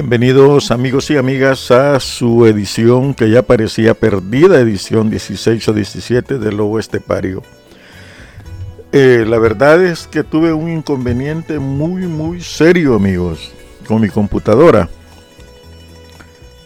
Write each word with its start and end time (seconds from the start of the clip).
Bienvenidos 0.00 0.70
amigos 0.70 1.10
y 1.10 1.16
amigas 1.16 1.72
a 1.72 1.98
su 1.98 2.46
edición 2.46 3.14
que 3.14 3.30
ya 3.30 3.42
parecía 3.42 3.94
perdida, 3.94 4.60
edición 4.60 5.10
16 5.10 5.66
o 5.66 5.72
17 5.72 6.38
del 6.38 6.56
Lobo 6.56 6.78
Estepario. 6.78 7.42
Eh, 8.92 9.24
la 9.26 9.40
verdad 9.40 9.82
es 9.82 10.06
que 10.06 10.22
tuve 10.22 10.52
un 10.52 10.70
inconveniente 10.70 11.58
muy 11.58 12.06
muy 12.06 12.40
serio 12.42 12.94
amigos 12.94 13.50
con 13.88 14.00
mi 14.00 14.08
computadora. 14.08 14.88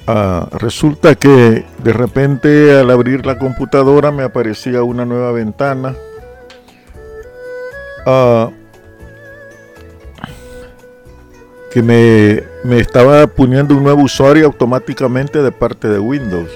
Ah, 0.06 0.50
resulta 0.52 1.14
que 1.14 1.64
de 1.82 1.92
repente 1.94 2.78
al 2.78 2.90
abrir 2.90 3.24
la 3.24 3.38
computadora 3.38 4.12
me 4.12 4.24
aparecía 4.24 4.82
una 4.82 5.06
nueva 5.06 5.32
ventana. 5.32 5.96
Ah, 8.04 8.50
que 11.72 11.82
me, 11.82 12.51
me, 12.64 12.78
estaba 12.78 13.26
poniendo 13.26 13.76
un 13.76 13.82
nuevo 13.82 14.02
usuario 14.02 14.46
automáticamente 14.46 15.42
de 15.42 15.52
parte 15.52 15.88
de 15.88 15.98
Windows. 15.98 16.50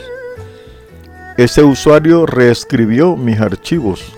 Ese 1.37 1.63
usuario 1.63 2.27
reescribió 2.27 3.17
mis 3.17 3.41
archivos. 3.41 4.13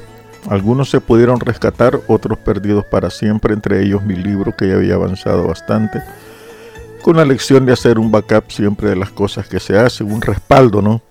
Algunos 0.49 0.91
se 0.91 1.01
pudieron 1.01 1.41
rescatar, 1.41 2.01
otros 2.07 2.39
perdidos 2.39 2.85
para 2.87 3.11
siempre, 3.11 3.55
entre 3.55 3.83
ellos 3.83 4.03
mi 4.03 4.15
libro 4.15 4.55
que 4.57 4.69
ya 4.69 4.75
había 4.75 4.95
avanzado 4.95 5.47
bastante. 5.47 6.03
Con 7.03 7.17
la 7.17 7.25
lección 7.25 7.67
de 7.67 7.73
hacer 7.73 7.99
un 7.99 8.11
backup 8.11 8.51
siempre 8.51 8.91
de 8.91 8.97
las 8.97 9.11
cosas 9.11 9.49
que 9.49 9.61
se 9.61 9.79
hacen, 9.79 10.13
un 10.13 10.23
respaldo, 10.23 10.81
¿no? 10.83 11.03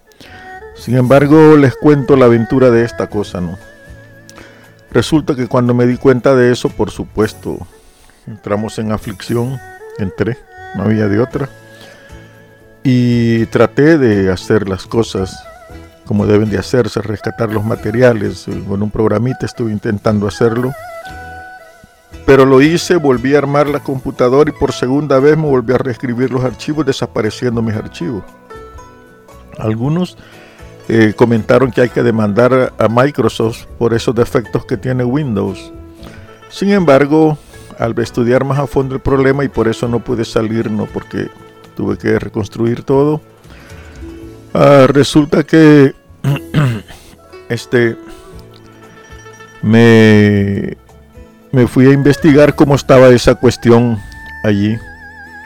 Sin 0.76 0.96
embargo, 0.96 1.58
les 1.58 1.76
cuento 1.76 2.16
la 2.16 2.26
aventura 2.26 2.70
de 2.70 2.84
esta 2.84 3.08
cosa, 3.08 3.42
¿no? 3.42 3.58
Resulta 4.92 5.36
que 5.36 5.48
cuando 5.48 5.74
me 5.74 5.86
di 5.86 5.98
cuenta 5.98 6.36
de 6.36 6.52
eso, 6.52 6.70
por 6.70 6.92
supuesto, 6.92 7.58
entramos 8.26 8.80
en 8.80 8.92
aflicción 8.92 9.60
entré, 9.98 10.38
no 10.76 10.84
había 10.84 11.08
de 11.08 11.20
otra. 11.20 11.50
Y 12.84 13.46
traté 13.48 13.98
de 13.98 14.32
hacer 14.32 14.68
las 14.68 14.86
cosas 14.86 15.36
como 16.08 16.26
deben 16.26 16.50
de 16.50 16.58
hacerse, 16.58 17.02
rescatar 17.02 17.52
los 17.52 17.64
materiales. 17.64 18.46
Con 18.68 18.82
un 18.82 18.90
programita 18.90 19.46
estuve 19.46 19.72
intentando 19.72 20.26
hacerlo. 20.28 20.74
Pero 22.26 22.46
lo 22.46 22.62
hice, 22.62 22.96
volví 22.96 23.36
a 23.36 23.40
armar 23.40 23.68
la 23.68 23.82
computadora 23.82 24.50
y 24.50 24.54
por 24.54 24.72
segunda 24.72 25.20
vez 25.20 25.38
me 25.38 25.48
volví 25.48 25.74
a 25.74 25.78
reescribir 25.78 26.32
los 26.32 26.44
archivos, 26.44 26.86
desapareciendo 26.86 27.62
mis 27.62 27.76
archivos. 27.76 28.24
Algunos 29.58 30.18
eh, 30.90 31.14
comentaron 31.16 31.72
que 31.72 31.82
hay 31.82 31.90
que 31.90 32.04
demandar 32.04 32.74
a 32.78 32.88
Microsoft 32.88 33.66
por 33.78 33.94
esos 33.94 34.16
defectos 34.16 34.66
que 34.66 34.78
tiene 34.78 35.04
Windows. 35.04 35.72
Sin 36.50 36.70
embargo, 36.72 37.38
al 37.78 37.98
estudiar 38.00 38.44
más 38.44 38.60
a 38.60 38.68
fondo 38.68 38.96
el 38.96 39.02
problema 39.02 39.44
y 39.44 39.50
por 39.50 39.68
eso 39.68 39.88
no 39.88 40.00
pude 40.00 40.26
salir, 40.26 40.72
no 40.72 40.86
porque 40.86 41.30
tuve 41.76 41.98
que 41.98 42.18
reconstruir 42.18 42.84
todo. 42.84 43.22
Ah, 44.54 44.88
resulta 44.88 45.44
que 45.44 45.94
este 47.50 47.98
me, 49.62 50.78
me 51.52 51.68
fui 51.68 51.88
a 51.88 51.92
investigar 51.92 52.56
cómo 52.56 52.76
estaba 52.76 53.10
esa 53.10 53.36
cuestión 53.36 54.00
allí, 54.44 54.78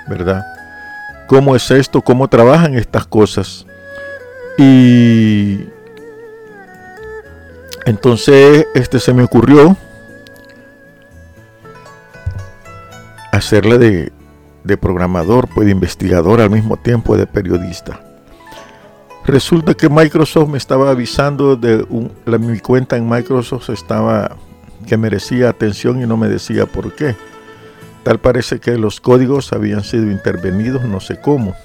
¿verdad? 0.07 0.45
¿Cómo 1.27 1.55
es 1.55 1.69
esto? 1.71 2.01
¿Cómo 2.01 2.27
trabajan 2.27 2.75
estas 2.75 3.05
cosas? 3.05 3.65
Y 4.57 5.65
entonces 7.85 8.67
este 8.75 8.99
se 8.99 9.13
me 9.13 9.23
ocurrió 9.23 9.75
hacerle 13.41 13.77
de, 13.77 14.11
de 14.63 14.77
programador, 14.77 15.49
pues 15.53 15.65
de 15.65 15.71
investigador 15.71 16.41
al 16.41 16.51
mismo 16.51 16.77
tiempo 16.77 17.17
de 17.17 17.27
periodista. 17.27 17.99
Resulta 19.25 19.73
que 19.73 19.89
Microsoft 19.89 20.49
me 20.49 20.57
estaba 20.57 20.91
avisando 20.91 21.55
de 21.55 21.85
mi 22.39 22.59
cuenta 22.59 22.97
en 22.97 23.07
Microsoft 23.07 23.69
estaba 23.69 24.37
que 24.87 24.97
merecía 24.97 25.49
atención 25.49 26.01
y 26.01 26.07
no 26.07 26.17
me 26.17 26.27
decía 26.27 26.65
por 26.65 26.93
qué. 26.93 27.15
Tal 28.03 28.19
parece 28.19 28.59
que 28.59 28.77
los 28.77 28.99
códigos 28.99 29.53
habían 29.53 29.83
sido 29.83 30.09
intervenidos, 30.09 30.83
no 30.85 30.99
sé 30.99 31.19
cómo. 31.19 31.55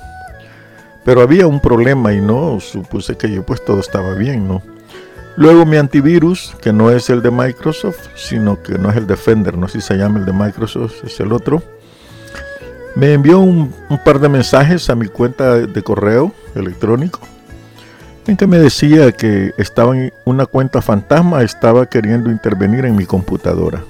Pero 1.05 1.23
había 1.23 1.47
un 1.47 1.61
problema 1.61 2.13
y 2.13 2.21
no 2.21 2.61
supuse 2.61 3.17
que 3.17 3.31
yo 3.31 3.45
pues 3.45 3.65
todo 3.65 3.81
estaba 3.81 4.15
bien, 4.15 4.47
¿no? 4.47 4.63
Luego 5.37 5.67
mi 5.67 5.77
antivirus, 5.77 6.57
que 6.63 6.73
no 6.73 6.91
es 6.91 7.11
el 7.11 7.21
de 7.21 7.31
Microsoft, 7.31 8.09
sino 8.15 8.63
que 8.63 8.79
no 8.79 8.91
es 8.91 8.97
el 8.97 9.07
Defender, 9.07 9.59
no 9.59 9.69
sé 9.69 9.81
si 9.83 9.89
se 9.89 9.97
llama 9.97 10.19
el 10.19 10.25
de 10.25 10.33
Microsoft, 10.33 11.05
es 11.05 11.21
el 11.21 11.31
otro. 11.31 11.63
Me 12.95 13.13
envió 13.13 13.41
un, 13.41 13.71
par 14.03 14.19
de 14.19 14.31
mensajes 14.31 14.89
a 14.89 14.95
mi 14.95 15.09
cuenta 15.09 15.57
de 15.57 15.83
correo 15.83 16.33
electrónico 16.55 17.21
en 18.27 18.37
que 18.39 18.47
me 18.47 18.59
decía 18.59 19.13
que 19.13 19.53
estaba 19.59 19.97
en 19.97 20.13
una 20.25 20.47
cuenta 20.47 20.81
fantasma, 20.81 21.43
estaba 21.43 21.87
queriendo 21.87 22.31
intervenir 22.31 22.87
en 22.87 22.97
mi 22.97 23.05
computadora. 23.05 23.85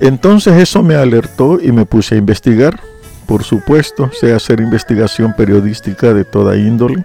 Entonces 0.00 0.56
eso 0.56 0.82
me 0.82 0.94
alertó 0.94 1.60
y 1.60 1.70
me 1.70 1.84
puse 1.84 2.14
a 2.14 2.18
investigar. 2.18 2.80
Por 3.26 3.44
supuesto, 3.44 4.10
sé 4.18 4.32
hacer 4.32 4.60
investigación 4.60 5.34
periodística 5.34 6.12
de 6.14 6.24
toda 6.24 6.56
índole 6.56 7.04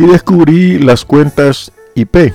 y 0.00 0.06
descubrí 0.06 0.78
las 0.78 1.04
cuentas 1.04 1.72
IP. 1.94 2.32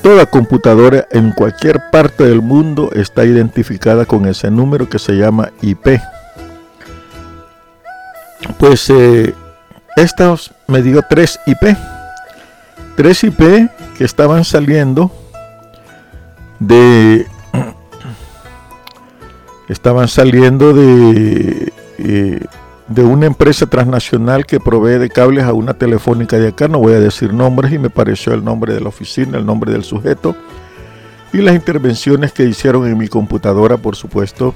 Toda 0.00 0.26
computadora 0.26 1.08
en 1.10 1.32
cualquier 1.32 1.90
parte 1.90 2.22
del 2.22 2.40
mundo 2.40 2.90
está 2.94 3.24
identificada 3.24 4.06
con 4.06 4.28
ese 4.28 4.48
número 4.48 4.88
que 4.88 5.00
se 5.00 5.14
llama 5.14 5.50
IP. 5.60 6.00
Pues 8.58 8.88
eh, 8.90 9.34
me 10.68 10.82
dio 10.82 11.02
tres 11.10 11.40
IP. 11.46 11.76
Tres 12.94 13.24
IP 13.24 13.40
que 13.98 14.04
estaban 14.04 14.44
saliendo 14.44 15.10
de 16.60 17.26
estaban 19.68 20.06
saliendo 20.06 20.72
de 20.74 21.72
eh, 21.98 22.46
de 22.94 23.04
una 23.04 23.26
empresa 23.26 23.66
transnacional 23.66 24.44
que 24.44 24.60
provee 24.60 24.98
de 24.98 25.08
cables 25.08 25.44
a 25.44 25.52
una 25.52 25.74
telefónica 25.74 26.38
de 26.38 26.48
acá, 26.48 26.68
no 26.68 26.78
voy 26.78 26.92
a 26.92 27.00
decir 27.00 27.32
nombres 27.32 27.72
y 27.72 27.78
me 27.78 27.90
pareció 27.90 28.34
el 28.34 28.44
nombre 28.44 28.74
de 28.74 28.80
la 28.80 28.88
oficina, 28.88 29.38
el 29.38 29.46
nombre 29.46 29.72
del 29.72 29.82
sujeto 29.82 30.36
y 31.32 31.38
las 31.38 31.54
intervenciones 31.54 32.32
que 32.32 32.44
hicieron 32.44 32.86
en 32.86 32.98
mi 32.98 33.08
computadora, 33.08 33.78
por 33.78 33.96
supuesto, 33.96 34.54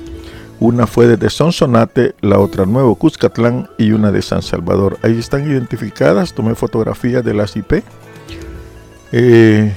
una 0.61 0.87
fue 0.87 1.07
desde 1.07 1.31
Sonsonate, 1.31 2.15
la 2.21 2.39
otra 2.39 2.67
Nuevo 2.67 2.95
Cuscatlán 2.97 3.69
y 3.79 3.93
una 3.93 4.13
de 4.13 4.21
San 4.21 4.43
Salvador. 4.43 4.99
Ahí 5.03 5.19
están 5.19 5.51
identificadas, 5.51 6.35
tomé 6.35 6.55
fotografías 6.55 7.25
de 7.25 7.35
las 7.35 7.57
IP 7.57 7.83
eh, 9.13 9.73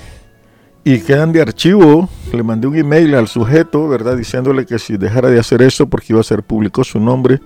y 0.84 1.00
quedan 1.00 1.32
de 1.32 1.42
archivo. 1.42 2.10
Le 2.34 2.44
mandé 2.44 2.68
un 2.68 2.76
email 2.76 3.16
al 3.16 3.28
sujeto, 3.28 3.88
¿verdad? 3.88 4.18
Diciéndole 4.18 4.66
que 4.66 4.80
si 4.80 4.98
dejara 4.98 5.30
de 5.30 5.40
hacer 5.40 5.62
eso 5.62 5.88
porque 5.88 6.14
iba 6.14 6.22
a 6.22 6.24
ser 6.24 6.44
público 6.44 6.84
su 6.84 7.00
nombre 7.00 7.40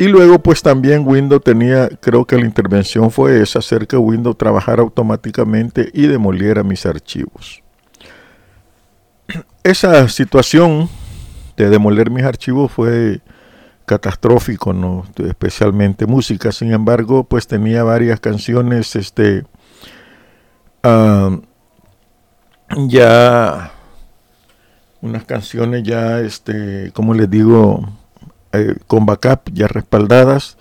y 0.00 0.08
luego 0.08 0.38
pues 0.38 0.62
también 0.62 1.06
Windows 1.06 1.44
tenía, 1.44 1.90
creo 2.00 2.24
que 2.24 2.36
la 2.36 2.46
intervención 2.46 3.10
fue 3.10 3.42
esa, 3.42 3.58
hacer 3.58 3.86
que 3.86 3.98
Windows 3.98 4.38
trabajara 4.38 4.80
automáticamente 4.80 5.90
y 5.92 6.06
demoliera 6.06 6.62
mis 6.62 6.86
archivos. 6.86 7.62
Esa 9.62 10.08
situación 10.08 10.88
de 11.54 11.68
demoler 11.68 12.10
mis 12.10 12.24
archivos 12.24 12.72
fue 12.72 13.20
catastrófico, 13.84 14.72
¿no? 14.72 15.04
especialmente 15.18 16.06
música. 16.06 16.50
Sin 16.50 16.72
embargo, 16.72 17.24
pues 17.24 17.46
tenía 17.46 17.84
varias 17.84 18.20
canciones, 18.20 18.96
este, 18.96 19.44
ya, 22.88 23.70
unas 25.02 25.24
canciones 25.24 25.82
ya, 25.82 26.20
este, 26.20 26.90
como 26.94 27.12
les 27.12 27.28
digo, 27.28 27.99
eh, 28.52 28.74
con 28.86 29.06
backup 29.06 29.52
ya 29.52 29.68
respaldadas. 29.68 30.56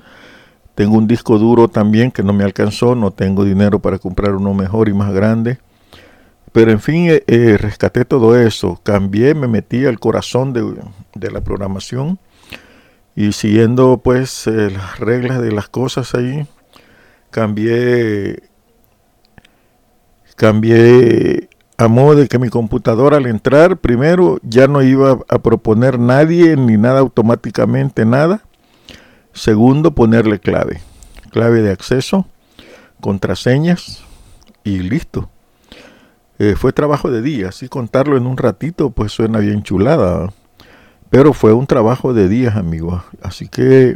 Tengo 0.75 0.97
un 0.97 1.07
disco 1.07 1.37
duro 1.37 1.67
también 1.67 2.11
que 2.11 2.23
no 2.23 2.33
me 2.33 2.43
alcanzó, 2.43 2.95
no 2.95 3.11
tengo 3.11 3.43
dinero 3.43 3.79
para 3.79 3.99
comprar 3.99 4.35
uno 4.35 4.53
mejor 4.53 4.89
y 4.89 4.93
más 4.93 5.13
grande. 5.13 5.59
Pero 6.51 6.71
en 6.71 6.79
fin, 6.79 7.09
eh, 7.09 7.23
eh, 7.27 7.57
rescaté 7.57 8.05
todo 8.05 8.39
eso, 8.39 8.79
cambié, 8.83 9.33
me 9.33 9.47
metí 9.47 9.85
al 9.85 9.99
corazón 9.99 10.53
de, 10.53 11.31
la 11.31 11.41
programación 11.41 12.17
y 13.15 13.33
siguiendo 13.33 13.97
pues 14.03 14.47
las 14.47 14.99
reglas 14.99 15.41
de 15.41 15.51
las 15.51 15.67
cosas 15.67 16.15
ahí, 16.15 16.47
cambié, 17.29 18.43
cambié 20.35 21.48
a 21.79 21.87
modo 21.87 22.15
de 22.15 22.27
que 22.27 22.39
mi 22.39 22.49
computadora 22.49 23.15
al 23.15 23.25
entrar 23.25 23.77
primero 23.77 24.37
ya 24.43 24.67
no 24.67 24.81
iba 24.81 25.19
a 25.29 25.39
proponer 25.39 25.97
nadie 25.97 26.57
ni 26.57 26.75
nada 26.75 26.99
automáticamente, 26.99 28.03
nada. 28.03 28.41
Segundo, 29.31 29.95
ponerle 29.95 30.39
clave, 30.39 30.81
clave 31.31 31.61
de 31.61 31.71
acceso, 31.71 32.27
contraseñas 32.99 34.03
y 34.65 34.79
listo. 34.79 35.29
Eh, 36.37 36.55
fue 36.57 36.73
trabajo 36.73 37.11
de 37.11 37.21
día, 37.21 37.47
así 37.47 37.69
contarlo 37.69 38.17
en 38.17 38.27
un 38.27 38.35
ratito 38.35 38.89
pues 38.89 39.13
suena 39.13 39.39
bien 39.39 39.63
chulada. 39.63 40.33
Pero 41.09 41.31
fue 41.31 41.53
un 41.53 41.65
trabajo 41.65 42.13
de 42.13 42.27
días, 42.27 42.57
amigos. 42.57 43.03
Así 43.21 43.47
que 43.47 43.95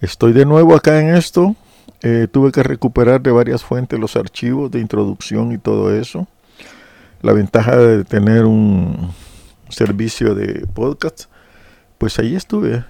estoy 0.00 0.32
de 0.32 0.46
nuevo 0.46 0.74
acá 0.74 0.98
en 1.02 1.14
esto. 1.16 1.54
Eh, 2.00 2.28
tuve 2.32 2.50
que 2.50 2.62
recuperar 2.62 3.20
de 3.20 3.30
varias 3.30 3.62
fuentes 3.62 4.00
los 4.00 4.16
archivos 4.16 4.70
de 4.70 4.80
introducción 4.80 5.52
y 5.52 5.58
todo 5.58 5.94
eso. 5.94 6.26
La 7.22 7.32
ventaja 7.32 7.76
de 7.76 8.04
tener 8.04 8.44
un 8.44 9.12
servicio 9.68 10.34
de 10.34 10.66
podcast, 10.74 11.26
pues 11.98 12.18
ahí 12.18 12.34
estuve 12.34 12.84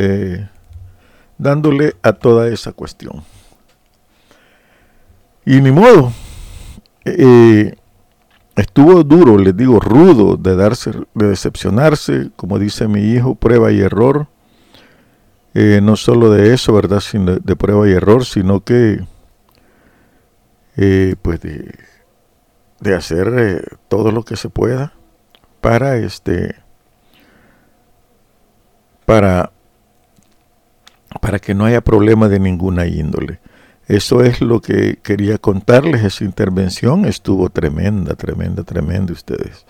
eh, 0.00 0.48
dándole 1.38 1.94
a 2.02 2.12
toda 2.14 2.48
esa 2.48 2.72
cuestión. 2.72 3.22
Y 5.46 5.60
ni 5.60 5.70
modo. 5.70 6.12
Eh, 7.04 7.76
estuvo 8.56 9.04
duro, 9.04 9.38
les 9.38 9.56
digo, 9.56 9.78
rudo 9.78 10.36
de 10.36 10.56
darse, 10.56 10.90
de 11.14 11.28
decepcionarse, 11.28 12.30
como 12.34 12.58
dice 12.58 12.88
mi 12.88 13.00
hijo, 13.12 13.36
prueba 13.36 13.70
y 13.70 13.80
error. 13.80 14.26
Eh, 15.54 15.78
no 15.80 15.94
solo 15.94 16.30
de 16.30 16.54
eso, 16.54 16.72
¿verdad? 16.72 16.98
Sino 16.98 17.36
de, 17.36 17.56
prueba 17.56 17.88
y 17.88 17.92
error, 17.92 18.24
sino 18.24 18.64
que 18.64 19.00
pues 21.22 21.40
de, 21.40 21.74
de 22.80 22.94
hacer 22.94 23.34
eh, 23.36 23.62
todo 23.88 24.12
lo 24.12 24.24
que 24.24 24.36
se 24.36 24.48
pueda 24.48 24.92
para 25.60 25.96
este 25.96 26.54
para 29.04 29.52
para 31.20 31.38
que 31.38 31.54
no 31.54 31.64
haya 31.64 31.80
problema 31.80 32.28
de 32.28 32.38
ninguna 32.38 32.86
índole. 32.86 33.40
Eso 33.86 34.22
es 34.22 34.42
lo 34.42 34.60
que 34.60 34.98
quería 35.02 35.38
contarles. 35.38 36.04
Esa 36.04 36.24
intervención 36.24 37.06
estuvo 37.06 37.48
tremenda, 37.48 38.14
tremenda, 38.14 38.62
tremenda. 38.62 39.14
Ustedes 39.14 39.64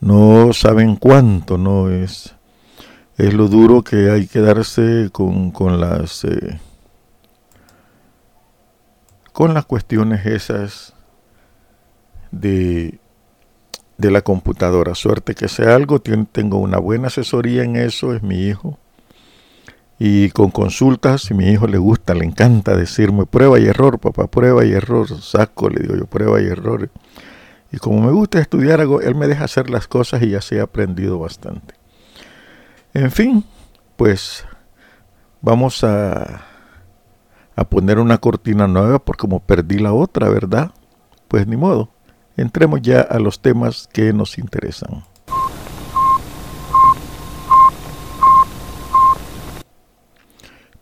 no 0.00 0.52
saben 0.52 0.94
cuánto, 0.96 1.58
no 1.58 1.90
es 1.90 2.36
es 3.16 3.34
lo 3.34 3.48
duro 3.48 3.82
que 3.82 4.10
hay 4.10 4.26
que 4.26 4.40
darse 4.40 5.10
con, 5.12 5.52
las 5.80 6.24
eh, 6.24 6.58
con 9.32 9.54
las 9.54 9.66
cuestiones 9.66 10.24
esas 10.26 10.94
de, 12.32 12.98
de 13.98 14.10
la 14.10 14.22
computadora. 14.22 14.96
Suerte 14.96 15.34
que 15.34 15.46
sea 15.46 15.76
algo, 15.76 16.00
tengo 16.00 16.58
una 16.58 16.78
buena 16.78 17.06
asesoría 17.06 17.62
en 17.62 17.76
eso, 17.76 18.14
es 18.14 18.22
mi 18.22 18.46
hijo. 18.46 18.78
Y 19.98 20.30
con 20.30 20.50
consultas, 20.50 21.22
si 21.22 21.34
mi 21.34 21.48
hijo 21.50 21.68
le 21.68 21.78
gusta, 21.78 22.14
le 22.14 22.24
encanta 22.24 22.76
decirme 22.76 23.24
prueba 23.24 23.60
y 23.60 23.66
error, 23.66 24.00
papá, 24.00 24.26
prueba 24.26 24.64
y 24.64 24.72
error, 24.72 25.06
saco, 25.22 25.70
le 25.70 25.80
digo 25.82 25.94
yo, 25.94 26.06
prueba 26.06 26.42
y 26.42 26.46
error. 26.46 26.90
Y 27.70 27.76
como 27.76 28.00
me 28.00 28.10
gusta 28.10 28.40
estudiar 28.40 28.80
algo, 28.80 29.00
él 29.00 29.14
me 29.14 29.28
deja 29.28 29.44
hacer 29.44 29.70
las 29.70 29.86
cosas 29.86 30.20
y 30.22 30.30
ya 30.30 30.40
se 30.40 30.58
ha 30.58 30.64
aprendido 30.64 31.20
bastante. 31.20 31.74
En 32.94 33.12
fin, 33.12 33.44
pues 33.96 34.44
vamos 35.40 35.84
a, 35.84 36.42
a 37.54 37.64
poner 37.64 38.00
una 38.00 38.18
cortina 38.18 38.66
nueva 38.66 38.98
porque 38.98 39.20
como 39.20 39.38
perdí 39.38 39.78
la 39.78 39.92
otra, 39.92 40.28
¿verdad? 40.28 40.72
Pues 41.28 41.46
ni 41.46 41.56
modo. 41.56 41.91
Entremos 42.36 42.80
ya 42.82 43.00
a 43.00 43.18
los 43.18 43.40
temas 43.40 43.88
que 43.92 44.12
nos 44.12 44.38
interesan. 44.38 45.04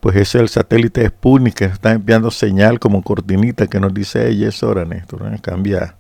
Pues 0.01 0.17
ese 0.17 0.39
es 0.39 0.43
el 0.43 0.49
satélite 0.49 1.07
Sputnik 1.07 1.55
que 1.55 1.65
está 1.67 1.93
enviando 1.93 2.31
señal 2.31 2.81
como 2.81 3.03
cortinita 3.03 3.67
que 3.67 3.81
nos 3.81 3.93
dice, 3.93 4.29
ella 4.29 4.49
es 4.49 4.63
hora, 4.63 4.87
Néstor, 4.87 5.23
cambia. 5.43 5.97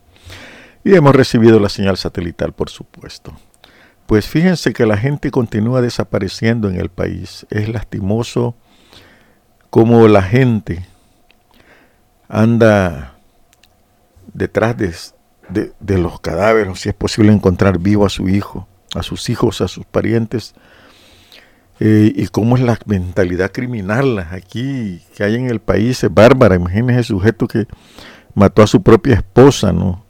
Y 0.82 0.94
hemos 0.94 1.14
recibido 1.14 1.60
la 1.60 1.68
señal 1.68 1.98
satelital, 1.98 2.52
por 2.54 2.70
supuesto. 2.70 3.34
Pues 4.06 4.26
fíjense 4.26 4.72
que 4.72 4.86
la 4.86 4.96
gente 4.96 5.30
continúa 5.30 5.82
desapareciendo 5.82 6.70
en 6.70 6.80
el 6.80 6.88
país. 6.88 7.46
Es 7.50 7.68
lastimoso 7.68 8.56
cómo 9.68 10.08
la 10.08 10.22
gente 10.22 10.86
anda 12.28 13.14
detrás 14.32 14.76
de, 14.78 14.94
los 15.86 16.20
cadáveres, 16.20 16.80
si 16.80 16.88
es 16.88 16.94
posible 16.94 17.32
encontrar 17.32 17.78
vivo 17.78 18.06
a 18.06 18.10
su 18.10 18.28
hijo, 18.28 18.68
a 18.94 19.02
sus 19.02 19.28
hijos, 19.28 19.60
a 19.60 19.68
sus 19.68 19.84
parientes, 19.84 20.54
eh, 21.82 22.12
y 22.14 22.26
cómo 22.28 22.56
es 22.56 22.62
la 22.62 22.78
mentalidad 22.84 23.52
criminal 23.52 24.18
aquí 24.18 25.02
que 25.16 25.24
hay 25.24 25.36
en 25.36 25.48
el 25.48 25.60
país, 25.60 26.04
es 26.04 26.12
bárbara. 26.12 26.54
Imagínense 26.54 26.98
el 26.98 27.04
sujeto 27.04 27.48
que 27.48 27.66
mató 28.34 28.62
a 28.62 28.66
su 28.66 28.82
propia 28.82 29.14
esposa, 29.14 29.72
¿no? 29.72 30.04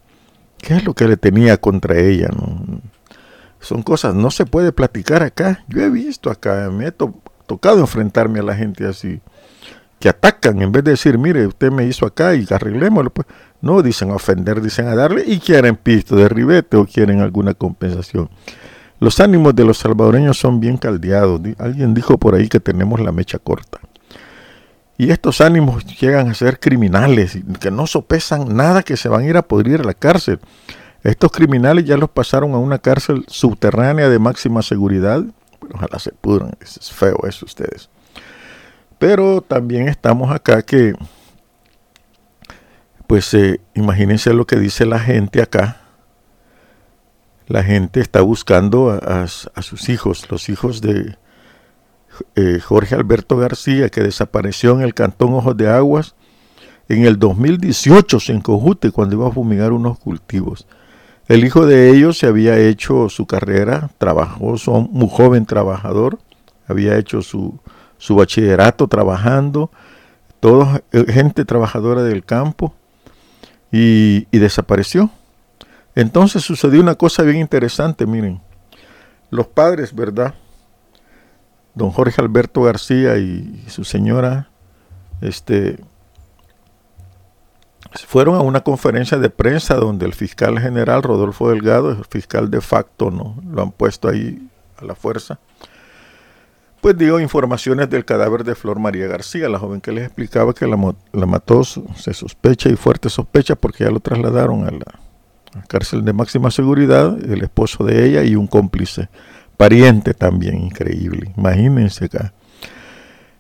¿Qué 0.58 0.75
es 0.76 0.84
lo 0.84 0.94
que 0.94 1.06
le 1.06 1.16
tenía 1.16 1.56
contra 1.56 1.98
ella, 1.98 2.28
no? 2.37 2.81
Son 3.60 3.82
cosas, 3.82 4.14
no 4.14 4.31
se 4.31 4.46
puede 4.46 4.72
platicar 4.72 5.22
acá. 5.22 5.64
Yo 5.69 5.82
he 5.82 5.90
visto 5.90 6.31
acá, 6.31 6.70
me 6.70 6.88
he 6.88 6.92
tocado 7.46 7.81
enfrentarme 7.81 8.40
a 8.40 8.42
la 8.42 8.56
gente 8.56 8.87
así, 8.87 9.20
que 10.00 10.08
atacan 10.08 10.62
en 10.62 10.73
vez 10.73 10.82
de 10.82 10.93
decir, 10.93 11.19
mire, 11.19 11.47
usted 11.47 11.70
me 11.70 11.85
hizo 11.85 12.06
acá 12.06 12.35
y 12.35 12.47
arreglémoslo. 12.50 13.11
Pues, 13.11 13.29
no, 13.61 13.82
dicen 13.82 14.11
ofender, 14.11 14.62
dicen 14.62 14.88
a 14.88 14.97
darle 14.97 15.25
y 15.26 15.38
quieren 15.38 15.76
pisto 15.76 16.17
de 16.17 16.29
ribete 16.29 16.79
o 16.79 16.87
quieren 16.87 17.20
alguna 17.20 17.52
compensación. 17.52 18.31
Los 18.99 19.20
ánimos 19.20 19.55
de 19.55 19.64
los 19.64 19.76
salvadoreños 19.76 20.38
son 20.38 20.58
bien 20.58 20.79
caldeados. 20.79 21.43
Alguien 21.58 21.93
dijo 21.93 22.17
por 22.17 22.35
ahí 22.35 22.49
que 22.49 22.61
tenemos 22.61 22.99
la 22.99 23.12
mecha 23.12 23.38
corta. 23.38 23.79
Y 24.97 25.11
estos 25.11 25.43
ánimos 25.43 25.85
llegan 26.00 26.29
a 26.29 26.35
ser 26.35 26.58
criminales, 26.58 27.38
que 27.61 27.70
no 27.70 27.87
sopesan 27.87 28.56
nada 28.56 28.82
que 28.82 28.97
se 28.97 29.08
van 29.08 29.23
a 29.23 29.26
ir 29.26 29.37
a 29.37 29.43
pudrir 29.43 29.81
a 29.81 29.85
la 29.85 29.94
cárcel. 29.94 30.41
Estos 31.02 31.31
criminales 31.31 31.85
ya 31.85 31.99
los 31.99 32.11
pasaron 32.11 32.52
a 32.55 32.58
una 32.58 32.79
cárcel 32.79 33.25
subterránea 33.29 34.08
de 34.08 34.19
máxima 34.19 34.62
seguridad. 34.62 35.25
ojalá 35.75 35.99
se 35.99 36.12
pudran, 36.12 36.52
es 36.61 36.91
feo 36.91 37.19
eso 37.26 37.44
ustedes. 37.44 37.91
Pero 39.00 39.41
también 39.41 39.88
estamos 39.88 40.31
acá 40.31 40.61
que, 40.61 40.93
pues 43.06 43.32
eh, 43.32 43.58
imagínense 43.75 44.35
lo 44.35 44.47
que 44.47 44.56
dice 44.56 44.85
la 44.85 45.00
gente 45.00 45.41
acá. 45.41 45.81
La 47.47 47.64
gente 47.64 48.00
está 48.00 48.20
buscando 48.20 48.91
a, 48.91 49.26
sus 49.26 49.88
hijos, 49.88 50.31
los 50.31 50.50
hijos 50.50 50.83
de 50.83 51.16
eh, 52.37 52.61
Jorge 52.62 52.95
Alberto 52.95 53.38
García, 53.38 53.88
que 53.88 54.02
desapareció 54.02 54.73
en 54.73 54.83
el 54.83 54.92
cantón 54.92 55.33
Ojos 55.33 55.57
de 55.57 55.71
Aguas 55.71 56.14
en 56.90 57.07
el 57.07 57.19
2018 57.19 58.19
en 58.28 58.42
Cojute, 58.42 58.90
cuando 58.90 59.16
iba 59.16 59.28
a 59.28 59.33
fumigar 59.33 59.73
unos 59.73 59.99
cultivos. 59.99 60.66
El 61.26 61.42
hijo 61.42 61.64
de 61.64 61.88
ellos 61.88 62.19
se 62.19 62.26
había 62.26 62.59
hecho 62.59 63.09
su 63.09 63.26
carrera, 63.26 63.88
trabajó, 63.97 64.59
son 64.59 64.90
muy 64.92 65.09
joven 65.11 65.47
trabajador, 65.47 66.19
había 66.69 66.99
hecho 66.99 67.23
su, 67.23 67.59
su 68.00 68.16
bachillerato 68.16 68.88
trabajando, 68.88 69.71
toda 70.40 70.83
gente 70.90 71.45
trabajadora 71.45 72.02
del 72.02 72.25
campo, 72.25 72.75
y, 73.71 74.26
y 74.33 74.38
desapareció. 74.38 75.11
Entonces 75.95 76.42
sucedió 76.42 76.80
una 76.80 76.97
cosa 76.97 77.23
bien 77.23 77.37
interesante, 77.37 78.07
miren. 78.07 78.40
Los 79.30 79.47
padres, 79.47 79.95
¿verdad? 79.95 80.35
Don 81.75 81.90
Jorge 81.90 82.21
Alberto 82.21 82.62
García 82.62 83.19
y 83.19 83.64
su 83.69 83.85
señora, 83.85 84.49
este, 85.21 85.78
fueron 88.07 88.37
a 88.37 88.40
una 88.40 88.61
conferencia 88.61 89.19
de 89.19 89.30
prensa 89.30 89.75
donde 89.75 90.07
el 90.07 90.14
fiscal 90.14 90.59
general 90.59 91.02
Rodolfo 91.02 91.50
Delgado, 91.50 91.90
el 91.90 92.04
fiscal 92.07 92.50
de 92.50 92.61
facto, 92.61 93.11
no 93.11 93.37
lo 93.47 93.62
han 93.62 93.73
puesto 93.73 94.09
ahí 94.09 94.49
a 94.78 94.85
la 94.85 94.95
fuerza, 94.95 95.38
pues 96.80 96.96
dio 96.96 97.20
informaciones 97.20 97.90
del 97.90 98.04
cadáver 98.04 98.44
de 98.44 98.54
Flor 98.54 98.78
María 98.78 99.06
García, 99.06 99.49
la 99.49 99.58
joven 99.58 99.80
que 99.80 99.92
les 99.92 100.04
explicaba 100.04 100.54
que 100.54 100.66
la, 100.66 100.76
mató, 101.26 101.62
se 101.64 102.14
sospecha 102.14 102.70
y 102.70 102.76
fuerte 102.76 103.10
sospecha 103.10 103.54
porque 103.54 103.84
ya 103.84 103.90
lo 103.90 104.00
trasladaron 104.00 104.66
a 104.66 104.70
la 104.70 105.64
cárcel 105.68 106.04
de 106.04 106.12
máxima 106.12 106.50
seguridad, 106.50 107.18
el 107.22 107.42
esposo 107.42 107.84
de 107.84 108.06
ella 108.06 108.22
y 108.22 108.34
un 108.34 108.46
cómplice, 108.46 109.08
pariente 109.56 110.14
también, 110.14 110.62
increíble, 110.62 111.32
imagínense 111.37 112.06
acá. 112.06 112.32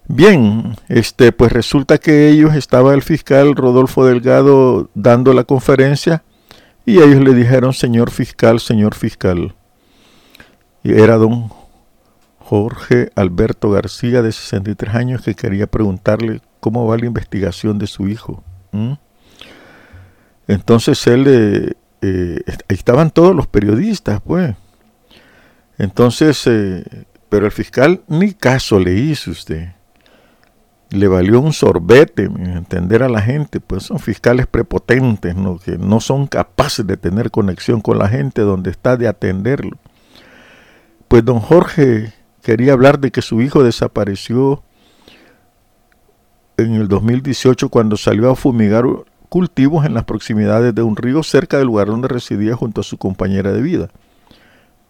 Bien, 0.06 0.76
este, 0.88 1.30
pues 1.30 1.52
resulta 1.52 1.98
que 1.98 2.28
ellos 2.28 2.54
estaba 2.56 2.94
el 2.94 3.02
fiscal 3.02 3.54
Rodolfo 3.54 4.04
Delgado 4.04 4.90
dando 4.94 5.32
la 5.32 5.44
conferencia 5.44 6.24
y 6.84 6.98
ellos 6.98 7.22
le 7.22 7.32
dijeron, 7.32 7.72
señor 7.72 8.10
fiscal, 8.10 8.58
señor 8.58 8.96
fiscal. 8.96 9.54
Y 10.82 10.92
era 11.00 11.16
don 11.16 11.50
Jorge 12.50 13.12
Alberto 13.14 13.70
García, 13.70 14.22
de 14.22 14.32
63 14.32 14.92
años, 14.96 15.22
que 15.22 15.36
quería 15.36 15.68
preguntarle 15.68 16.42
cómo 16.58 16.84
va 16.84 16.98
la 16.98 17.06
investigación 17.06 17.78
de 17.78 17.86
su 17.86 18.08
hijo. 18.08 18.42
Entonces 20.48 21.06
él, 21.06 21.26
eh, 21.28 21.74
eh, 22.02 22.40
estaban 22.66 23.12
todos 23.12 23.36
los 23.36 23.46
periodistas, 23.46 24.20
pues. 24.20 24.56
Entonces, 25.78 26.44
eh, 26.48 26.82
pero 27.28 27.46
el 27.46 27.52
fiscal 27.52 28.02
ni 28.08 28.32
caso 28.32 28.80
le 28.80 28.94
hizo 28.94 29.30
usted 29.30 29.68
le 30.90 31.06
valió 31.06 31.38
un 31.40 31.52
sorbete 31.52 32.24
entender 32.24 33.04
a 33.04 33.08
la 33.08 33.22
gente, 33.22 33.60
pues 33.60 33.84
son 33.84 34.00
fiscales 34.00 34.48
prepotentes, 34.48 35.36
¿no? 35.36 35.56
que 35.56 35.78
no 35.78 36.00
son 36.00 36.26
capaces 36.26 36.84
de 36.84 36.96
tener 36.96 37.30
conexión 37.30 37.80
con 37.80 37.96
la 37.96 38.08
gente 38.08 38.40
donde 38.42 38.72
está 38.72 38.96
de 38.96 39.06
atenderlo. 39.06 39.78
pues 41.06 41.24
don 41.24 41.38
Jorge 41.38 42.12
quería 42.42 42.72
hablar 42.72 42.98
de 42.98 43.10
que 43.10 43.22
su 43.22 43.40
hijo 43.40 43.62
desapareció 43.62 44.62
en 46.56 46.74
el 46.74 46.88
2018 46.88 47.68
cuando 47.68 47.96
salió 47.96 48.30
a 48.30 48.36
fumigar 48.36 48.84
cultivos 49.28 49.86
en 49.86 49.94
las 49.94 50.04
proximidades 50.04 50.74
de 50.74 50.82
un 50.82 50.96
río 50.96 51.22
cerca 51.22 51.56
del 51.56 51.66
lugar 51.66 51.86
donde 51.86 52.08
residía 52.08 52.56
junto 52.56 52.80
a 52.80 52.84
su 52.84 52.98
compañera 52.98 53.52
de 53.52 53.62
vida. 53.62 53.88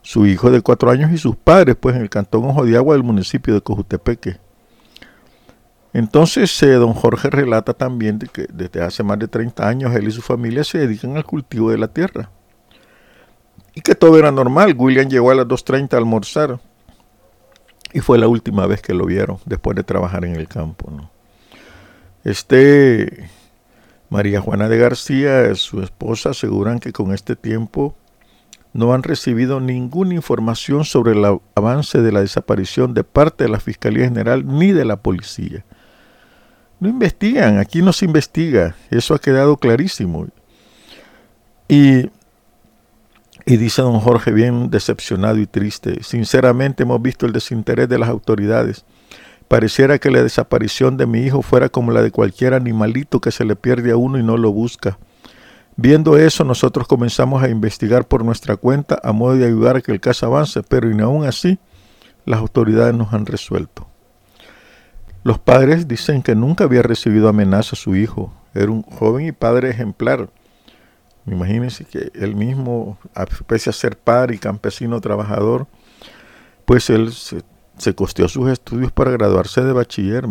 Su 0.02 0.26
hijo 0.26 0.50
de 0.50 0.62
cuatro 0.62 0.90
años 0.90 1.12
y 1.12 1.19
sus 1.19 1.37
padres, 1.37 1.76
pues 1.78 1.95
en 1.95 2.02
el 2.02 2.09
cantón 2.09 2.45
Ojo 2.47 2.64
de 2.64 2.76
Agua 2.76 2.95
del 2.95 3.04
municipio 3.04 3.52
de 3.52 3.61
Cojutepeque. 3.61 4.38
Entonces, 5.92 6.62
eh, 6.62 6.73
don 6.75 6.95
Jorge 6.95 7.30
relata 7.30 7.75
también 7.75 8.19
de 8.19 8.28
que 8.28 8.47
desde 8.52 8.83
hace 8.83 9.02
más 9.02 9.19
de 9.19 9.28
30 9.28 9.69
años 9.69 9.95
él 9.95 10.09
y 10.09 10.12
su 10.12 10.23
familia 10.23 10.64
se 10.64 10.78
dedican 10.78 11.16
al 11.16 11.25
cultivo 11.25 11.71
de 11.71 11.78
la 11.78 11.88
tierra. 11.88 12.30
Y 13.75 13.83
que 13.83 13.95
todo 13.95 14.19
era 14.19 14.30
normal. 14.30 14.75
William 14.76 15.09
llegó 15.09 15.30
a 15.30 15.35
las 15.35 15.47
2.30 15.47 15.95
a 15.95 15.97
almorzar. 15.99 16.61
Y 17.92 18.00
fue 18.00 18.18
la 18.18 18.28
última 18.28 18.66
vez 18.66 18.82
que 18.82 18.94
lo 18.94 19.06
vieron 19.06 19.38
después 19.47 19.76
de 19.76 19.82
trabajar 19.82 20.25
en 20.25 20.37
el 20.37 20.47
campo. 20.49 21.11
Este 22.25 23.30
María 24.11 24.40
Juana 24.40 24.68
de 24.68 24.76
García, 24.76 25.54
su 25.54 25.82
esposa, 25.82 26.30
aseguran 26.30 26.80
que 26.80 26.92
con 26.92 27.14
este 27.14 27.37
tiempo 27.37 27.94
no 28.73 28.92
han 28.92 29.04
recibido 29.04 29.61
ninguna 29.61 30.14
información 30.14 30.85
sobre 30.85 31.12
el 31.12 31.40
avance 31.54 32.02
de 32.02 32.12
la 32.12 32.20
desaparición 32.20 32.92
de 32.92 33.04
parte 33.04 33.44
de 33.44 33.50
la 33.50 33.61
Fiscalía 33.61 34.04
General 34.04 34.44
ni 34.47 34.73
de 34.73 34.85
la 34.85 34.97
policía. 34.97 35.64
No 36.80 36.88
investigan, 36.88 37.59
aquí 37.59 37.82
no 37.82 37.92
se 37.92 38.04
investiga, 38.04 38.75
eso 38.90 39.14
ha 39.14 39.20
quedado 39.20 39.56
clarísimo. 39.56 40.26
Y, 41.68 42.11
y 43.47 43.56
dice 43.56 43.82
don 43.82 44.00
Jorge 44.00 44.32
bien 44.32 44.70
decepcionado 44.70 45.38
y 45.38 45.47
triste, 45.47 46.02
sinceramente 46.02 46.82
hemos 46.82 47.00
visto 47.00 47.26
el 47.26 47.32
desinterés 47.32 47.88
de 47.88 47.99
las 47.99 48.09
autoridades 48.09 48.85
Pareciera 49.50 49.99
que 49.99 50.12
la 50.12 50.23
desaparición 50.23 50.97
de 50.97 51.09
mi 51.09 51.23
hijo 51.23 51.42
fuera 51.42 51.68
como 51.68 51.90
la 51.90 52.02
de 52.02 52.12
cualquier 52.12 52.54
animalito 52.54 53.20
que 53.20 53.32
se 53.32 53.44
le 53.44 53.56
pierde 53.56 53.90
a 53.90 53.97
uno 53.97 54.16
y 54.16 54.23
no 54.23 54.37
lo 54.37 54.52
busca. 54.52 54.97
Viendo 55.75 56.16
eso, 56.16 56.44
nosotros 56.44 56.87
comenzamos 56.87 57.42
a 57.42 57.49
investigar 57.49 58.06
por 58.06 58.25
nuestra 58.25 58.54
cuenta 58.54 59.00
a 59.02 59.11
modo 59.11 59.35
de 59.35 59.47
ayudar 59.47 59.75
a 59.75 59.80
que 59.80 59.90
el 59.90 59.99
caso 59.99 60.26
avance, 60.26 60.62
pero 60.62 60.88
ni 60.88 61.02
aún 61.02 61.25
así 61.25 61.59
las 62.26 62.38
autoridades 62.38 62.94
nos 62.94 63.12
han 63.12 63.26
resuelto. 63.26 63.88
Los 65.25 65.40
padres 65.40 65.88
dicen 65.88 66.23
que 66.23 66.37
nunca 66.37 66.62
había 66.62 66.82
recibido 66.82 67.28
amenaza 67.28 67.70
a 67.73 67.76
su 67.76 67.97
hijo. 67.97 68.32
Era 68.54 68.70
un 68.70 68.82
joven 68.82 69.26
y 69.26 69.32
padre 69.32 69.70
ejemplar. 69.70 70.30
Imagínense 71.31 71.85
que 71.85 72.11
él 72.15 72.35
mismo, 72.35 72.99
pese 73.47 73.71
a 73.71 73.73
ser 73.73 73.97
padre 73.97 74.35
y 74.35 74.39
campesino 74.39 75.01
trabajador, 75.01 75.69
pues 76.65 76.91
él 76.91 77.13
se 77.13 77.95
costeó 77.95 78.29
sus 78.29 78.51
estudios 78.51 78.93
para 78.93 79.11
graduarse 79.13 79.63
de 79.63 79.73
bachiller, 79.73 80.25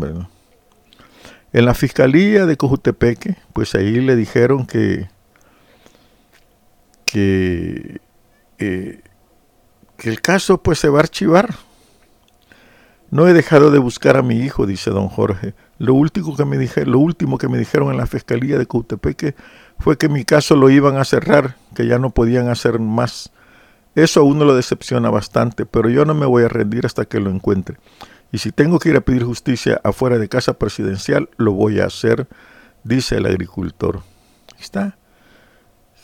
En 1.53 1.65
la 1.65 1.73
fiscalía 1.73 2.45
de 2.45 2.57
Cojutepeque, 2.57 3.37
pues 3.53 3.75
ahí 3.75 4.01
le 4.01 4.15
dijeron 4.15 4.65
que, 4.65 5.09
eh, 7.13 7.99
que 8.57 10.09
el 10.09 10.21
caso 10.21 10.61
pues 10.61 10.79
se 10.79 10.89
va 10.89 10.99
a 10.99 11.01
archivar. 11.01 11.55
No 13.09 13.27
he 13.27 13.33
dejado 13.33 13.71
de 13.71 13.79
buscar 13.79 14.17
a 14.17 14.21
mi 14.21 14.35
hijo, 14.35 14.67
dice 14.67 14.91
don 14.91 15.07
Jorge. 15.07 15.55
Lo 15.79 15.95
último 15.95 16.35
que 16.35 16.45
me, 16.45 16.69
lo 16.85 16.99
último 16.99 17.37
que 17.37 17.47
me 17.47 17.57
dijeron 17.57 17.89
en 17.89 17.97
la 17.97 18.05
fiscalía 18.05 18.59
de 18.59 18.67
Cojutepeque 18.67 19.33
fue 19.79 19.97
que 19.97 20.09
mi 20.09 20.25
caso 20.25 20.55
lo 20.55 20.69
iban 20.69 20.97
a 20.97 21.05
cerrar, 21.05 21.55
que 21.75 21.87
ya 21.87 21.97
no 21.99 22.11
podían 22.11 22.49
hacer 22.49 22.79
más 22.79 23.31
eso 23.95 24.21
a 24.21 24.23
uno 24.23 24.45
lo 24.45 24.55
decepciona 24.55 25.09
bastante, 25.09 25.65
pero 25.65 25.89
yo 25.89 26.05
no 26.05 26.13
me 26.13 26.25
voy 26.25 26.43
a 26.43 26.47
rendir 26.47 26.85
hasta 26.85 27.05
que 27.05 27.19
lo 27.19 27.29
encuentre. 27.29 27.77
Y 28.31 28.37
si 28.37 28.51
tengo 28.51 28.79
que 28.79 28.89
ir 28.89 28.95
a 28.95 29.01
pedir 29.01 29.23
justicia 29.23 29.81
afuera 29.83 30.17
de 30.17 30.29
casa 30.29 30.53
presidencial, 30.53 31.29
lo 31.37 31.53
voy 31.53 31.79
a 31.79 31.85
hacer, 31.85 32.27
dice 32.83 33.17
el 33.17 33.25
agricultor. 33.25 34.01
¿Está? 34.59 34.97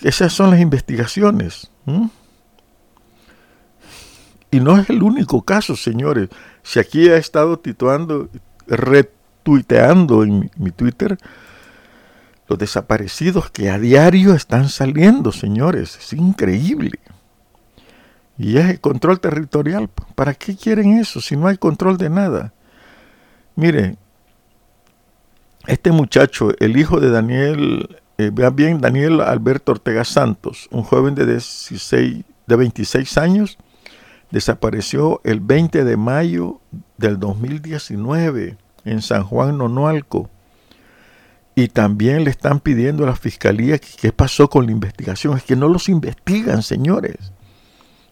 Esas 0.02 0.34
son 0.34 0.50
las 0.50 0.60
investigaciones. 0.60 1.70
Y 4.50 4.60
no 4.60 4.78
es 4.78 4.90
el 4.90 5.04
único 5.04 5.44
caso, 5.44 5.76
señores. 5.76 6.30
Si 6.64 6.80
aquí 6.80 7.10
ha 7.10 7.18
estado 7.18 7.60
tituando, 7.60 8.30
retuiteando 8.68 10.24
en 10.24 10.52
mi 10.58 10.72
Twitter, 10.72 11.18
los 12.48 12.60
desaparecidos 12.60 13.50
que 13.50 13.70
a 13.70 13.80
diario 13.80 14.34
están 14.34 14.70
saliendo, 14.70 15.32
señores. 15.32 15.98
Es 15.98 16.14
increíble. 16.14 17.00
Y 18.38 18.58
es 18.58 18.70
el 18.70 18.80
control 18.80 19.20
territorial. 19.20 19.90
¿Para 20.16 20.34
qué 20.34 20.56
quieren 20.56 20.98
eso 20.98 21.22
si 21.22 21.36
no 21.36 21.48
hay 21.48 21.58
control 21.58 21.98
de 21.98 22.10
nada? 22.10 22.54
Mire, 23.56 23.98
este 25.68 25.92
muchacho, 25.92 26.52
el 26.60 26.78
hijo 26.78 27.00
de 27.00 27.10
Daniel, 27.10 28.02
eh, 28.18 28.32
bien, 28.54 28.82
Daniel 28.82 29.22
Alberto 29.22 29.72
Ortega 29.72 30.04
Santos, 30.04 30.68
un 30.72 30.84
joven 30.84 31.16
de, 31.16 31.26
16, 31.26 32.24
de 32.46 32.56
26 32.56 33.18
años, 33.18 33.58
desapareció 34.32 35.22
el 35.24 35.40
20 35.40 35.84
de 35.84 35.98
mayo 35.98 36.60
del 36.98 37.20
2019 37.20 38.58
en 38.84 39.02
San 39.02 39.24
Juan 39.24 39.58
Nonualco. 39.58 40.30
Y 41.56 41.70
también 41.70 42.26
le 42.26 42.30
están 42.30 42.60
pidiendo 42.60 43.04
a 43.06 43.08
la 43.08 43.16
fiscalía 43.16 43.80
qué 43.80 44.12
pasó 44.12 44.50
con 44.50 44.66
la 44.66 44.74
investigación. 44.74 45.38
Es 45.38 45.44
que 45.44 45.56
no 45.56 45.70
los 45.70 45.88
investigan, 45.88 46.62
señores. 46.62 47.32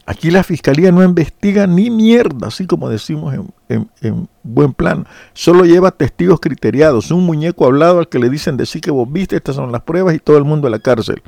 Aquí 0.06 0.32
la 0.32 0.44
fiscalía 0.44 0.92
no 0.92 1.04
investiga 1.04 1.66
ni 1.66 1.90
mierda, 1.90 2.48
así 2.48 2.68
como 2.68 2.90
decimos 2.90 3.36
en, 3.70 4.30
buen 4.44 4.74
plan. 4.74 5.06
Solo 5.34 5.64
lleva 5.64 5.92
testigos 5.92 6.42
criteriados, 6.42 7.12
un 7.12 7.26
muñeco 7.26 7.66
hablado 7.66 8.00
al 8.00 8.10
que 8.10 8.20
le 8.20 8.30
dicen 8.30 8.58
decir 8.58 8.82
que 8.82 8.92
vos 8.92 9.10
viste, 9.10 9.38
estas 9.38 9.56
son 9.56 9.72
las 9.72 9.82
pruebas 9.82 10.16
y 10.16 10.20
todo 10.20 10.38
el 10.38 10.44
mundo 10.44 10.68
a 10.68 10.72
la 10.72 10.80
cárcel. 10.80 11.22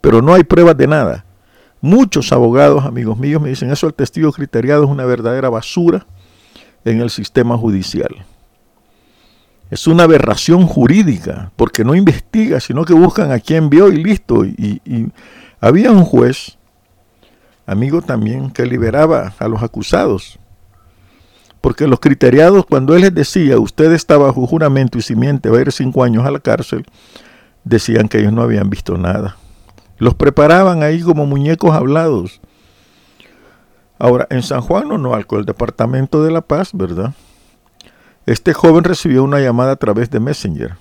Pero 0.00 0.22
no 0.22 0.32
hay 0.34 0.44
pruebas 0.44 0.76
de 0.76 0.86
nada. 0.86 1.24
Muchos 1.80 2.32
abogados, 2.32 2.84
amigos 2.84 3.18
míos, 3.18 3.42
me 3.42 3.48
dicen 3.48 3.72
eso 3.72 3.88
el 3.88 3.94
testigo 3.94 4.32
criteriado 4.32 4.84
es 4.84 4.90
una 4.90 5.04
verdadera 5.04 5.50
basura 5.50 6.06
en 6.84 7.00
el 7.00 7.10
sistema 7.10 7.58
judicial. 7.58 8.24
Es 9.72 9.86
una 9.86 10.02
aberración 10.02 10.66
jurídica, 10.66 11.50
porque 11.56 11.82
no 11.82 11.94
investiga, 11.94 12.60
sino 12.60 12.84
que 12.84 12.92
buscan 12.92 13.32
a 13.32 13.40
quien 13.40 13.70
vio 13.70 13.88
y 13.88 14.02
listo. 14.02 14.44
y 14.44 15.10
había 15.62 15.90
un 15.92 16.04
juez 16.04 16.58
amigo 17.64 18.02
también 18.02 18.50
que 18.50 18.66
liberaba 18.66 19.32
a 19.38 19.48
los 19.48 19.62
acusados. 19.62 20.38
Porque 21.62 21.86
los 21.86 22.00
criteriados, 22.00 22.66
cuando 22.66 22.94
él 22.94 23.00
les 23.00 23.14
decía, 23.14 23.58
usted 23.58 23.92
está 23.92 24.18
bajo 24.18 24.46
juramento 24.46 24.98
y 24.98 25.02
simiente, 25.02 25.48
va 25.48 25.56
a 25.56 25.62
ir 25.62 25.72
cinco 25.72 26.04
años 26.04 26.26
a 26.26 26.30
la 26.30 26.40
cárcel, 26.40 26.84
decían 27.64 28.08
que 28.08 28.18
ellos 28.18 28.34
no 28.34 28.42
habían 28.42 28.68
visto 28.68 28.98
nada. 28.98 29.36
Los 29.96 30.14
preparaban 30.14 30.82
ahí 30.82 31.00
como 31.00 31.24
muñecos 31.24 31.72
hablados. 31.72 32.42
Ahora, 33.98 34.26
en 34.28 34.42
San 34.42 34.60
Juan 34.60 34.88
no, 34.88 35.26
con 35.26 35.38
el 35.38 35.46
departamento 35.46 36.22
de 36.22 36.32
La 36.32 36.42
Paz, 36.42 36.72
¿verdad? 36.74 37.14
Este 38.24 38.52
joven 38.52 38.84
recibió 38.84 39.24
una 39.24 39.40
llamada 39.40 39.72
a 39.72 39.76
través 39.76 40.10
de 40.10 40.20
Messenger. 40.20 40.76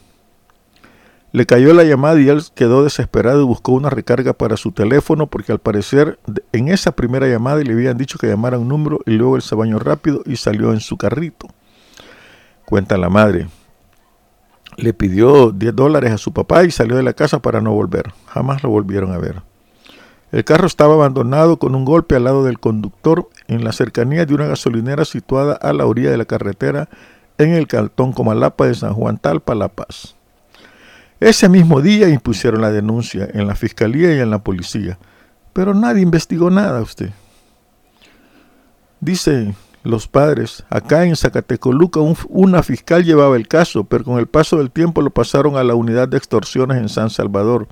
Le 1.31 1.45
cayó 1.45 1.73
la 1.73 1.83
llamada 1.83 2.19
y 2.19 2.29
él 2.29 2.43
quedó 2.53 2.83
desesperado 2.83 3.41
y 3.41 3.45
buscó 3.45 3.71
una 3.71 3.89
recarga 3.89 4.33
para 4.33 4.57
su 4.57 4.73
teléfono 4.73 5.27
porque 5.27 5.51
al 5.51 5.59
parecer 5.59 6.19
en 6.51 6.67
esa 6.67 6.91
primera 6.91 7.27
llamada 7.27 7.61
le 7.63 7.71
habían 7.71 7.97
dicho 7.97 8.19
que 8.19 8.27
llamara 8.27 8.59
un 8.59 8.67
número 8.67 8.99
y 9.05 9.11
luego 9.11 9.37
él 9.37 9.41
se 9.41 9.55
bañó 9.55 9.79
rápido 9.79 10.21
y 10.25 10.35
salió 10.35 10.73
en 10.73 10.81
su 10.81 10.97
carrito. 10.97 11.47
Cuenta 12.65 12.97
la 12.97 13.09
madre. 13.09 13.47
Le 14.77 14.93
pidió 14.93 15.51
10 15.51 15.75
dólares 15.75 16.11
a 16.11 16.17
su 16.17 16.33
papá 16.33 16.63
y 16.63 16.71
salió 16.71 16.95
de 16.95 17.03
la 17.03 17.13
casa 17.13 17.41
para 17.41 17.61
no 17.61 17.71
volver. 17.71 18.13
Jamás 18.27 18.61
lo 18.61 18.69
volvieron 18.69 19.13
a 19.13 19.17
ver. 19.17 19.41
El 20.31 20.43
carro 20.45 20.67
estaba 20.67 20.93
abandonado 20.93 21.57
con 21.59 21.75
un 21.75 21.85
golpe 21.85 22.15
al 22.15 22.25
lado 22.25 22.43
del 22.43 22.59
conductor 22.59 23.29
en 23.47 23.63
la 23.63 23.71
cercanía 23.71 24.25
de 24.25 24.33
una 24.33 24.47
gasolinera 24.47 25.05
situada 25.05 25.53
a 25.53 25.73
la 25.73 25.85
orilla 25.85 26.11
de 26.11 26.17
la 26.17 26.25
carretera 26.25 26.87
en 27.43 27.53
el 27.53 27.67
cantón 27.67 28.13
Comalapa 28.13 28.67
de 28.67 28.75
San 28.75 28.93
Juan 28.93 29.17
Talpa, 29.17 29.55
La 29.55 29.67
Paz. 29.67 30.15
Ese 31.19 31.49
mismo 31.49 31.81
día 31.81 32.09
impusieron 32.09 32.61
la 32.61 32.71
denuncia 32.71 33.27
en 33.31 33.47
la 33.47 33.55
fiscalía 33.55 34.15
y 34.15 34.19
en 34.19 34.31
la 34.31 34.43
policía, 34.43 34.97
pero 35.53 35.73
nadie 35.73 36.01
investigó 36.01 36.49
nada 36.49 36.81
usted. 36.81 37.11
Dicen 38.99 39.55
los 39.83 40.07
padres, 40.07 40.63
acá 40.69 41.05
en 41.05 41.15
Zacatecoluca 41.15 41.99
una 42.29 42.63
fiscal 42.63 43.03
llevaba 43.03 43.35
el 43.35 43.47
caso, 43.47 43.83
pero 43.83 44.03
con 44.03 44.19
el 44.19 44.27
paso 44.27 44.57
del 44.57 44.71
tiempo 44.71 45.01
lo 45.01 45.09
pasaron 45.09 45.57
a 45.57 45.63
la 45.63 45.75
unidad 45.75 46.07
de 46.07 46.17
extorsiones 46.17 46.77
en 46.77 46.89
San 46.89 47.09
Salvador. 47.09 47.67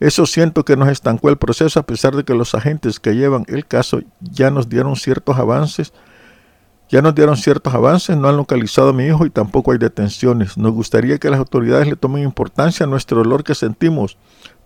Eso 0.00 0.26
siento 0.26 0.64
que 0.64 0.76
nos 0.76 0.88
estancó 0.88 1.30
el 1.30 1.38
proceso 1.38 1.80
a 1.80 1.86
pesar 1.86 2.14
de 2.14 2.24
que 2.24 2.34
los 2.34 2.54
agentes 2.54 3.00
que 3.00 3.14
llevan 3.14 3.44
el 3.48 3.64
caso 3.66 4.00
ya 4.20 4.50
nos 4.50 4.68
dieron 4.68 4.96
ciertos 4.96 5.38
avances 5.38 5.92
ya 6.94 7.02
nos 7.02 7.16
dieron 7.16 7.36
ciertos 7.36 7.74
avances, 7.74 8.16
no 8.16 8.28
han 8.28 8.36
localizado 8.36 8.90
a 8.90 8.92
mi 8.92 9.06
hijo 9.06 9.26
y 9.26 9.30
tampoco 9.30 9.72
hay 9.72 9.78
detenciones. 9.78 10.56
Nos 10.56 10.70
gustaría 10.70 11.18
que 11.18 11.28
las 11.28 11.40
autoridades 11.40 11.88
le 11.88 11.96
tomen 11.96 12.22
importancia 12.22 12.86
a 12.86 12.88
nuestro 12.88 13.18
dolor 13.18 13.42
que 13.42 13.56
sentimos. 13.56 14.16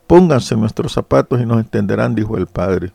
Pónganse 0.06 0.54
nuestros 0.54 0.92
zapatos 0.92 1.40
y 1.40 1.46
nos 1.46 1.56
entenderán, 1.56 2.14
dijo 2.14 2.36
el 2.36 2.46
padre. 2.46 2.92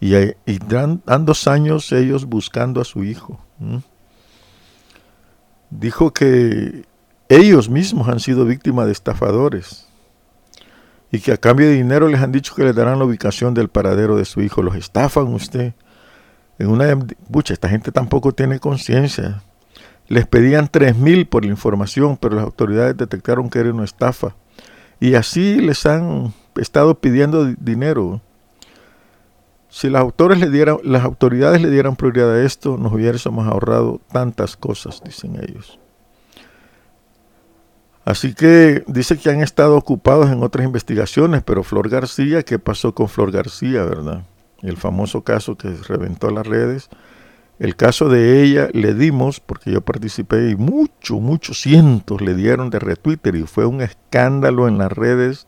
Y, 0.00 0.14
y 0.14 0.58
dan, 0.64 1.02
dos 1.22 1.48
años 1.48 1.90
ellos 1.90 2.24
buscando 2.24 2.80
a 2.80 2.84
su 2.84 3.02
hijo. 3.02 3.44
Dijo 5.70 6.12
que 6.12 6.84
ellos 7.28 7.68
mismos 7.68 8.06
han 8.06 8.20
sido 8.20 8.44
víctimas 8.44 8.86
de 8.86 8.92
estafadores 8.92 9.88
y 11.10 11.18
que 11.18 11.32
a 11.32 11.36
cambio 11.36 11.66
de 11.66 11.72
dinero 11.72 12.06
les 12.06 12.20
han 12.20 12.30
dicho 12.30 12.54
que 12.54 12.62
les 12.62 12.76
darán 12.76 13.00
la 13.00 13.06
ubicación 13.06 13.54
del 13.54 13.70
paradero 13.70 14.14
de 14.14 14.24
su 14.24 14.40
hijo. 14.40 14.62
Los 14.62 14.76
estafan 14.76 15.34
usted. 15.34 15.74
En 16.60 16.68
una 16.68 16.94
bucha, 17.26 17.54
esta 17.54 17.70
gente 17.70 17.90
tampoco 17.90 18.32
tiene 18.32 18.60
conciencia. 18.60 19.42
Les 20.08 20.26
pedían 20.26 20.68
tres 20.68 20.94
mil 20.94 21.26
por 21.26 21.42
la 21.42 21.50
información, 21.50 22.18
pero 22.18 22.36
las 22.36 22.44
autoridades 22.44 22.98
detectaron 22.98 23.48
que 23.48 23.60
era 23.60 23.72
una 23.72 23.84
estafa. 23.84 24.36
Y 25.00 25.14
así 25.14 25.62
les 25.62 25.86
han 25.86 26.34
estado 26.56 27.00
pidiendo 27.00 27.46
dinero. 27.46 28.20
Si 29.70 29.88
las, 29.88 30.02
autores 30.02 30.38
le 30.38 30.50
dieran, 30.50 30.76
las 30.84 31.02
autoridades 31.02 31.62
le 31.62 31.70
dieran 31.70 31.96
prioridad 31.96 32.30
a 32.30 32.42
esto, 32.42 32.76
nos 32.76 32.92
hubiésemos 32.92 33.48
ahorrado 33.48 34.02
tantas 34.12 34.54
cosas, 34.54 35.00
dicen 35.02 35.40
ellos. 35.40 35.78
Así 38.04 38.34
que 38.34 38.84
dice 38.86 39.16
que 39.16 39.30
han 39.30 39.40
estado 39.40 39.78
ocupados 39.78 40.28
en 40.28 40.42
otras 40.42 40.66
investigaciones, 40.66 41.42
pero 41.42 41.62
Flor 41.62 41.88
García, 41.88 42.42
¿qué 42.42 42.58
pasó 42.58 42.94
con 42.94 43.08
Flor 43.08 43.32
García, 43.32 43.82
verdad? 43.84 44.24
El 44.62 44.76
famoso 44.76 45.22
caso 45.22 45.56
que 45.56 45.70
reventó 45.88 46.30
las 46.30 46.46
redes. 46.46 46.88
El 47.58 47.76
caso 47.76 48.08
de 48.08 48.42
ella 48.42 48.68
le 48.72 48.94
dimos, 48.94 49.40
porque 49.40 49.70
yo 49.70 49.82
participé 49.82 50.50
y 50.50 50.56
muchos, 50.56 51.20
muchos 51.20 51.60
cientos 51.60 52.20
le 52.22 52.34
dieron 52.34 52.70
de 52.70 52.78
retweeter 52.78 53.36
y 53.36 53.42
fue 53.42 53.66
un 53.66 53.82
escándalo 53.82 54.66
en 54.66 54.78
las 54.78 54.90
redes, 54.90 55.46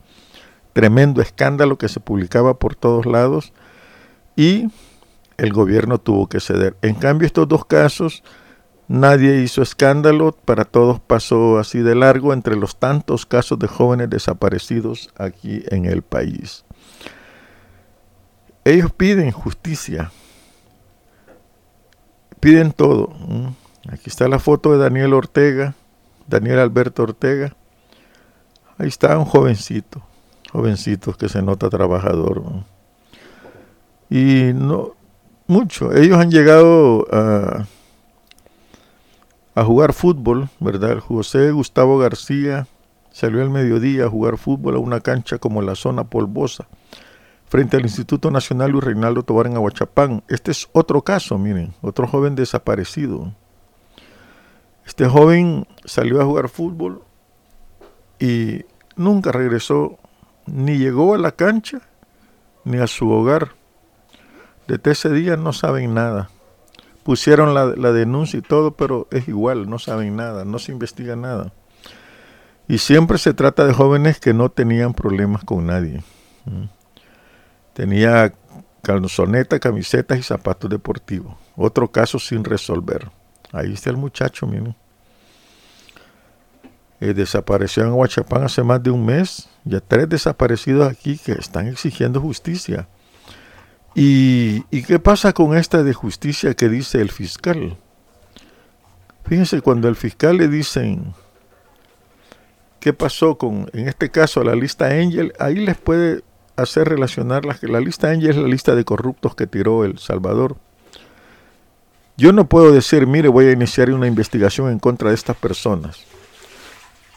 tremendo 0.74 1.22
escándalo 1.22 1.78
que 1.78 1.88
se 1.88 2.00
publicaba 2.00 2.58
por 2.58 2.74
todos 2.74 3.06
lados 3.06 3.52
y 4.36 4.68
el 5.38 5.52
gobierno 5.52 5.98
tuvo 5.98 6.28
que 6.28 6.40
ceder. 6.40 6.76
En 6.82 6.94
cambio, 6.94 7.26
estos 7.26 7.48
dos 7.48 7.64
casos 7.64 8.22
Nadie 8.92 9.40
hizo 9.40 9.62
escándalo, 9.62 10.32
para 10.32 10.66
todos 10.66 11.00
pasó 11.00 11.58
así 11.58 11.78
de 11.78 11.94
largo 11.94 12.34
entre 12.34 12.56
los 12.56 12.76
tantos 12.76 13.24
casos 13.24 13.58
de 13.58 13.66
jóvenes 13.66 14.10
desaparecidos 14.10 15.08
aquí 15.16 15.62
en 15.68 15.86
el 15.86 16.02
país. 16.02 16.66
Ellos 18.64 18.92
piden 18.92 19.30
justicia, 19.30 20.10
piden 22.40 22.72
todo. 22.72 23.12
Aquí 23.88 24.04
está 24.06 24.28
la 24.28 24.38
foto 24.38 24.72
de 24.72 24.78
Daniel 24.78 25.14
Ortega, 25.14 25.74
Daniel 26.26 26.60
Alberto 26.60 27.02
Ortega. 27.02 27.54
Ahí 28.78 28.88
está 28.88 29.18
un 29.18 29.24
jovencito, 29.24 30.02
jovencito 30.52 31.12
que 31.14 31.28
se 31.28 31.42
nota 31.42 31.68
trabajador. 31.68 32.42
Y 34.08 34.52
no 34.54 34.94
mucho, 35.46 35.92
ellos 35.94 36.18
han 36.18 36.30
llegado 36.30 37.06
a 37.12 37.66
a 39.54 39.64
jugar 39.64 39.92
fútbol, 39.92 40.48
¿verdad? 40.60 40.98
José 40.98 41.50
Gustavo 41.50 41.98
García 41.98 42.66
salió 43.10 43.42
al 43.42 43.50
mediodía 43.50 44.06
a 44.06 44.10
jugar 44.10 44.38
fútbol 44.38 44.76
a 44.76 44.78
una 44.78 45.00
cancha 45.00 45.38
como 45.38 45.60
la 45.60 45.74
zona 45.74 46.04
polvosa, 46.04 46.66
frente 47.52 47.76
al 47.76 47.82
Instituto 47.82 48.30
Nacional 48.30 48.70
Luis 48.70 48.82
Reinaldo 48.82 49.24
Tobar 49.24 49.46
en 49.46 49.56
Aguachapán. 49.56 50.22
Este 50.28 50.52
es 50.52 50.70
otro 50.72 51.02
caso, 51.02 51.36
miren, 51.36 51.74
otro 51.82 52.06
joven 52.06 52.34
desaparecido. 52.34 53.34
Este 54.86 55.06
joven 55.06 55.66
salió 55.84 56.22
a 56.22 56.24
jugar 56.24 56.48
fútbol 56.48 57.02
y 58.18 58.64
nunca 58.96 59.32
regresó, 59.32 59.98
ni 60.46 60.78
llegó 60.78 61.14
a 61.14 61.18
la 61.18 61.32
cancha, 61.32 61.82
ni 62.64 62.78
a 62.78 62.86
su 62.86 63.10
hogar. 63.10 63.50
Desde 64.66 64.90
ese 64.92 65.10
día 65.10 65.36
no 65.36 65.52
saben 65.52 65.92
nada 65.92 66.30
pusieron 67.02 67.52
la, 67.52 67.92
denuncia 67.92 68.38
y 68.38 68.42
todo, 68.42 68.76
pero 68.76 69.08
es 69.10 69.28
igual, 69.28 69.68
no 69.68 69.78
saben 69.78 70.16
nada, 70.16 70.46
no 70.46 70.58
se 70.58 70.72
investiga 70.72 71.16
nada. 71.16 71.52
Y 72.66 72.78
siempre 72.78 73.18
se 73.18 73.34
trata 73.34 73.66
de 73.66 73.74
jóvenes 73.74 74.20
que 74.20 74.32
no 74.32 74.48
tenían 74.48 74.94
problemas 74.94 75.44
con 75.44 75.66
nadie. 75.66 76.02
Tenía 77.74 78.32
calzoneta, 78.82 79.58
camisetas 79.58 80.18
y 80.18 80.22
zapatos 80.22 80.68
deportivos. 80.68 81.34
Otro 81.56 81.90
caso 81.90 82.18
sin 82.18 82.44
resolver. 82.44 83.10
Ahí 83.52 83.72
está 83.72 83.90
el 83.90 83.96
muchacho, 83.96 84.46
miren. 84.46 84.74
Eh, 87.00 87.14
desapareció 87.14 87.82
en 87.82 87.92
Huachapán 87.92 88.44
hace 88.44 88.62
más 88.62 88.82
de 88.82 88.90
un 88.90 89.04
mes. 89.04 89.48
Ya 89.64 89.80
tres 89.80 90.08
desaparecidos 90.08 90.90
aquí 90.90 91.18
que 91.18 91.32
están 91.32 91.66
exigiendo 91.66 92.20
justicia. 92.20 92.86
¿Y, 93.94 94.62
qué 94.84 94.98
pasa 94.98 95.32
con 95.32 95.56
esta 95.56 95.82
de 95.82 95.92
justicia 95.92 96.54
que 96.54 96.68
dice 96.68 97.00
el 97.00 97.10
fiscal? 97.10 97.76
Fíjense, 99.24 99.60
cuando 99.60 99.88
el 99.88 99.96
fiscal 99.96 100.38
le 100.38 100.48
dicen 100.48 101.12
qué 102.80 102.92
pasó 102.92 103.36
con, 103.36 103.68
en 103.72 103.88
este 103.88 104.10
caso, 104.10 104.42
la 104.42 104.54
lista 104.54 104.86
Angel, 104.86 105.32
ahí 105.38 105.56
les 105.56 105.76
puede 105.76 106.22
hacer 106.56 106.88
relacionar 106.88 107.44
la, 107.44 107.56
la 107.62 107.80
lista 107.80 108.10
Angel 108.10 108.30
es 108.30 108.36
la 108.36 108.48
lista 108.48 108.74
de 108.74 108.84
corruptos 108.84 109.34
que 109.34 109.46
tiró 109.46 109.84
El 109.84 109.98
Salvador. 109.98 110.56
Yo 112.16 112.32
no 112.32 112.48
puedo 112.48 112.72
decir, 112.72 113.06
mire, 113.06 113.28
voy 113.28 113.46
a 113.46 113.52
iniciar 113.52 113.90
una 113.90 114.06
investigación 114.06 114.70
en 114.70 114.78
contra 114.78 115.08
de 115.08 115.14
estas 115.14 115.36
personas. 115.36 116.04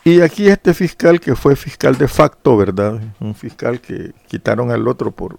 Y 0.04 0.22
aquí 0.22 0.48
este 0.48 0.74
fiscal 0.74 1.20
que 1.20 1.36
fue 1.36 1.56
fiscal 1.56 1.98
de 1.98 2.08
facto, 2.08 2.56
¿verdad? 2.56 3.02
Un 3.20 3.34
fiscal 3.34 3.82
que 3.82 4.14
quitaron 4.28 4.72
al 4.72 4.88
otro 4.88 5.12
por, 5.12 5.36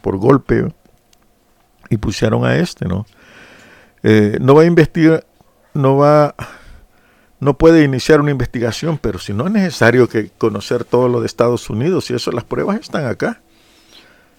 por 0.00 0.16
golpe 0.16 0.72
y 1.90 1.98
pusieron 1.98 2.46
a 2.46 2.56
este, 2.56 2.86
¿no? 2.86 3.06
Eh, 4.02 4.38
no 4.40 4.54
va 4.54 4.62
a 4.62 4.64
investigar, 4.64 5.26
no 5.74 5.98
va, 5.98 6.34
no 7.42 7.58
puede 7.58 7.82
iniciar 7.82 8.20
una 8.20 8.30
investigación, 8.30 9.00
pero 9.02 9.18
si 9.18 9.32
no 9.32 9.46
es 9.46 9.52
necesario 9.52 10.08
que 10.08 10.30
conocer 10.38 10.84
todo 10.84 11.08
lo 11.08 11.20
de 11.20 11.26
Estados 11.26 11.68
Unidos, 11.70 12.08
y 12.08 12.14
eso 12.14 12.30
las 12.30 12.44
pruebas 12.44 12.78
están 12.78 13.04
acá. 13.04 13.42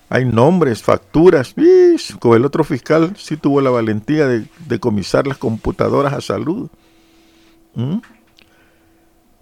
Hay 0.08 0.24
nombres, 0.24 0.82
facturas, 0.82 1.54
con 2.22 2.38
el 2.38 2.46
otro 2.46 2.64
fiscal 2.64 3.14
sí 3.18 3.36
tuvo 3.36 3.60
la 3.60 3.72
valentía 3.72 4.26
de 4.26 4.46
decomisar 4.70 5.28
las 5.28 5.38
computadoras 5.38 6.14
a 6.14 6.22
salud. 6.22 6.70
¿Mm? 7.76 7.98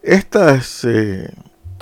Estas 0.01 0.83
eh, 0.83 1.31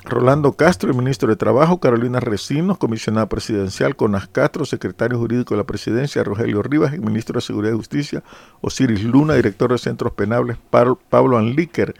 Rolando 0.10 0.54
Castro, 0.54 0.89
el 0.89 0.98
ministro 0.98 1.30
de 1.30 1.36
Trabajo, 1.36 1.80
Carolina 1.80 2.19
Recinos, 2.19 2.78
comisionada 2.78 3.30
presidencial, 3.30 3.95
Conas 3.95 4.28
Castro, 4.28 4.65
secretario 4.65 5.17
jurídico 5.17 5.54
de 5.54 5.60
la 5.60 5.63
presidencia, 5.65 6.24
Rogelio 6.24 6.62
Rivas, 6.62 6.93
el 6.93 7.02
ministro 7.02 7.36
de 7.36 7.41
Seguridad 7.41 7.74
y 7.74 7.78
Justicia, 7.78 8.24
Osiris 8.62 9.04
Luna, 9.04 9.36
director 9.36 9.72
de 9.72 9.78
Centros 9.78 10.13
Penales, 10.13 10.58
Pablo 10.69 11.38
Anlíquer, 11.38 11.95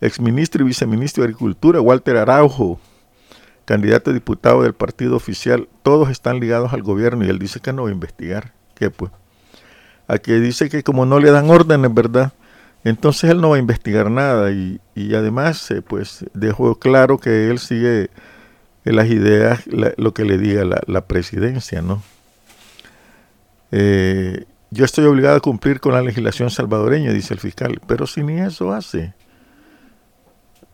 exministro 0.00 0.62
y 0.62 0.68
viceministro 0.68 1.22
de 1.22 1.28
Agricultura, 1.28 1.80
Walter 1.80 2.16
Araujo, 2.16 2.80
candidato 3.64 4.10
a 4.10 4.14
diputado 4.14 4.62
del 4.62 4.74
partido 4.74 5.16
oficial, 5.16 5.68
todos 5.82 6.10
están 6.10 6.40
ligados 6.40 6.72
al 6.72 6.82
gobierno 6.82 7.24
y 7.24 7.28
él 7.28 7.38
dice 7.38 7.60
que 7.60 7.72
no 7.72 7.84
va 7.84 7.88
a 7.88 7.92
investigar. 7.92 8.52
¿Qué 8.74 8.90
pues? 8.90 9.10
Aquí 10.06 10.32
dice 10.34 10.68
que 10.68 10.82
como 10.82 11.06
no 11.06 11.18
le 11.18 11.30
dan 11.30 11.50
órdenes, 11.50 11.92
¿verdad? 11.92 12.32
Entonces 12.84 13.30
él 13.30 13.40
no 13.40 13.50
va 13.50 13.56
a 13.56 13.58
investigar 13.58 14.10
nada 14.10 14.52
y, 14.52 14.80
además 15.14 15.70
eh, 15.70 15.80
pues 15.80 16.26
dejó 16.34 16.78
claro 16.78 17.18
que 17.18 17.50
él 17.50 17.58
sigue 17.58 18.10
las 18.84 19.08
ideas, 19.08 19.62
lo 19.66 20.12
que 20.12 20.26
le 20.26 20.36
diga 20.36 20.64
la, 20.64 21.06
presidencia, 21.06 21.80
¿no? 21.80 22.02
Eh, 23.72 24.44
yo 24.70 24.84
estoy 24.84 25.06
obligado 25.06 25.36
a 25.36 25.40
cumplir 25.40 25.80
con 25.80 25.94
la 25.94 26.02
legislación 26.02 26.50
salvadoreña, 26.50 27.12
dice 27.12 27.32
el 27.32 27.40
fiscal, 27.40 27.80
pero 27.86 28.06
si 28.06 28.22
ni 28.22 28.40
eso 28.40 28.72
hace. 28.72 29.14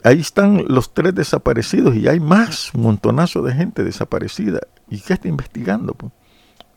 Ahí 0.02 0.20
están 0.20 0.64
los 0.66 0.92
tres 0.92 1.14
desaparecidos 1.14 1.94
y 1.94 2.08
hay 2.08 2.18
más, 2.18 2.74
un 2.74 2.82
montonazo 2.82 3.42
de 3.42 3.54
gente 3.54 3.84
desaparecida. 3.84 4.60
¿Y 4.88 5.00
qué 5.00 5.12
está 5.12 5.28
investigando? 5.28 5.94
Pues? 5.94 6.12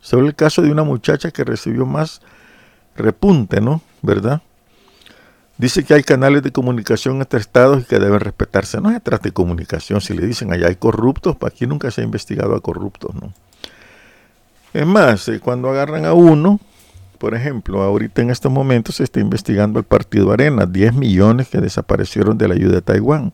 Sobre 0.02 0.28
el 0.28 0.36
caso 0.36 0.62
de 0.62 0.72
una 0.72 0.84
muchacha 0.84 1.32
que 1.32 1.44
recibió 1.44 1.86
más 1.86 2.22
repunte, 2.96 3.62
¿no? 3.62 3.82
¿Verdad? 4.02 4.42
Dice 5.58 5.84
que 5.84 5.94
hay 5.94 6.04
canales 6.04 6.42
de 6.42 6.52
comunicación 6.52 7.22
entre 7.22 7.40
estados 7.40 7.84
y 7.84 7.86
que 7.86 8.00
deben 8.00 8.20
respetarse. 8.20 8.82
No 8.82 8.92
se 8.92 9.00
trata 9.00 9.30
de 9.30 9.34
comunicación. 9.34 10.02
Si 10.02 10.14
le 10.14 10.26
dicen 10.26 10.52
allá 10.52 10.68
hay 10.68 10.76
corruptos, 10.76 11.36
pues 11.36 11.54
aquí 11.54 11.68
nunca 11.68 11.92
se 11.92 12.02
ha 12.02 12.04
investigado 12.04 12.56
a 12.56 12.62
corruptos, 12.62 13.14
¿no? 13.14 13.34
Es 14.74 14.88
más, 14.88 15.28
eh, 15.28 15.40
cuando 15.40 15.70
agarran 15.70 16.06
a 16.06 16.14
uno, 16.14 16.60
por 17.20 17.36
ejemplo, 17.36 17.84
ahorita 17.84 18.24
en 18.24 18.32
estos 18.32 18.52
momentos 18.52 18.96
se 18.96 19.04
está 19.04 19.20
investigando 19.20 19.78
el 19.78 19.86
partido 19.86 20.32
Arena, 20.32 20.66
10 20.66 20.96
millones 20.96 21.48
que 21.48 21.60
desaparecieron 21.60 22.38
de 22.38 22.48
la 22.48 22.56
ayuda 22.56 22.76
de 22.76 22.82
Taiwán. 22.82 23.34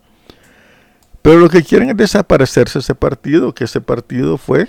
Pero 1.21 1.39
lo 1.39 1.49
que 1.49 1.63
quieren 1.63 1.89
es 1.89 1.97
desaparecerse 1.97 2.79
ese 2.79 2.93
partido, 2.93 3.53
que 3.53 3.63
ese 3.63 3.79
partido 3.79 4.37
fue, 4.37 4.67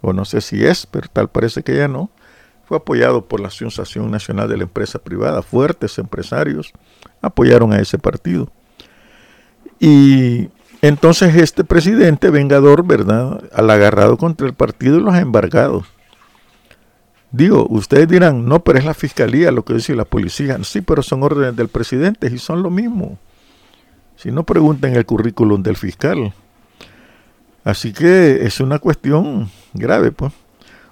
o 0.00 0.12
no 0.12 0.24
sé 0.24 0.40
si 0.40 0.64
es, 0.64 0.86
pero 0.86 1.08
tal 1.12 1.28
parece 1.28 1.62
que 1.62 1.76
ya 1.76 1.88
no, 1.88 2.10
fue 2.66 2.78
apoyado 2.78 3.24
por 3.26 3.40
la 3.40 3.48
Asociación 3.48 4.10
Nacional 4.10 4.48
de 4.48 4.56
la 4.56 4.62
Empresa 4.64 4.98
Privada. 4.98 5.42
Fuertes 5.42 5.98
empresarios 5.98 6.72
apoyaron 7.20 7.72
a 7.72 7.78
ese 7.78 7.98
partido. 7.98 8.48
Y 9.78 10.48
entonces 10.82 11.34
este 11.36 11.64
presidente 11.64 12.30
vengador, 12.30 12.86
¿verdad?, 12.86 13.42
al 13.52 13.70
agarrado 13.70 14.16
contra 14.16 14.46
el 14.46 14.54
partido 14.54 14.98
y 14.98 15.02
los 15.02 15.14
ha 15.14 15.20
embargado. 15.20 15.84
Digo, 17.32 17.66
ustedes 17.68 18.06
dirán, 18.06 18.46
no, 18.46 18.62
pero 18.62 18.78
es 18.78 18.84
la 18.84 18.94
fiscalía 18.94 19.50
lo 19.50 19.64
que 19.64 19.74
dice 19.74 19.94
la 19.96 20.04
policía. 20.04 20.56
Sí, 20.62 20.82
pero 20.82 21.02
son 21.02 21.22
órdenes 21.24 21.56
del 21.56 21.68
presidente 21.68 22.30
y 22.32 22.38
son 22.38 22.62
lo 22.62 22.70
mismo. 22.70 23.18
Si 24.16 24.30
no 24.30 24.44
pregunten 24.44 24.94
el 24.94 25.04
currículum 25.04 25.62
del 25.62 25.76
fiscal. 25.76 26.32
Así 27.64 27.92
que 27.92 28.44
es 28.46 28.60
una 28.60 28.78
cuestión 28.78 29.50
grave, 29.72 30.12
pues. 30.12 30.32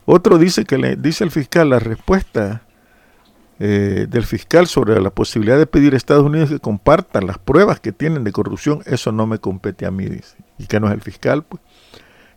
Otro 0.05 0.39
dice 0.39 0.65
que 0.65 0.79
le 0.79 0.97
dice 0.97 1.25
el 1.25 1.31
fiscal 1.31 1.71
la 1.71 1.79
respuesta 1.79 2.63
eh, 3.65 4.07
del 4.09 4.25
fiscal 4.25 4.67
sobre 4.67 5.01
la 5.01 5.11
posibilidad 5.11 5.57
de 5.57 5.67
pedir 5.67 5.95
a 5.95 5.97
Estados 5.97 6.25
Unidos 6.25 6.51
que 6.51 6.59
compartan 6.59 7.27
las 7.27 7.39
pruebas 7.39 7.79
que 7.79 7.93
tienen 7.93 8.25
de 8.25 8.33
corrupción, 8.33 8.83
eso 8.87 9.13
no 9.13 9.27
me 9.27 9.39
compete 9.39 9.87
a 9.87 9.93
mí, 9.93 10.07
dice. 10.07 10.37
Y 10.59 10.67
que 10.67 10.81
no 10.81 10.89
es 10.89 10.95
el 10.95 11.01
fiscal, 11.01 11.45
pues. 11.45 11.63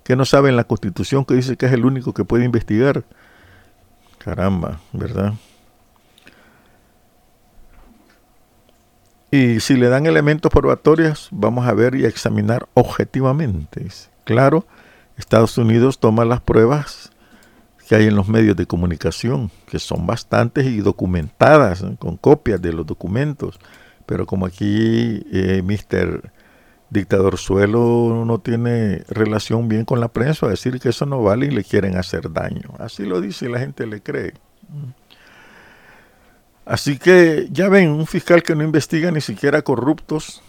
Que 0.04 0.16
no 0.16 0.26
sabe 0.26 0.50
en 0.50 0.56
la 0.56 0.66
constitución 0.66 1.26
que 1.26 1.34
dice 1.34 1.58
que 1.58 1.66
es 1.66 1.72
el 1.72 1.86
único 1.86 2.14
que 2.14 2.26
puede 2.26 2.46
investigar. 2.46 3.04
Caramba, 4.20 4.80
¿verdad? 4.94 5.34
Y 9.32 9.60
si 9.62 9.76
le 9.76 9.90
dan 9.90 10.06
elementos 10.06 10.52
probatorios, 10.52 11.30
vamos 11.32 11.68
a 11.68 11.74
ver 11.74 11.96
y 11.96 12.06
a 12.06 12.08
examinar 12.08 12.68
objetivamente. 12.76 13.88
Claro, 14.24 14.68
Estados 15.18 15.58
Unidos 15.58 16.00
toma 16.00 16.24
las 16.24 16.42
pruebas 16.42 17.12
que 17.88 17.96
hay 17.96 18.08
en 18.08 18.16
los 18.16 18.28
medios 18.28 18.56
de 18.56 18.66
comunicación, 18.66 19.52
que 19.68 19.80
son 19.80 20.08
bastantes 20.08 20.66
y 20.66 20.80
documentadas, 20.80 21.84
con 22.00 22.18
copias 22.18 22.62
de 22.62 22.74
los 22.74 22.86
documentos. 22.86 23.60
Pero 24.06 24.26
como 24.26 24.46
aquí 24.46 25.26
eh, 25.32 25.62
Mr. 25.64 26.32
Dictador 26.90 27.38
Suelo 27.38 28.24
no 28.26 28.40
tiene 28.40 29.04
relación 29.08 29.68
bien 29.68 29.86
con 29.86 30.00
la 30.00 30.08
prensa, 30.08 30.46
a 30.48 30.50
decir 30.50 30.80
que 30.80 30.90
eso 30.90 31.06
no 31.06 31.22
vale 31.22 31.48
y 31.48 31.52
le 31.52 31.64
quieren 31.64 31.98
hacer 31.98 32.32
daño. 32.32 32.74
Así 32.80 33.04
lo 33.04 33.22
dice 33.22 33.46
y 33.46 33.52
la 33.52 33.60
gente 33.60 33.86
le 33.86 34.02
cree. 34.02 34.34
Así 36.66 36.98
que 36.98 37.48
ya 37.52 37.70
ven, 37.70 37.90
un 37.90 38.08
fiscal 38.08 38.42
que 38.42 38.56
no 38.56 38.64
investiga 38.64 39.12
ni 39.12 39.22
siquiera 39.22 39.62
corruptos, 39.62 40.42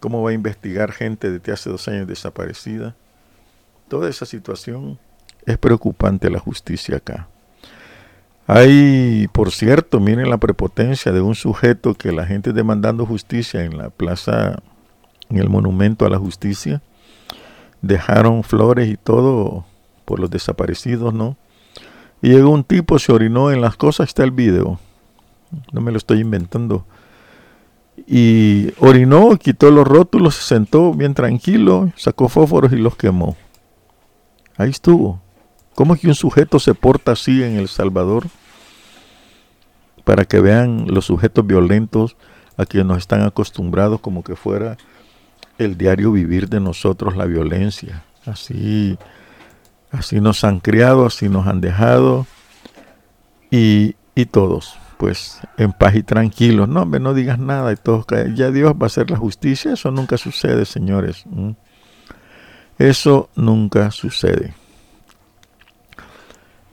¿cómo 0.00 0.22
va 0.22 0.30
a 0.30 0.34
investigar 0.34 0.92
gente 0.92 1.30
desde 1.30 1.52
hace 1.52 1.70
dos 1.70 1.88
años 1.88 2.06
desaparecida? 2.06 2.94
Toda 3.88 4.10
esa 4.10 4.26
situación 4.26 4.98
es 5.46 5.58
preocupante 5.58 6.28
la 6.28 6.40
justicia 6.40 6.96
acá. 6.96 7.28
Hay, 8.48 9.28
por 9.32 9.50
cierto, 9.50 9.98
miren 9.98 10.30
la 10.30 10.38
prepotencia 10.38 11.10
de 11.12 11.20
un 11.20 11.34
sujeto 11.34 11.94
que 11.94 12.12
la 12.12 12.26
gente 12.26 12.52
demandando 12.52 13.06
justicia 13.06 13.64
en 13.64 13.76
la 13.78 13.90
plaza, 13.90 14.62
en 15.30 15.38
el 15.38 15.48
monumento 15.48 16.06
a 16.06 16.10
la 16.10 16.18
justicia, 16.18 16.82
dejaron 17.82 18.44
flores 18.44 18.88
y 18.88 18.96
todo 18.96 19.64
por 20.04 20.20
los 20.20 20.30
desaparecidos, 20.30 21.12
¿no? 21.12 21.36
Y 22.22 22.30
llegó 22.30 22.50
un 22.50 22.64
tipo, 22.64 22.98
se 22.98 23.12
orinó 23.12 23.50
en 23.50 23.60
las 23.60 23.76
cosas, 23.76 24.08
está 24.08 24.22
el 24.22 24.30
video, 24.30 24.78
no 25.72 25.80
me 25.80 25.90
lo 25.90 25.98
estoy 25.98 26.20
inventando. 26.20 26.84
Y 28.06 28.72
orinó, 28.78 29.36
quitó 29.36 29.70
los 29.70 29.86
rótulos, 29.86 30.36
se 30.36 30.54
sentó 30.54 30.92
bien 30.92 31.14
tranquilo, 31.14 31.90
sacó 31.96 32.28
fósforos 32.28 32.72
y 32.72 32.76
los 32.76 32.96
quemó. 32.96 33.36
Ahí 34.56 34.70
estuvo. 34.70 35.20
¿Cómo 35.76 35.92
es 35.92 36.00
que 36.00 36.08
un 36.08 36.14
sujeto 36.14 36.58
se 36.58 36.72
porta 36.74 37.12
así 37.12 37.42
en 37.42 37.58
El 37.58 37.68
Salvador? 37.68 38.28
Para 40.04 40.24
que 40.24 40.40
vean 40.40 40.86
los 40.88 41.04
sujetos 41.04 41.46
violentos 41.46 42.16
a 42.56 42.64
quienes 42.64 42.86
nos 42.86 42.98
están 42.98 43.20
acostumbrados 43.20 44.00
como 44.00 44.24
que 44.24 44.36
fuera 44.36 44.78
el 45.58 45.76
diario 45.76 46.12
vivir 46.12 46.48
de 46.48 46.60
nosotros 46.60 47.14
la 47.14 47.26
violencia. 47.26 48.04
Así, 48.24 48.96
así 49.90 50.18
nos 50.18 50.44
han 50.44 50.60
criado, 50.60 51.04
así 51.04 51.28
nos 51.28 51.46
han 51.46 51.60
dejado 51.60 52.26
y, 53.50 53.96
y 54.14 54.24
todos, 54.24 54.78
pues 54.96 55.42
en 55.58 55.74
paz 55.74 55.94
y 55.94 56.02
tranquilos. 56.02 56.70
No, 56.70 56.84
hombre, 56.84 57.00
no 57.00 57.12
digas 57.12 57.38
nada 57.38 57.70
y 57.74 57.76
todos 57.76 58.06
Ya 58.34 58.50
Dios 58.50 58.72
va 58.72 58.84
a 58.84 58.86
hacer 58.86 59.10
la 59.10 59.18
justicia. 59.18 59.74
Eso 59.74 59.90
nunca 59.90 60.16
sucede, 60.16 60.64
señores. 60.64 61.26
Eso 62.78 63.28
nunca 63.36 63.90
sucede. 63.90 64.54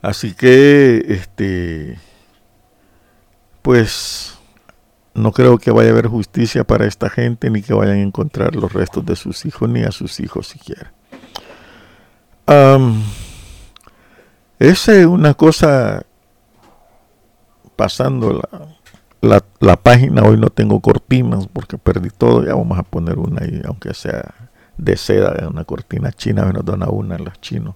Así 0.04 0.34
que, 0.34 1.02
este, 1.08 1.98
pues, 3.62 4.38
no 5.14 5.32
creo 5.32 5.56
que 5.56 5.70
vaya 5.70 5.88
a 5.88 5.92
haber 5.92 6.08
justicia 6.08 6.62
para 6.62 6.84
esta 6.84 7.08
gente, 7.08 7.48
ni 7.48 7.62
que 7.62 7.72
vayan 7.72 7.96
a 7.96 8.02
encontrar 8.02 8.54
los 8.54 8.70
restos 8.74 9.06
de 9.06 9.16
sus 9.16 9.46
hijos, 9.46 9.66
ni 9.66 9.82
a 9.82 9.90
sus 9.92 10.20
hijos 10.20 10.48
siquiera. 10.48 10.92
esa 14.58 14.94
es 14.94 15.06
una 15.06 15.32
cosa 15.32 16.04
pasando 17.74 18.42
la, 19.22 19.42
la, 19.58 19.76
página. 19.76 20.22
Hoy 20.24 20.36
no 20.36 20.50
tengo 20.50 20.80
cortinas 20.80 21.48
porque 21.50 21.78
perdí 21.78 22.10
todo. 22.10 22.44
Ya 22.44 22.54
vamos 22.54 22.78
a 22.78 22.82
poner 22.82 23.18
una 23.18 23.40
ahí, 23.40 23.62
aunque 23.64 23.94
sea 23.94 24.34
de 24.76 24.98
seda, 24.98 25.48
una 25.48 25.64
cortina 25.64 26.12
china, 26.12 26.52
nos 26.52 26.62
dona 26.62 26.90
una 26.90 27.16
en 27.16 27.24
los 27.24 27.40
chinos. 27.40 27.74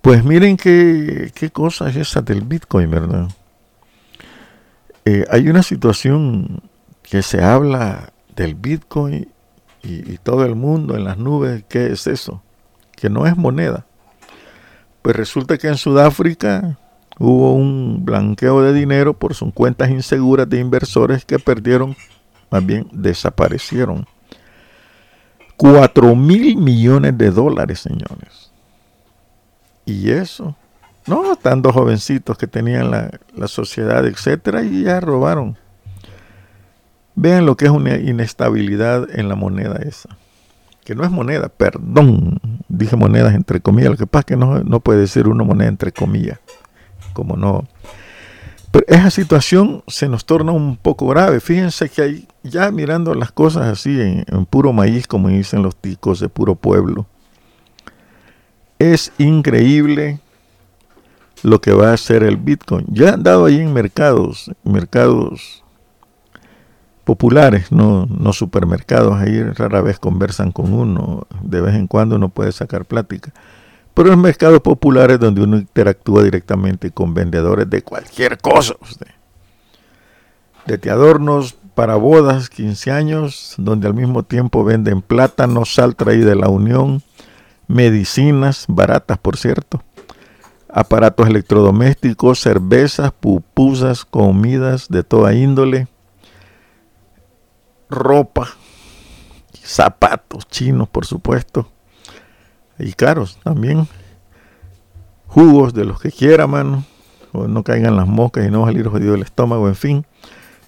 Pues 0.00 0.24
miren 0.24 0.56
qué, 0.56 1.32
qué 1.34 1.50
cosa 1.50 1.88
es 1.88 1.96
esa 1.96 2.22
del 2.22 2.42
Bitcoin, 2.42 2.90
¿verdad? 2.90 3.28
Eh, 5.04 5.24
hay 5.30 5.48
una 5.48 5.62
situación 5.62 6.62
que 7.02 7.22
se 7.22 7.42
habla 7.42 8.12
del 8.36 8.54
Bitcoin 8.54 9.28
y, 9.82 10.12
y, 10.12 10.18
todo 10.18 10.44
el 10.44 10.54
mundo 10.54 10.96
en 10.96 11.04
las 11.04 11.18
nubes, 11.18 11.64
¿qué 11.68 11.86
es 11.86 12.06
eso? 12.06 12.42
Que 12.94 13.08
no 13.08 13.26
es 13.26 13.36
moneda. 13.36 13.86
Pues 15.02 15.16
resulta 15.16 15.56
que 15.56 15.68
en 15.68 15.76
Sudáfrica 15.76 16.78
hubo 17.18 17.54
un 17.54 18.04
blanqueo 18.04 18.62
de 18.62 18.72
dinero 18.72 19.14
por 19.14 19.34
sus 19.34 19.52
cuentas 19.52 19.90
inseguras 19.90 20.48
de 20.48 20.60
inversores 20.60 21.24
que 21.24 21.38
perdieron, 21.38 21.96
más 22.50 22.64
bien 22.64 22.88
desaparecieron. 22.92 24.06
4 25.56 26.14
mil 26.14 26.56
millones 26.56 27.18
de 27.18 27.30
dólares, 27.30 27.80
señores. 27.80 28.47
Y 29.88 30.10
eso. 30.10 30.54
No, 31.06 31.32
están 31.32 31.62
dos 31.62 31.72
jovencitos 31.72 32.36
que 32.36 32.46
tenían 32.46 32.90
la, 32.90 33.10
la 33.34 33.48
sociedad, 33.48 34.06
etcétera, 34.06 34.62
y 34.62 34.82
ya 34.82 35.00
robaron. 35.00 35.56
Vean 37.14 37.46
lo 37.46 37.56
que 37.56 37.64
es 37.64 37.70
una 37.70 37.96
inestabilidad 37.96 39.08
en 39.18 39.30
la 39.30 39.34
moneda 39.34 39.76
esa. 39.76 40.10
Que 40.84 40.94
no 40.94 41.04
es 41.04 41.10
moneda, 41.10 41.48
perdón. 41.48 42.38
Dije 42.68 42.96
monedas 42.96 43.34
entre 43.34 43.62
comillas. 43.62 43.92
Lo 43.92 43.96
que 43.96 44.06
pasa 44.06 44.20
es 44.20 44.26
que 44.26 44.36
no, 44.36 44.60
no 44.60 44.80
puede 44.80 45.00
decir 45.00 45.26
una 45.26 45.42
moneda 45.42 45.68
entre 45.68 45.90
comillas. 45.90 46.38
Como 47.14 47.36
no. 47.36 47.66
Pero 48.70 48.84
esa 48.88 49.08
situación 49.08 49.82
se 49.86 50.06
nos 50.06 50.26
torna 50.26 50.52
un 50.52 50.76
poco 50.76 51.06
grave. 51.06 51.40
Fíjense 51.40 51.88
que 51.88 52.02
hay, 52.02 52.28
ya 52.42 52.70
mirando 52.70 53.14
las 53.14 53.32
cosas 53.32 53.64
así 53.64 53.98
en, 53.98 54.26
en 54.28 54.44
puro 54.44 54.74
maíz, 54.74 55.06
como 55.06 55.30
dicen 55.30 55.62
los 55.62 55.76
ticos 55.76 56.20
de 56.20 56.28
puro 56.28 56.56
pueblo 56.56 57.06
es 58.78 59.12
increíble 59.18 60.20
lo 61.42 61.60
que 61.60 61.72
va 61.72 61.90
a 61.90 61.94
hacer 61.94 62.22
el 62.22 62.36
Bitcoin. 62.36 62.86
Ya 62.88 63.14
han 63.14 63.22
dado 63.22 63.46
ahí 63.46 63.60
en 63.60 63.72
mercados, 63.72 64.50
mercados 64.64 65.64
populares, 67.04 67.72
no, 67.72 68.06
no 68.06 68.32
supermercados, 68.32 69.14
ahí 69.16 69.42
rara 69.42 69.80
vez 69.80 69.98
conversan 69.98 70.52
con 70.52 70.72
uno, 70.72 71.26
de 71.42 71.60
vez 71.60 71.74
en 71.74 71.86
cuando 71.86 72.16
uno 72.16 72.28
puede 72.28 72.52
sacar 72.52 72.84
plática. 72.84 73.32
Pero 73.94 74.12
en 74.12 74.20
mercados 74.20 74.60
populares 74.60 75.18
donde 75.18 75.42
uno 75.42 75.56
interactúa 75.56 76.22
directamente 76.22 76.90
con 76.90 77.14
vendedores 77.14 77.68
de 77.68 77.82
cualquier 77.82 78.38
cosa. 78.38 78.74
De 80.66 80.90
adornos 80.90 81.56
para 81.74 81.96
bodas, 81.96 82.50
15 82.50 82.90
años, 82.90 83.54
donde 83.56 83.86
al 83.86 83.94
mismo 83.94 84.24
tiempo 84.24 84.62
venden 84.62 85.00
plátanos, 85.00 85.74
sal 85.74 85.96
traída 85.96 86.30
de 86.30 86.36
la 86.36 86.48
Unión, 86.48 87.02
medicinas 87.68 88.64
baratas, 88.66 89.18
por 89.18 89.36
cierto, 89.36 89.82
aparatos 90.68 91.28
electrodomésticos, 91.28 92.40
cervezas, 92.40 93.12
pupusas, 93.12 94.04
comidas 94.04 94.88
de 94.88 95.04
toda 95.04 95.34
índole, 95.34 95.86
ropa, 97.90 98.48
zapatos 99.62 100.48
chinos, 100.48 100.88
por 100.88 101.04
supuesto, 101.04 101.70
y 102.78 102.92
caros 102.92 103.38
también, 103.44 103.86
jugos 105.26 105.74
de 105.74 105.84
los 105.84 106.00
que 106.00 106.10
quiera, 106.10 106.46
mano, 106.46 106.84
o 107.32 107.46
no 107.46 107.62
caigan 107.62 107.96
las 107.96 108.08
moscas 108.08 108.46
y 108.46 108.50
no 108.50 108.64
salir 108.64 108.88
jodido 108.88 109.14
el 109.14 109.22
estómago, 109.22 109.68
en 109.68 109.76
fin. 109.76 110.06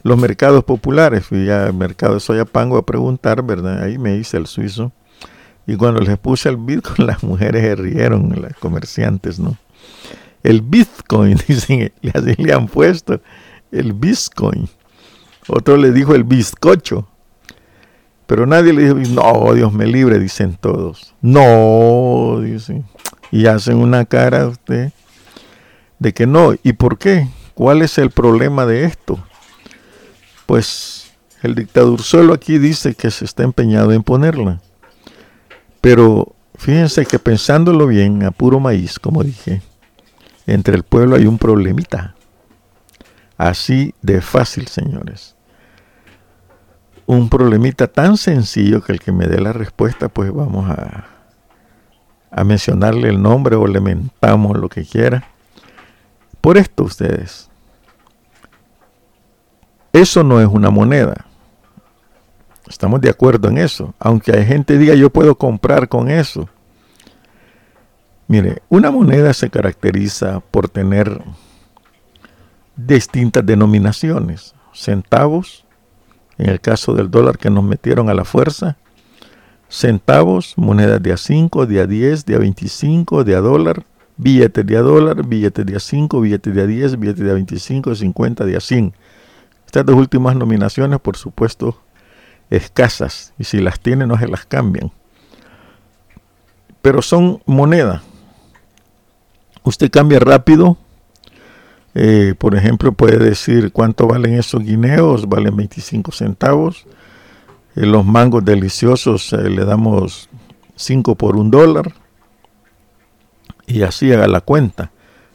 Los 0.02 0.18
mercados 0.18 0.64
populares, 0.64 1.26
fui 1.26 1.50
al 1.50 1.74
mercado 1.74 2.14
de 2.14 2.20
Soyapango 2.20 2.78
a 2.78 2.86
preguntar, 2.86 3.42
¿verdad? 3.42 3.82
Ahí 3.82 3.98
me 3.98 4.16
dice 4.16 4.36
el 4.38 4.46
suizo 4.46 4.92
y 5.70 5.76
cuando 5.76 6.00
les 6.00 6.18
puse 6.18 6.48
el 6.48 6.56
Bitcoin, 6.56 7.06
las 7.06 7.22
mujeres 7.22 7.62
se 7.62 7.76
rieron, 7.76 8.34
las 8.42 8.54
comerciantes, 8.54 9.38
¿no? 9.38 9.56
El 10.42 10.62
Bitcoin, 10.62 11.38
dicen, 11.48 11.92
así 12.12 12.34
le 12.42 12.52
han 12.52 12.66
puesto, 12.66 13.20
el 13.70 13.92
Bitcoin. 13.92 14.68
Otro 15.46 15.76
le 15.76 15.92
dijo 15.92 16.16
el 16.16 16.24
bizcocho. 16.24 17.06
Pero 18.26 18.46
nadie 18.46 18.72
le 18.72 18.92
dijo, 18.92 18.96
no, 19.14 19.54
Dios 19.54 19.72
me 19.72 19.86
libre, 19.86 20.18
dicen 20.18 20.58
todos. 20.60 21.14
No, 21.20 22.40
dicen. 22.42 22.84
Y 23.30 23.46
hacen 23.46 23.76
una 23.76 24.04
cara 24.06 24.48
usted. 24.48 24.90
de 26.00 26.12
que 26.12 26.26
no. 26.26 26.52
¿Y 26.64 26.72
por 26.72 26.98
qué? 26.98 27.28
¿Cuál 27.54 27.82
es 27.82 27.96
el 27.98 28.10
problema 28.10 28.66
de 28.66 28.86
esto? 28.86 29.24
Pues 30.46 31.12
el 31.42 31.54
dictador 31.54 32.02
solo 32.02 32.34
aquí 32.34 32.58
dice 32.58 32.94
que 32.94 33.12
se 33.12 33.24
está 33.24 33.44
empeñado 33.44 33.92
en 33.92 34.02
ponerla. 34.02 34.60
Pero 35.80 36.34
fíjense 36.56 37.06
que 37.06 37.18
pensándolo 37.18 37.86
bien, 37.86 38.22
a 38.24 38.30
puro 38.30 38.60
maíz, 38.60 38.98
como 38.98 39.22
dije, 39.22 39.62
entre 40.46 40.74
el 40.74 40.82
pueblo 40.82 41.16
hay 41.16 41.26
un 41.26 41.38
problemita. 41.38 42.14
Así 43.36 43.94
de 44.02 44.20
fácil, 44.20 44.68
señores. 44.68 45.34
Un 47.06 47.28
problemita 47.28 47.86
tan 47.86 48.16
sencillo 48.16 48.82
que 48.82 48.92
el 48.92 49.00
que 49.00 49.12
me 49.12 49.26
dé 49.26 49.40
la 49.40 49.52
respuesta, 49.52 50.08
pues 50.08 50.32
vamos 50.32 50.68
a, 50.70 51.06
a 52.30 52.44
mencionarle 52.44 53.08
el 53.08 53.20
nombre 53.20 53.56
o 53.56 53.66
le 53.66 53.80
mentamos 53.80 54.58
lo 54.58 54.68
que 54.68 54.84
quiera. 54.84 55.24
Por 56.40 56.58
esto 56.58 56.84
ustedes. 56.84 57.48
Eso 59.92 60.22
no 60.22 60.40
es 60.40 60.46
una 60.46 60.70
moneda. 60.70 61.26
Estamos 62.70 63.00
de 63.00 63.10
acuerdo 63.10 63.48
en 63.48 63.58
eso. 63.58 63.94
Aunque 63.98 64.30
hay 64.30 64.46
gente 64.46 64.78
diga 64.78 64.94
yo 64.94 65.10
puedo 65.10 65.34
comprar 65.34 65.88
con 65.88 66.08
eso. 66.08 66.48
Mire, 68.28 68.62
una 68.68 68.92
moneda 68.92 69.34
se 69.34 69.50
caracteriza 69.50 70.38
por 70.38 70.68
tener 70.68 71.20
distintas 72.76 73.44
denominaciones. 73.44 74.54
Centavos, 74.72 75.66
en 76.38 76.48
el 76.48 76.60
caso 76.60 76.94
del 76.94 77.10
dólar 77.10 77.38
que 77.38 77.50
nos 77.50 77.64
metieron 77.64 78.08
a 78.08 78.14
la 78.14 78.24
fuerza. 78.24 78.76
Centavos, 79.68 80.54
monedas 80.56 81.02
de 81.02 81.12
a 81.12 81.16
5, 81.16 81.66
de 81.66 81.80
a 81.80 81.86
10, 81.88 82.24
de 82.24 82.36
a 82.36 82.38
25, 82.38 83.24
de 83.24 83.34
a 83.34 83.40
dólar, 83.40 83.84
billetes 84.16 84.64
de 84.64 84.76
a 84.76 84.82
dólar, 84.82 85.26
billetes 85.26 85.66
de 85.66 85.74
a 85.74 85.80
5, 85.80 86.20
billetes 86.20 86.54
de 86.54 86.62
a 86.62 86.66
10, 86.66 87.00
billetes 87.00 87.24
de 87.24 87.30
a 87.32 87.34
25, 87.34 87.90
de 87.90 87.96
50, 87.96 88.44
de 88.44 88.56
a 88.56 88.60
100. 88.60 88.94
Estas 89.66 89.84
dos 89.84 89.96
últimas 89.96 90.36
nominaciones, 90.36 91.00
por 91.00 91.16
supuesto, 91.16 91.76
escasas 92.50 93.32
y 93.38 93.44
si 93.44 93.60
las 93.60 93.80
tiene 93.80 94.06
no 94.06 94.18
se 94.18 94.28
las 94.28 94.44
cambian. 94.44 94.90
Pero 96.82 97.00
son 97.02 97.40
moneda. 97.46 98.02
Usted 99.62 99.90
cambia 99.90 100.18
rápido. 100.18 100.76
Eh, 101.94 102.34
por 102.38 102.54
ejemplo, 102.54 102.92
puede 102.92 103.18
decir 103.18 103.72
cuánto 103.72 104.06
valen 104.06 104.34
esos 104.34 104.62
guineos. 104.62 105.28
Valen 105.28 105.56
25 105.56 106.12
centavos. 106.12 106.86
Eh, 107.76 107.86
los 107.86 108.04
mangos 108.04 108.44
deliciosos 108.44 109.32
eh, 109.32 109.50
le 109.50 109.64
damos 109.64 110.28
5 110.76 111.14
por 111.14 111.36
un 111.36 111.50
dólar. 111.50 111.92
Y 113.66 113.82
así 113.82 114.12
haga 114.12 114.26
la 114.26 114.40
cuenta. 114.40 114.90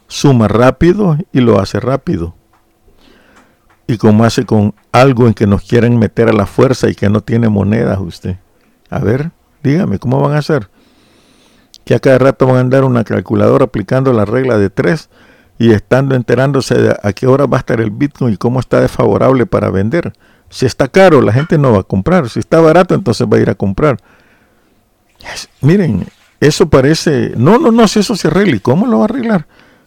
Suma 0.08 0.48
rápido 0.48 1.16
y 1.32 1.40
lo 1.40 1.60
hace 1.60 1.80
rápido 1.80 2.35
y 3.86 3.98
como 3.98 4.24
hace 4.24 4.44
con 4.44 4.74
algo 4.92 5.26
en 5.26 5.34
que 5.34 5.46
nos 5.46 5.62
quieren 5.62 5.98
meter 5.98 6.28
a 6.28 6.32
la 6.32 6.46
fuerza 6.46 6.88
y 6.88 6.94
que 6.94 7.08
no 7.08 7.20
tiene 7.20 7.48
monedas 7.48 7.98
usted. 8.00 8.36
A 8.90 8.98
ver, 8.98 9.30
dígame, 9.62 9.98
¿cómo 9.98 10.20
van 10.20 10.34
a 10.34 10.38
hacer? 10.38 10.68
Que 11.84 11.94
a 11.94 12.00
cada 12.00 12.18
rato 12.18 12.46
van 12.46 12.56
a 12.56 12.60
andar 12.60 12.84
una 12.84 13.04
calculadora 13.04 13.66
aplicando 13.66 14.12
la 14.12 14.24
regla 14.24 14.58
de 14.58 14.70
tres 14.70 15.08
y 15.58 15.72
estando 15.72 16.14
enterándose 16.14 16.74
de 16.74 16.96
a 17.00 17.12
qué 17.12 17.26
hora 17.26 17.46
va 17.46 17.58
a 17.58 17.60
estar 17.60 17.80
el 17.80 17.90
Bitcoin 17.90 18.34
y 18.34 18.36
cómo 18.36 18.60
está 18.60 18.80
desfavorable 18.80 19.46
para 19.46 19.70
vender. 19.70 20.12
Si 20.50 20.66
está 20.66 20.88
caro, 20.88 21.22
la 21.22 21.32
gente 21.32 21.58
no 21.58 21.72
va 21.72 21.80
a 21.80 21.84
comprar. 21.84 22.28
Si 22.28 22.40
está 22.40 22.60
barato, 22.60 22.94
entonces 22.94 23.26
va 23.26 23.36
a 23.36 23.40
ir 23.40 23.50
a 23.50 23.54
comprar. 23.54 23.98
miren, 25.60 26.06
eso 26.40 26.68
parece... 26.68 27.32
No, 27.36 27.58
no, 27.58 27.72
no, 27.72 27.88
si 27.88 28.00
eso 28.00 28.16
se 28.16 28.28
arregla. 28.28 28.56
¿Y 28.56 28.60
cómo 28.60 28.86
lo 28.86 28.98
va 28.98 29.04
a 29.04 29.08
arreglar? 29.08 29.46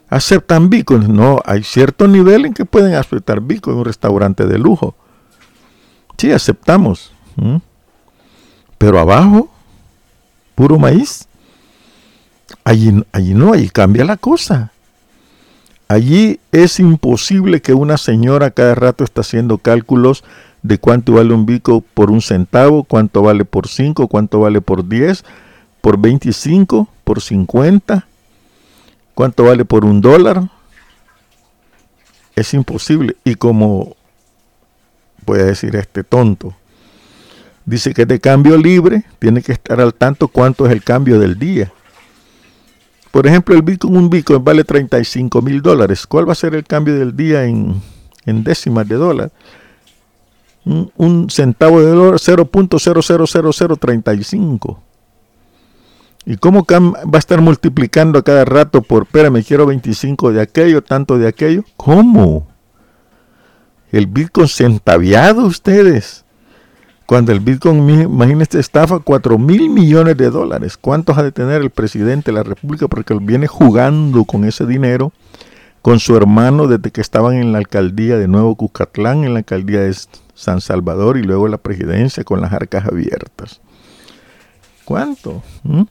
Aceptan 0.10 0.70
Bitcoin. 0.70 1.14
No, 1.14 1.40
hay 1.46 1.64
cierto 1.64 2.08
nivel 2.08 2.46
en 2.46 2.54
que 2.54 2.66
pueden 2.66 2.96
aceptar 2.96 3.42
Bitcoin 3.42 3.76
en 3.76 3.80
un 3.80 3.86
restaurante 3.86 4.46
de 4.46 4.58
lujo. 4.58 4.96
Sí, 6.18 6.32
aceptamos. 6.32 7.12
Pero 8.78 9.00
abajo, 9.00 9.50
puro 10.56 10.78
maíz. 10.78 11.28
Allí, 12.64 13.04
allí 13.12 13.34
no, 13.34 13.54
allí 13.54 13.70
cambia 13.70 14.04
la 14.04 14.18
cosa. 14.18 14.72
Allí 15.88 16.40
es 16.52 16.80
imposible 16.80 17.62
que 17.62 17.74
una 17.74 17.98
señora 17.98 18.52
cada 18.52 18.76
rato 18.76 19.04
está 19.04 19.22
haciendo 19.22 19.58
cálculos 19.58 20.24
de 20.62 20.78
cuánto 20.78 21.14
vale 21.14 21.34
un 21.34 21.46
bico 21.46 21.82
por 21.94 22.12
un 22.12 22.22
centavo, 22.22 22.84
cuánto 22.84 23.22
vale 23.22 23.46
por 23.46 23.68
cinco, 23.68 24.08
cuánto 24.08 24.42
vale 24.42 24.60
por 24.60 24.88
diez, 24.88 25.24
por 25.82 25.98
veinticinco, 25.98 26.90
por 27.06 27.22
cincuenta. 27.22 28.09
¿Cuánto 29.20 29.44
vale 29.44 29.66
por 29.66 29.84
un 29.84 30.00
dólar? 30.00 30.50
Es 32.38 32.54
imposible. 32.54 33.18
Y 33.26 33.36
como 33.36 33.98
voy 35.26 35.40
a 35.40 35.44
decir 35.44 35.76
este 35.76 36.06
tonto, 36.06 36.56
dice 37.66 37.94
que 37.94 38.06
de 38.06 38.22
cambio 38.22 38.56
libre, 38.56 39.04
tiene 39.20 39.42
que 39.42 39.52
estar 39.52 39.82
al 39.82 39.94
tanto 39.94 40.30
cuánto 40.30 40.66
es 40.66 40.72
el 40.72 40.86
cambio 40.86 41.20
del 41.20 41.38
día. 41.38 41.70
Por 43.12 43.28
ejemplo, 43.28 43.56
el 43.56 43.62
Bitcoin, 43.62 43.98
un 43.98 44.10
Bitcoin 44.10 44.42
vale 44.42 44.64
35 44.64 45.42
mil 45.42 45.62
dólares. 45.62 46.08
¿Cuál 46.08 46.30
va 46.30 46.32
a 46.32 46.36
ser 46.36 46.56
el 46.56 46.64
cambio 46.64 46.98
del 46.98 47.14
día 47.14 47.44
en, 47.44 47.82
décimas 48.26 48.88
de 48.88 48.96
dólar? 48.96 49.34
Un, 50.64 50.94
un 50.96 51.30
centavo 51.30 51.82
de 51.82 51.90
dólar, 51.90 52.22
0.00035. 52.22 54.89
¿Y 56.30 56.38
cómo 56.38 56.64
va 56.64 57.16
a 57.16 57.18
estar 57.18 57.42
multiplicando 57.42 58.20
a 58.20 58.24
cada 58.24 58.46
rato 58.46 58.84
por, 58.84 59.08
me 59.32 59.44
quiero 59.44 59.66
25 59.66 60.32
de 60.32 60.42
aquello, 60.42 60.84
tanto 60.84 61.18
de 61.18 61.28
aquello? 61.28 61.64
¿Cómo? 61.76 62.48
El 63.92 64.06
Bitcoin 64.06 64.48
centaviado 64.48 65.44
ustedes. 65.48 66.24
Cuando 67.08 67.32
el 67.32 67.40
Bitcoin, 67.40 67.90
imagínense, 67.90 68.60
estafa 68.60 69.00
4 69.00 69.40
mil 69.40 69.72
millones 69.72 70.18
de 70.18 70.30
dólares. 70.30 70.78
¿Cuántos 70.78 71.18
ha 71.18 71.24
de 71.24 71.32
tener 71.32 71.64
el 71.64 71.72
presidente 71.72 72.30
de 72.30 72.36
la 72.36 72.44
República? 72.44 72.88
Porque 72.88 73.14
él 73.14 73.22
viene 73.22 73.48
jugando 73.48 74.24
con 74.24 74.46
ese 74.46 74.68
dinero 74.68 75.12
con 75.82 76.00
su 76.00 76.16
hermano 76.16 76.68
desde 76.68 76.92
que 76.92 77.02
estaban 77.02 77.38
en 77.38 77.54
la 77.54 77.58
alcaldía 77.58 78.20
de 78.20 78.28
Nuevo 78.28 78.54
Cucatlán, 78.54 79.24
en 79.24 79.34
la 79.34 79.40
alcaldía 79.40 79.82
de 79.82 79.96
San 80.36 80.62
Salvador 80.62 81.18
y 81.18 81.24
luego 81.24 81.48
la 81.48 81.58
presidencia 81.58 82.24
con 82.24 82.40
las 82.40 82.54
arcas 82.54 82.86
abiertas. 82.86 83.62
¿Cuánto? 84.86 85.42
¿Mm? 85.64 85.86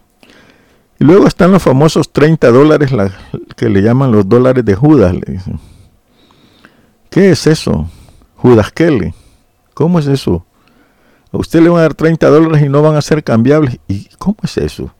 Y 1.01 1.05
luego 1.05 1.27
están 1.27 1.53
los 1.53 1.63
famosos 1.63 2.13
30 2.13 2.51
dólares 2.51 2.91
que 3.57 3.69
le 3.69 3.83
llaman 3.83 4.11
los 4.11 4.29
dólares 4.29 4.65
de 4.65 4.75
Judas, 4.75 5.15
le 5.15 5.33
dicen. 5.33 5.61
¿Qué 7.09 7.31
es 7.31 7.47
eso? 7.47 7.89
Judas 8.37 8.73
Kelly. 8.73 9.15
¿Cómo 9.75 10.01
es 10.01 10.07
eso? 10.09 10.45
A 11.33 11.37
usted 11.37 11.61
le 11.61 11.69
van 11.69 11.79
a 11.79 11.83
dar 11.83 11.95
30 11.95 12.29
dólares 12.29 12.63
y 12.63 12.69
no 12.69 12.83
van 12.83 12.97
a 12.97 13.03
ser 13.03 13.23
cambiables. 13.23 13.79
¿Y 13.87 14.09
cómo 14.19 14.37
es 14.43 14.57
eso? 14.57 14.93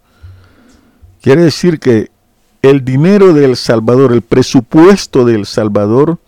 Quiere 1.21 1.43
decir 1.43 1.81
que 1.81 2.11
el 2.63 2.85
dinero 2.85 3.33
de 3.33 3.45
El 3.45 3.57
Salvador, 3.57 4.13
el 4.13 4.23
presupuesto 4.23 5.25
de 5.25 5.35
El 5.35 5.47
Salvador, 5.47 6.19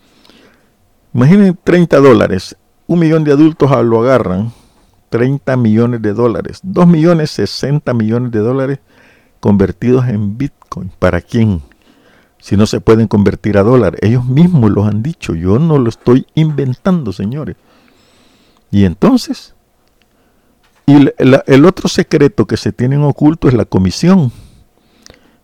imaginen 1.14 1.58
30 1.62 1.98
dólares, 1.98 2.56
un 2.86 2.98
millón 2.98 3.24
de 3.24 3.32
adultos 3.32 3.70
lo 3.84 4.00
agarran, 4.02 4.52
30 5.10 5.56
millones 5.56 6.02
de 6.02 6.12
dólares, 6.12 6.60
2 6.62 6.86
millones 6.86 7.30
60 7.30 7.92
millones 7.94 8.32
de 8.32 8.38
dólares 8.40 8.78
convertidos 9.40 10.06
en 10.08 10.38
Bitcoin. 10.38 10.90
¿Para 10.98 11.20
quién? 11.20 11.62
Si 12.38 12.56
no 12.56 12.66
se 12.66 12.80
pueden 12.80 13.08
convertir 13.08 13.58
a 13.58 13.62
dólar. 13.62 13.96
Ellos 14.00 14.24
mismos 14.24 14.70
lo 14.70 14.84
han 14.84 15.02
dicho. 15.02 15.34
Yo 15.34 15.58
no 15.58 15.78
lo 15.78 15.88
estoy 15.88 16.26
inventando, 16.34 17.12
señores. 17.12 17.56
Y 18.70 18.84
entonces, 18.84 19.54
y 20.86 21.08
el 21.18 21.64
otro 21.64 21.88
secreto 21.88 22.46
que 22.46 22.56
se 22.56 22.72
tienen 22.72 23.02
oculto 23.02 23.48
es 23.48 23.54
la 23.54 23.64
comisión. 23.64 24.32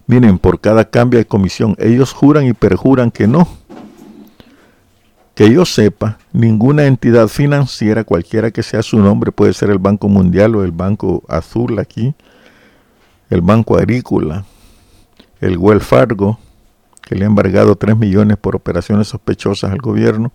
Miren, 0.06 0.38
por 0.38 0.60
cada 0.60 0.88
cambio 0.88 1.18
de 1.18 1.26
comisión, 1.26 1.74
ellos 1.78 2.12
juran 2.12 2.46
y 2.46 2.52
perjuran 2.52 3.10
que 3.10 3.26
no. 3.26 3.48
Que 5.34 5.52
yo 5.52 5.66
sepa, 5.66 6.18
ninguna 6.32 6.86
entidad 6.86 7.28
financiera, 7.28 8.04
cualquiera 8.04 8.50
que 8.52 8.62
sea 8.62 8.82
su 8.82 8.98
nombre, 8.98 9.32
puede 9.32 9.52
ser 9.52 9.70
el 9.70 9.78
Banco 9.78 10.08
Mundial 10.08 10.56
o 10.56 10.64
el 10.64 10.72
Banco 10.72 11.24
Azul 11.28 11.78
aquí, 11.78 12.14
el 13.30 13.40
Banco 13.40 13.76
Agrícola, 13.76 14.44
el 15.40 15.58
Well 15.58 15.80
Fargo, 15.80 16.38
que 17.02 17.14
le 17.14 17.24
ha 17.24 17.28
embargado 17.28 17.76
3 17.76 17.96
millones 17.96 18.36
por 18.36 18.56
operaciones 18.56 19.08
sospechosas 19.08 19.70
al 19.70 19.78
gobierno. 19.78 20.32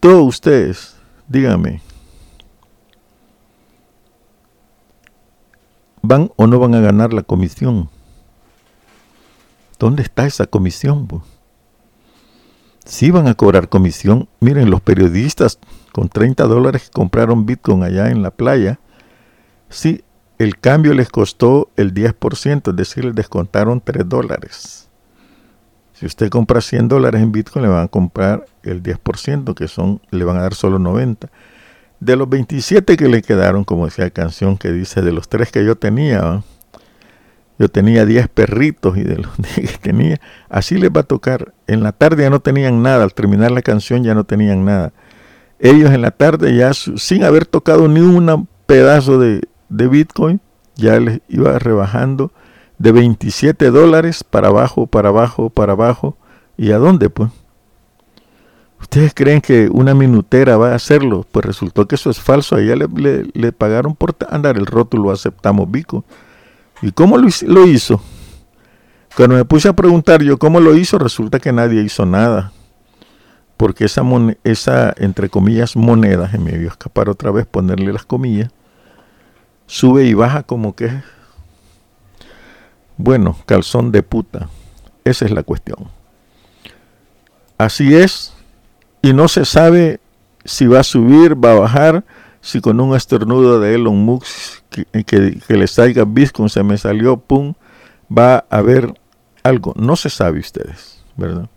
Todos 0.00 0.26
ustedes, 0.26 0.96
díganme, 1.28 1.82
¿van 6.02 6.30
o 6.36 6.46
no 6.46 6.58
van 6.58 6.74
a 6.74 6.80
ganar 6.80 7.12
la 7.12 7.22
comisión? 7.22 7.90
¿Dónde 9.78 10.02
está 10.02 10.26
esa 10.26 10.46
comisión? 10.46 11.06
Si 12.84 13.06
sí 13.06 13.10
van 13.10 13.28
a 13.28 13.34
cobrar 13.34 13.68
comisión, 13.68 14.28
miren, 14.40 14.70
los 14.70 14.80
periodistas 14.80 15.58
con 15.92 16.08
30 16.08 16.44
dólares 16.44 16.84
que 16.84 16.90
compraron 16.90 17.46
Bitcoin 17.46 17.82
allá 17.82 18.10
en 18.10 18.22
la 18.22 18.30
playa, 18.30 18.80
sí 19.68 20.02
el 20.40 20.58
cambio 20.58 20.94
les 20.94 21.10
costó 21.10 21.70
el 21.76 21.92
10%, 21.92 22.70
es 22.70 22.76
decir, 22.76 23.04
les 23.04 23.14
descontaron 23.14 23.82
3 23.82 24.08
dólares. 24.08 24.88
Si 25.92 26.06
usted 26.06 26.30
compra 26.30 26.62
100 26.62 26.88
dólares 26.88 27.20
en 27.20 27.30
Bitcoin, 27.30 27.62
le 27.62 27.68
van 27.68 27.84
a 27.84 27.88
comprar 27.88 28.46
el 28.62 28.82
10%, 28.82 29.52
que 29.52 29.68
son, 29.68 30.00
le 30.10 30.24
van 30.24 30.38
a 30.38 30.40
dar 30.40 30.54
solo 30.54 30.78
90. 30.78 31.28
De 32.00 32.16
los 32.16 32.26
27 32.26 32.96
que 32.96 33.08
le 33.08 33.20
quedaron, 33.20 33.64
como 33.64 33.84
decía 33.84 34.06
la 34.06 34.10
canción 34.12 34.56
que 34.56 34.72
dice, 34.72 35.02
de 35.02 35.12
los 35.12 35.28
tres 35.28 35.52
que 35.52 35.62
yo 35.62 35.76
tenía, 35.76 36.42
yo 37.58 37.68
tenía 37.68 38.06
10 38.06 38.28
perritos 38.28 38.96
y 38.96 39.02
de 39.02 39.18
los 39.18 39.36
10 39.56 39.72
que 39.72 39.78
tenía, 39.78 40.22
así 40.48 40.78
les 40.78 40.88
va 40.90 41.00
a 41.00 41.02
tocar. 41.02 41.52
En 41.66 41.82
la 41.82 41.92
tarde 41.92 42.22
ya 42.22 42.30
no 42.30 42.40
tenían 42.40 42.82
nada, 42.82 43.04
al 43.04 43.12
terminar 43.12 43.50
la 43.50 43.60
canción 43.60 44.04
ya 44.04 44.14
no 44.14 44.24
tenían 44.24 44.64
nada. 44.64 44.94
Ellos 45.58 45.90
en 45.90 46.00
la 46.00 46.12
tarde 46.12 46.56
ya 46.56 46.72
sin 46.72 47.24
haber 47.24 47.44
tocado 47.44 47.88
ni 47.88 48.00
un 48.00 48.48
pedazo 48.64 49.18
de, 49.18 49.42
de 49.70 49.88
Bitcoin, 49.88 50.40
ya 50.76 51.00
les 51.00 51.20
iba 51.28 51.58
rebajando 51.58 52.32
de 52.78 52.92
27 52.92 53.70
dólares 53.70 54.24
para 54.24 54.48
abajo, 54.48 54.86
para 54.86 55.10
abajo, 55.10 55.50
para 55.50 55.72
abajo. 55.72 56.16
¿Y 56.56 56.72
a 56.72 56.78
dónde 56.78 57.08
pues? 57.08 57.30
¿Ustedes 58.80 59.12
creen 59.14 59.40
que 59.40 59.68
una 59.70 59.94
minutera 59.94 60.56
va 60.56 60.72
a 60.72 60.74
hacerlo? 60.74 61.26
Pues 61.30 61.44
resultó 61.44 61.86
que 61.86 61.94
eso 61.94 62.10
es 62.10 62.18
falso. 62.18 62.56
Allá 62.56 62.74
le, 62.76 63.24
le, 63.32 63.52
pagaron 63.52 63.94
por 63.94 64.16
andar 64.30 64.56
el 64.56 64.66
rótulo, 64.66 65.10
aceptamos 65.10 65.70
Bitcoin. 65.70 66.04
¿Y 66.82 66.92
cómo 66.92 67.18
lo, 67.18 67.28
lo, 67.46 67.66
hizo? 67.66 68.00
Cuando 69.14 69.36
me 69.36 69.44
puse 69.44 69.68
a 69.68 69.74
preguntar 69.74 70.22
yo 70.22 70.38
cómo 70.38 70.60
lo 70.60 70.74
hizo, 70.74 70.98
resulta 70.98 71.38
que 71.38 71.52
nadie 71.52 71.82
hizo 71.82 72.06
nada. 72.06 72.52
Porque 73.58 73.84
esa, 73.84 74.02
esa 74.44 74.94
entre 74.96 75.28
comillas, 75.28 75.76
moneda, 75.76 76.30
me 76.38 76.56
vio 76.56 76.68
escapar 76.68 77.10
otra 77.10 77.30
vez 77.30 77.46
ponerle 77.46 77.92
las 77.92 78.06
comillas, 78.06 78.50
sube 79.70 80.04
y 80.04 80.14
baja 80.14 80.42
como 80.42 80.74
que 80.74 80.90
bueno, 83.02 83.36
calzón 83.46 83.92
de 83.92 84.02
puta. 84.02 84.50
Esa 85.04 85.24
es 85.24 85.30
la 85.30 85.42
cuestión. 85.42 85.88
Así 87.56 87.94
es, 87.94 88.34
y 89.00 89.14
no 89.14 89.28
se 89.28 89.44
sabe 89.46 90.00
si 90.44 90.66
va 90.66 90.80
a 90.80 90.84
subir, 90.84 91.34
va 91.42 91.52
a 91.52 91.60
bajar, 91.60 92.04
si 92.42 92.60
con 92.60 92.80
un 92.80 92.94
estornudo 92.94 93.60
de 93.60 93.74
Elon 93.74 93.96
Musk 93.96 94.62
que, 94.70 95.40
le 95.48 95.66
salga 95.66 96.04
Bitcoin, 96.04 96.48
se 96.48 96.62
me 96.62 96.76
salió, 96.76 97.16
pum, 97.18 97.54
va 98.16 98.44
a 98.50 98.58
haber 98.58 98.92
algo. 99.42 99.74
No 99.76 99.96
se 99.96 100.10
sabe 100.10 100.40
ustedes, 100.40 101.02
¿verdad? 101.16 101.48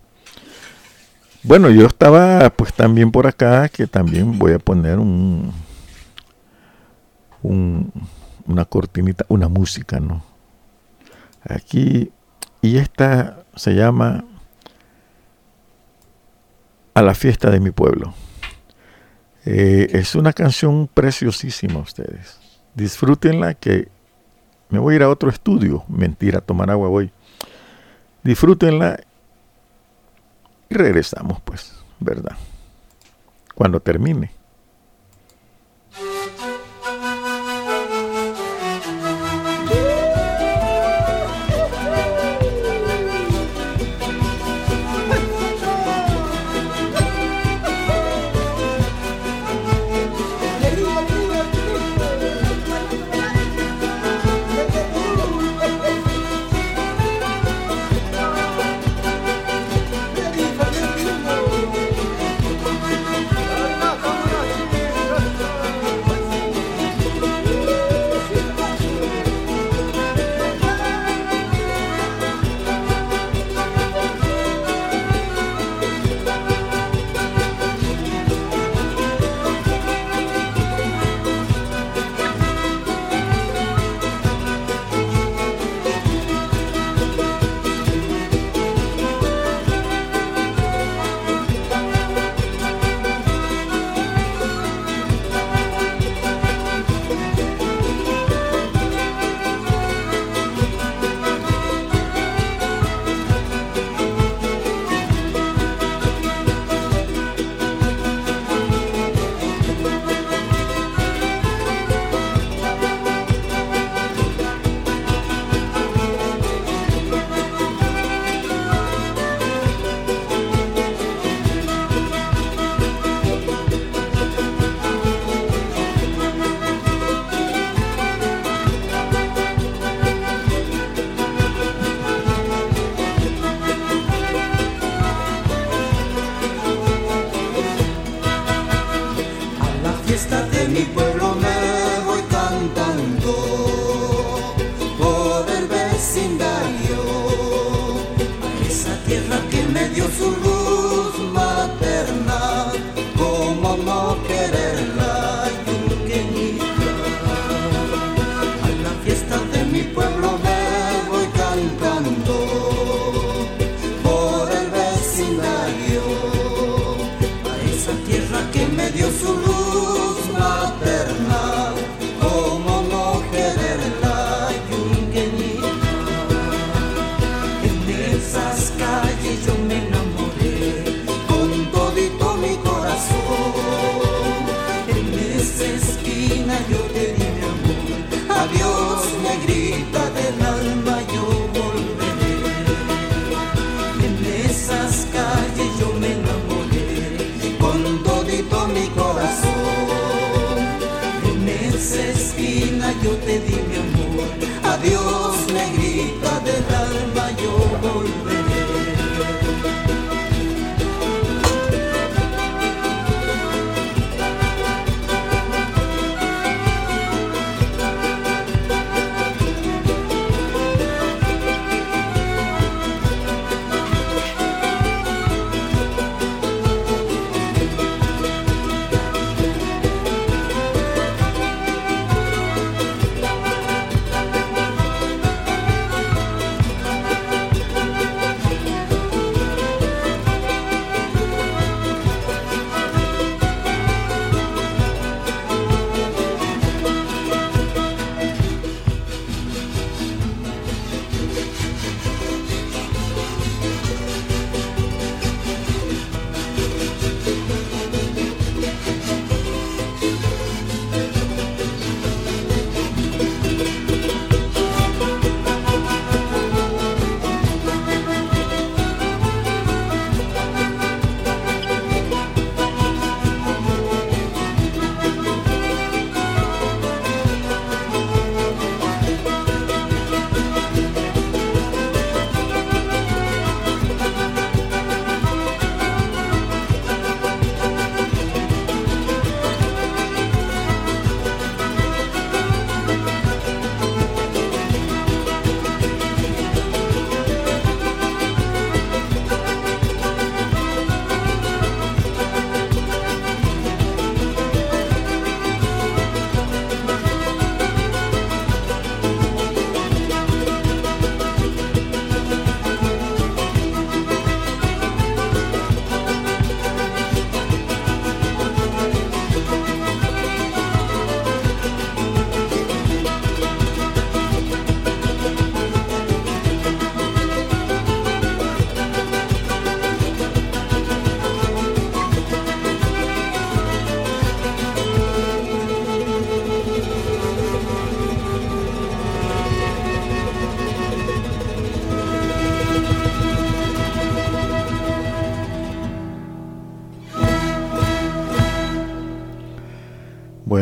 Bueno, 1.42 1.70
yo 1.70 1.86
estaba 1.86 2.50
pues 2.52 2.74
también 2.74 3.12
por 3.12 3.28
acá, 3.28 3.68
que 3.68 3.86
también 3.86 4.40
voy 4.40 4.54
a 4.54 4.60
poner 4.60 5.00
un, 5.00 5.52
un 7.44 7.92
una 8.46 8.66
cortinita, 8.66 9.26
una 9.30 9.48
música, 9.48 10.00
¿no? 10.00 10.24
Aquí, 11.44 12.12
y 12.62 12.78
esta 12.78 13.44
se 13.56 13.76
llama 13.76 14.24
A 16.94 17.02
la 17.02 17.14
fiesta 17.14 17.50
de 17.50 17.60
mi 17.60 17.72
pueblo. 17.72 18.14
Eh, 19.46 19.90
es 19.92 20.16
una 20.16 20.32
canción 20.32 20.88
preciosísima 20.94 21.80
ustedes. 21.80 22.40
Disfrútenla 22.76 23.56
que 23.56 23.90
me 24.70 24.80
voy 24.80 24.94
a 24.94 24.96
ir 24.98 25.04
a 25.04 25.10
otro 25.10 25.30
estudio. 25.30 25.84
Mentira, 25.88 26.42
tomar 26.42 26.70
agua 26.72 26.88
voy. 26.88 27.12
Disfrútenla 28.24 29.00
y 30.70 30.76
regresamos 30.76 31.42
pues, 31.42 31.74
¿verdad? 32.00 32.38
Cuando 33.54 33.82
termine. 33.82 34.43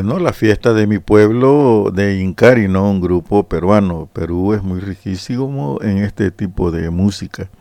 Bueno, 0.04 0.18
la 0.18 0.34
fiesta 0.34 0.74
de 0.74 0.88
mi 0.88 0.98
pueblo 0.98 1.92
de 1.94 2.20
Incari, 2.20 2.68
¿no? 2.68 2.90
Un 2.90 3.02
grupo 3.02 3.48
peruano. 3.48 4.10
Perú 4.12 4.54
es 4.54 4.64
muy 4.64 4.80
riquísimo 4.80 5.78
en 5.84 6.00
este 6.00 6.32
tipo 6.32 6.72
de 6.72 6.90
música. 6.90 7.52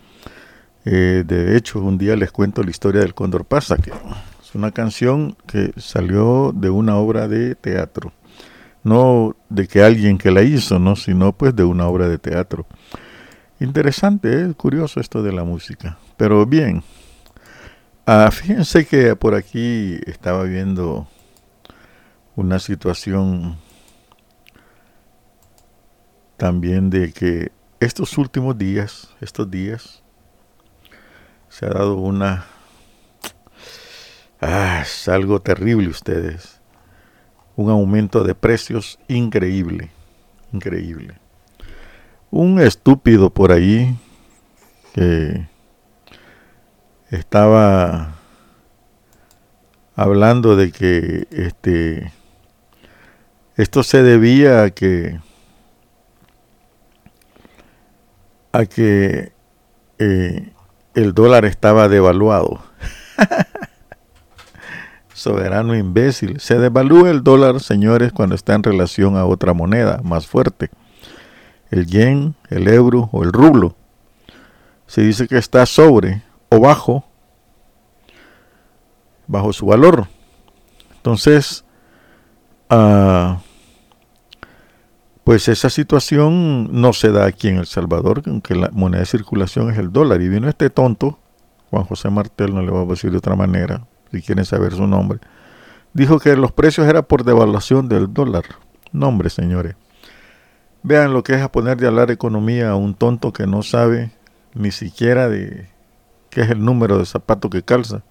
Eh, 0.86 1.22
de 1.26 1.54
hecho, 1.54 1.80
un 1.80 1.98
día 1.98 2.16
les 2.16 2.32
cuento 2.32 2.62
la 2.62 2.70
historia 2.70 3.02
del 3.02 3.12
Cóndor 3.12 3.44
Pasa, 3.44 3.76
que 3.76 3.90
es 3.90 4.54
una 4.54 4.70
canción 4.70 5.36
que 5.46 5.74
salió 5.76 6.50
de 6.56 6.70
una 6.70 6.96
obra 6.96 7.28
de 7.28 7.56
teatro. 7.56 8.14
No 8.84 9.36
de 9.50 9.68
que 9.68 9.82
alguien 9.82 10.16
que 10.16 10.30
la 10.30 10.40
hizo, 10.40 10.78
¿no? 10.78 10.96
Sino 10.96 11.34
pues 11.34 11.54
de 11.54 11.64
una 11.64 11.88
obra 11.88 12.08
de 12.08 12.16
teatro. 12.16 12.64
Interesante, 13.60 14.46
es 14.46 14.56
curioso 14.56 14.98
esto 14.98 15.22
de 15.22 15.34
la 15.34 15.44
música. 15.44 15.98
Pero 16.16 16.46
bien, 16.46 16.82
ah, 18.06 18.30
fíjense 18.32 18.86
que 18.86 19.14
por 19.14 19.34
aquí 19.34 20.00
estaba 20.06 20.44
viendo 20.44 21.06
una 22.40 22.58
situación 22.58 23.58
también 26.38 26.88
de 26.88 27.12
que 27.12 27.52
estos 27.80 28.16
últimos 28.16 28.56
días, 28.56 29.14
estos 29.20 29.50
días, 29.50 30.02
se 31.50 31.66
ha 31.66 31.68
dado 31.68 31.96
una... 31.96 32.46
Ah, 34.40 34.84
algo 35.08 35.42
terrible 35.42 35.88
ustedes. 35.88 36.60
Un 37.56 37.68
aumento 37.70 38.24
de 38.24 38.34
precios 38.34 38.98
increíble, 39.06 39.90
increíble. 40.50 41.18
Un 42.30 42.58
estúpido 42.58 43.28
por 43.28 43.52
ahí 43.52 43.98
que 44.94 45.46
estaba 47.10 48.14
hablando 49.94 50.56
de 50.56 50.72
que 50.72 51.28
este 51.30 52.12
esto 53.60 53.82
se 53.82 54.02
debía 54.02 54.62
a 54.62 54.70
que 54.70 55.20
a 58.52 58.64
que 58.64 59.32
eh, 59.98 60.52
el 60.94 61.12
dólar 61.12 61.44
estaba 61.44 61.88
devaluado. 61.88 62.62
Soberano 65.12 65.76
imbécil. 65.76 66.40
Se 66.40 66.58
devalúa 66.58 67.10
el 67.10 67.22
dólar, 67.22 67.60
señores, 67.60 68.12
cuando 68.12 68.34
está 68.34 68.54
en 68.54 68.62
relación 68.62 69.18
a 69.18 69.26
otra 69.26 69.52
moneda 69.52 70.00
más 70.02 70.26
fuerte. 70.26 70.70
El 71.70 71.86
yen, 71.86 72.34
el 72.48 72.66
euro 72.66 73.10
o 73.12 73.22
el 73.22 73.32
rublo. 73.32 73.76
Se 74.86 75.02
dice 75.02 75.28
que 75.28 75.36
está 75.36 75.66
sobre 75.66 76.22
o 76.48 76.60
bajo, 76.60 77.04
bajo 79.26 79.52
su 79.52 79.66
valor. 79.66 80.08
Entonces, 80.96 81.62
uh, 82.70 83.36
pues 85.24 85.48
esa 85.48 85.70
situación 85.70 86.68
no 86.80 86.92
se 86.92 87.12
da 87.12 87.26
aquí 87.26 87.48
en 87.48 87.58
El 87.58 87.66
Salvador, 87.66 88.22
aunque 88.26 88.54
la 88.54 88.70
moneda 88.72 89.00
de 89.00 89.06
circulación 89.06 89.70
es 89.70 89.78
el 89.78 89.92
dólar. 89.92 90.22
Y 90.22 90.28
vino 90.28 90.48
este 90.48 90.70
tonto, 90.70 91.18
Juan 91.70 91.84
José 91.84 92.10
Martel, 92.10 92.54
no 92.54 92.62
le 92.62 92.70
voy 92.70 92.84
a 92.84 92.86
decir 92.86 93.10
de 93.10 93.18
otra 93.18 93.36
manera, 93.36 93.86
si 94.10 94.22
quieren 94.22 94.44
saber 94.44 94.72
su 94.72 94.86
nombre, 94.86 95.20
dijo 95.92 96.18
que 96.18 96.36
los 96.36 96.52
precios 96.52 96.86
eran 96.86 97.04
por 97.04 97.24
devaluación 97.24 97.88
del 97.88 98.12
dólar. 98.12 98.44
Nombre, 98.92 99.30
señores. 99.30 99.76
Vean 100.82 101.12
lo 101.12 101.22
que 101.22 101.34
es 101.34 101.42
a 101.42 101.52
poner 101.52 101.76
de 101.76 101.86
hablar 101.86 102.10
economía 102.10 102.70
a 102.70 102.76
un 102.76 102.94
tonto 102.94 103.32
que 103.32 103.46
no 103.46 103.62
sabe 103.62 104.10
ni 104.54 104.70
siquiera 104.70 105.28
de 105.28 105.68
qué 106.30 106.40
es 106.40 106.50
el 106.50 106.64
número 106.64 106.98
de 106.98 107.04
zapato 107.04 107.50
que 107.50 107.62
calza. 107.62 108.02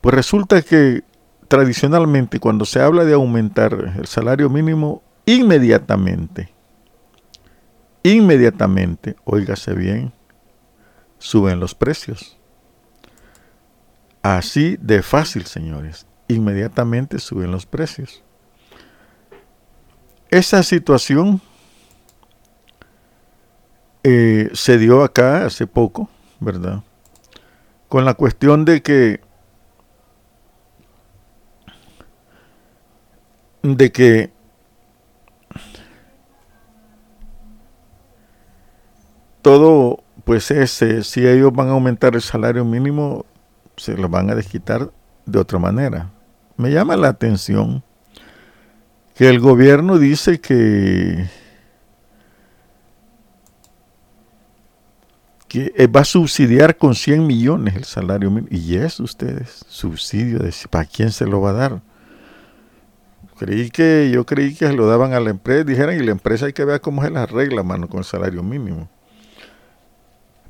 Pues 0.00 0.14
resulta 0.14 0.62
que 0.62 1.02
tradicionalmente 1.48 2.40
cuando 2.40 2.64
se 2.64 2.80
habla 2.80 3.04
de 3.04 3.14
aumentar 3.14 3.94
el 3.98 4.06
salario 4.06 4.48
mínimo 4.48 5.02
inmediatamente, 5.26 6.48
inmediatamente, 8.02 9.16
óigase 9.24 9.74
bien, 9.74 10.12
suben 11.18 11.60
los 11.60 11.74
precios. 11.74 12.38
Así 14.22 14.76
de 14.80 15.02
fácil, 15.02 15.44
señores, 15.44 16.06
inmediatamente 16.28 17.18
suben 17.18 17.50
los 17.50 17.66
precios. 17.66 18.22
Esa 20.30 20.62
situación 20.62 21.40
eh, 24.02 24.50
se 24.52 24.78
dio 24.78 25.02
acá 25.02 25.46
hace 25.46 25.66
poco, 25.66 26.08
¿verdad? 26.40 26.82
Con 27.88 28.04
la 28.04 28.14
cuestión 28.14 28.64
de 28.64 28.82
que 28.82 29.20
de 33.62 33.90
que 33.90 34.35
todo, 39.46 40.02
pues 40.24 40.50
ese, 40.50 41.04
si 41.04 41.24
ellos 41.24 41.52
van 41.52 41.68
a 41.68 41.70
aumentar 41.70 42.16
el 42.16 42.20
salario 42.20 42.64
mínimo, 42.64 43.24
se 43.76 43.96
lo 43.96 44.08
van 44.08 44.28
a 44.28 44.34
desquitar 44.34 44.90
de 45.24 45.38
otra 45.38 45.60
manera. 45.60 46.10
Me 46.56 46.72
llama 46.72 46.96
la 46.96 47.10
atención 47.10 47.84
que 49.14 49.28
el 49.28 49.38
gobierno 49.38 50.00
dice 50.00 50.40
que, 50.40 51.28
que 55.46 55.72
eh, 55.76 55.86
va 55.86 56.00
a 56.00 56.04
subsidiar 56.04 56.76
con 56.76 56.96
100 56.96 57.24
millones 57.24 57.76
el 57.76 57.84
salario 57.84 58.32
mínimo. 58.32 58.48
Y 58.50 58.78
es 58.78 58.98
ustedes, 58.98 59.64
subsidio, 59.68 60.40
de, 60.40 60.52
¿para 60.68 60.86
quién 60.86 61.12
se 61.12 61.24
lo 61.24 61.40
va 61.40 61.50
a 61.50 61.52
dar? 61.52 61.82
Creí 63.38 63.70
que, 63.70 64.10
yo 64.12 64.26
creí 64.26 64.56
que 64.56 64.66
se 64.66 64.72
lo 64.72 64.88
daban 64.88 65.12
a 65.12 65.20
la 65.20 65.30
empresa, 65.30 65.62
dijeran, 65.62 65.94
y 65.94 66.04
la 66.04 66.10
empresa 66.10 66.46
hay 66.46 66.52
que 66.52 66.64
ver 66.64 66.80
cómo 66.80 67.04
es 67.04 67.12
la 67.12 67.26
regla, 67.26 67.62
mano, 67.62 67.88
con 67.88 67.98
el 67.98 68.04
salario 68.04 68.42
mínimo. 68.42 68.88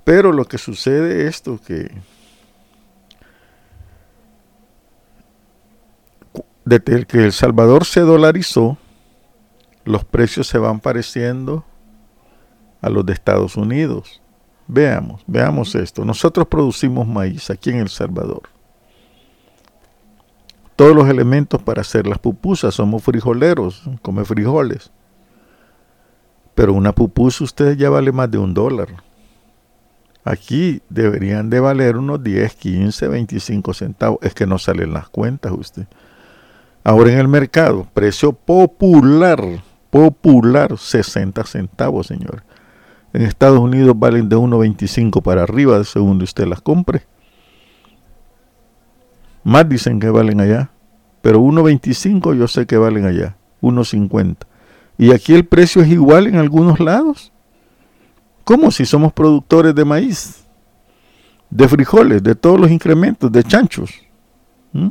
Pero 0.06 0.30
lo 0.30 0.44
que 0.44 0.56
sucede 0.56 1.22
es 1.22 1.34
esto 1.34 1.58
que 1.66 1.90
desde 6.64 7.04
que 7.06 7.24
El 7.24 7.32
Salvador 7.32 7.84
se 7.84 8.02
dolarizó, 8.02 8.78
los 9.84 10.04
precios 10.04 10.46
se 10.46 10.58
van 10.58 10.78
pareciendo 10.78 11.64
a 12.80 12.88
los 12.88 13.04
de 13.04 13.14
Estados 13.14 13.56
Unidos. 13.56 14.22
Veamos, 14.68 15.24
veamos 15.26 15.74
esto. 15.74 16.04
Nosotros 16.04 16.46
producimos 16.46 17.08
maíz 17.08 17.50
aquí 17.50 17.70
en 17.70 17.78
El 17.78 17.88
Salvador. 17.88 18.42
Todos 20.76 20.94
los 20.94 21.08
elementos 21.08 21.60
para 21.60 21.80
hacer 21.80 22.06
las 22.06 22.20
pupusas, 22.20 22.76
somos 22.76 23.02
frijoleros, 23.02 23.82
come 24.02 24.24
frijoles. 24.24 24.92
Pero 26.54 26.74
una 26.74 26.92
pupusa 26.92 27.42
usted 27.42 27.76
ya 27.76 27.90
vale 27.90 28.12
más 28.12 28.30
de 28.30 28.38
un 28.38 28.54
dólar. 28.54 29.05
Aquí 30.26 30.82
deberían 30.90 31.50
de 31.50 31.60
valer 31.60 31.96
unos 31.96 32.20
10, 32.20 32.56
15, 32.56 33.06
25 33.06 33.72
centavos. 33.74 34.18
Es 34.22 34.34
que 34.34 34.44
no 34.44 34.58
salen 34.58 34.92
las 34.92 35.08
cuentas 35.08 35.52
usted. 35.52 35.86
Ahora 36.82 37.12
en 37.12 37.20
el 37.20 37.28
mercado, 37.28 37.86
precio 37.94 38.32
popular, 38.32 39.40
popular, 39.88 40.76
60 40.76 41.44
centavos, 41.44 42.08
señor. 42.08 42.42
En 43.12 43.22
Estados 43.22 43.60
Unidos 43.60 43.96
valen 43.96 44.28
de 44.28 44.36
1.25 44.36 45.22
para 45.22 45.44
arriba 45.44 45.84
según 45.84 46.20
usted 46.20 46.48
las 46.48 46.60
compre. 46.60 47.04
Más 49.44 49.68
dicen 49.68 50.00
que 50.00 50.10
valen 50.10 50.40
allá. 50.40 50.70
Pero 51.22 51.40
1.25 51.40 52.36
yo 52.36 52.48
sé 52.48 52.66
que 52.66 52.76
valen 52.76 53.06
allá. 53.06 53.36
1.50. 53.62 54.38
Y 54.98 55.12
aquí 55.12 55.34
el 55.34 55.44
precio 55.44 55.82
es 55.82 55.88
igual 55.88 56.26
en 56.26 56.34
algunos 56.34 56.80
lados. 56.80 57.32
¿Cómo 58.46 58.70
si 58.70 58.86
somos 58.86 59.12
productores 59.12 59.74
de 59.74 59.84
maíz, 59.84 60.44
de 61.50 61.66
frijoles, 61.66 62.22
de 62.22 62.36
todos 62.36 62.60
los 62.60 62.70
incrementos, 62.70 63.32
de 63.32 63.42
chanchos? 63.42 63.90
¿Mm? 64.72 64.90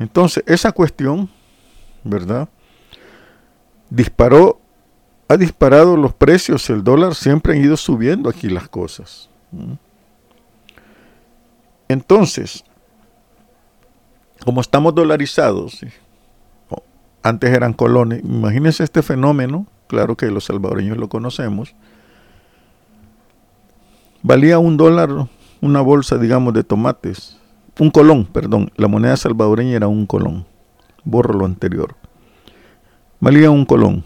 Entonces, 0.00 0.42
esa 0.48 0.72
cuestión, 0.72 1.30
¿verdad? 2.02 2.48
Disparó, 3.88 4.60
ha 5.28 5.36
disparado 5.36 5.96
los 5.96 6.12
precios, 6.12 6.68
el 6.70 6.82
dólar 6.82 7.14
siempre 7.14 7.52
han 7.52 7.62
ido 7.62 7.76
subiendo 7.76 8.28
aquí 8.28 8.48
las 8.48 8.68
cosas. 8.68 9.30
¿Mm? 9.52 9.74
Entonces, 11.86 12.64
como 14.44 14.60
estamos 14.60 14.92
dolarizados, 14.92 15.86
antes 17.22 17.50
eran 17.54 17.74
colones, 17.74 18.24
imagínense 18.24 18.82
este 18.82 19.02
fenómeno 19.02 19.68
claro 19.90 20.16
que 20.16 20.30
los 20.30 20.44
salvadoreños 20.44 20.96
lo 20.96 21.08
conocemos, 21.08 21.74
valía 24.22 24.60
un 24.60 24.76
dólar 24.76 25.10
una 25.60 25.80
bolsa, 25.80 26.16
digamos, 26.16 26.54
de 26.54 26.64
tomates, 26.64 27.36
un 27.78 27.90
colón, 27.90 28.24
perdón, 28.24 28.70
la 28.76 28.88
moneda 28.88 29.16
salvadoreña 29.16 29.76
era 29.76 29.88
un 29.88 30.06
colón, 30.06 30.46
borro 31.04 31.34
lo 31.34 31.44
anterior, 31.44 31.96
valía 33.18 33.50
un 33.50 33.66
colón, 33.66 34.04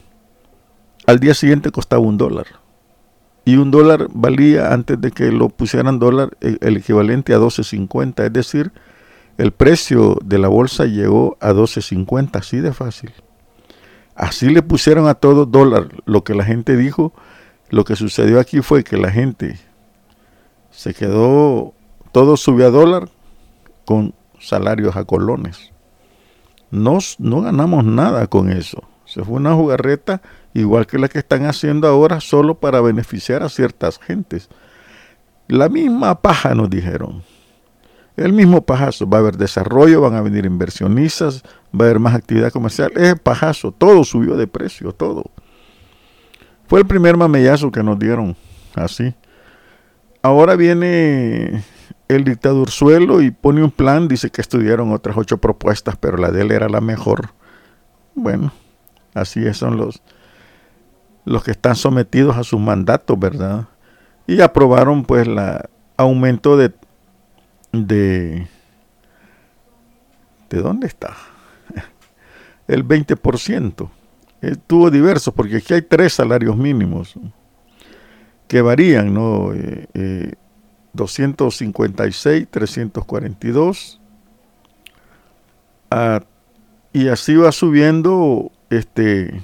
al 1.07 1.21
día 1.21 1.35
siguiente 1.35 1.71
costaba 1.71 2.03
un 2.03 2.17
dólar, 2.17 2.47
y 3.45 3.57
un 3.57 3.71
dólar 3.71 4.09
valía, 4.13 4.73
antes 4.73 5.01
de 5.01 5.11
que 5.11 5.31
lo 5.31 5.51
pusieran 5.51 5.99
dólar, 5.99 6.37
el 6.41 6.77
equivalente 6.79 7.35
a 7.35 7.39
12.50, 7.39 8.25
es 8.25 8.33
decir, 8.33 8.73
el 9.37 9.53
precio 9.53 10.17
de 10.25 10.39
la 10.39 10.49
bolsa 10.49 10.87
llegó 10.87 11.37
a 11.41 11.53
12.50, 11.53 12.37
así 12.37 12.59
de 12.61 12.73
fácil. 12.73 13.13
Así 14.15 14.49
le 14.49 14.63
pusieron 14.63 15.09
a 15.09 15.15
todo 15.15 15.47
dólar. 15.47 15.89
Lo 16.05 16.25
que 16.25 16.35
la 16.35 16.45
gente 16.45 16.77
dijo, 16.77 17.13
lo 17.71 17.85
que 17.85 17.97
sucedió 17.97 18.39
aquí 18.41 18.61
fue 18.63 18.85
que 18.85 18.97
la 18.97 19.11
gente 19.11 19.59
se 20.71 20.95
quedó, 20.95 21.75
todo 22.13 22.37
subió 22.37 22.67
a 22.67 22.71
dólar 22.71 23.09
con 23.85 24.15
salarios 24.41 24.97
a 24.97 25.05
colones. 25.05 25.73
No, 26.71 26.99
no 27.19 27.41
ganamos 27.41 27.85
nada 27.85 28.27
con 28.27 28.51
eso. 28.51 28.83
Se 29.05 29.23
fue 29.23 29.37
una 29.37 29.55
jugarreta 29.55 30.23
igual 30.55 30.87
que 30.87 30.99
la 30.99 31.09
que 31.09 31.19
están 31.19 31.47
haciendo 31.47 31.89
ahora 31.89 32.21
solo 32.21 32.55
para 32.55 32.81
beneficiar 32.81 33.43
a 33.43 33.49
ciertas 33.49 33.99
gentes. 33.99 34.49
La 35.47 35.69
misma 35.69 36.21
paja 36.21 36.55
nos 36.55 36.71
dijeron. 36.71 37.23
El 38.17 38.33
mismo 38.33 38.65
pajazo. 38.65 39.09
Va 39.09 39.19
a 39.19 39.21
haber 39.21 39.37
desarrollo, 39.37 40.01
van 40.01 40.15
a 40.15 40.23
venir 40.23 40.47
inversionistas, 40.47 41.43
va 41.73 41.85
a 41.85 41.89
haber 41.89 41.99
más 41.99 42.15
actividad 42.15 42.53
comercial. 42.53 42.93
Es 42.97 43.19
pajazo. 43.19 43.73
Todo 43.73 44.05
subió 44.05 44.37
de 44.37 44.47
precio, 44.47 44.93
todo. 44.93 45.25
Fue 46.67 46.81
el 46.81 46.87
primer 46.87 47.17
mamellazo 47.17 47.71
que 47.71 47.83
nos 47.83 47.99
dieron 47.99 48.37
así. 48.75 49.15
Ahora 50.23 50.57
viene 50.57 51.65
el 52.09 52.25
dictador 52.25 52.71
suelo 52.71 53.21
y 53.21 53.31
pone 53.31 53.63
un 53.63 53.71
plan, 53.71 54.09
dice 54.09 54.31
que 54.31 54.41
estudiaron 54.41 54.93
otras 54.93 55.17
ocho 55.17 55.39
propuestas, 55.39 55.97
pero 55.97 56.17
la 56.17 56.31
de 56.31 56.43
él 56.43 56.53
era 56.53 56.69
la 56.69 56.81
mejor. 56.81 57.31
Bueno, 58.15 58.53
así 59.13 59.53
son 59.55 59.77
los, 59.77 60.03
los 61.25 61.45
que 61.45 61.51
están 61.51 61.77
sometidos 61.77 62.37
a 62.37 62.45
sus 62.45 62.61
mandatos, 62.61 63.19
¿verdad? 63.19 63.69
Y 64.27 64.41
aprobaron 64.41 65.05
pues 65.05 65.27
la 65.27 65.69
aumento 65.97 66.57
de 66.57 66.73
de 67.83 68.47
¿de 70.55 70.63
dónde 70.63 70.87
está? 70.87 71.17
El 72.69 72.87
20%. 72.87 73.91
Estuvo 74.41 74.91
diverso 74.91 75.33
porque 75.33 75.57
aquí 75.57 75.75
hay 75.75 75.83
tres 75.83 76.13
salarios 76.13 76.57
mínimos 76.57 77.15
que 78.47 78.63
varían, 78.63 79.13
¿no? 79.13 79.53
Eh, 79.53 79.89
eh, 79.95 80.33
256, 80.93 82.47
342. 82.51 84.01
Ah, 85.91 86.23
y 86.93 87.09
así 87.09 87.35
va 87.35 87.51
subiendo 87.51 88.53
este 88.71 89.41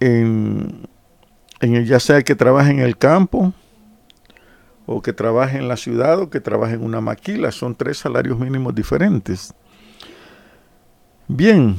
en, 0.00 0.88
en 1.60 1.74
el, 1.74 1.86
ya 1.86 1.98
sea 1.98 2.22
que 2.22 2.36
trabaje 2.36 2.70
en 2.70 2.80
el 2.80 2.96
campo 2.96 3.52
o 4.90 5.02
que 5.02 5.12
trabaje 5.12 5.58
en 5.58 5.68
la 5.68 5.76
ciudad 5.76 6.18
o 6.18 6.30
que 6.30 6.40
trabaje 6.40 6.72
en 6.72 6.82
una 6.82 7.02
maquila. 7.02 7.52
Son 7.52 7.74
tres 7.74 7.98
salarios 7.98 8.38
mínimos 8.38 8.74
diferentes. 8.74 9.52
Bien. 11.28 11.76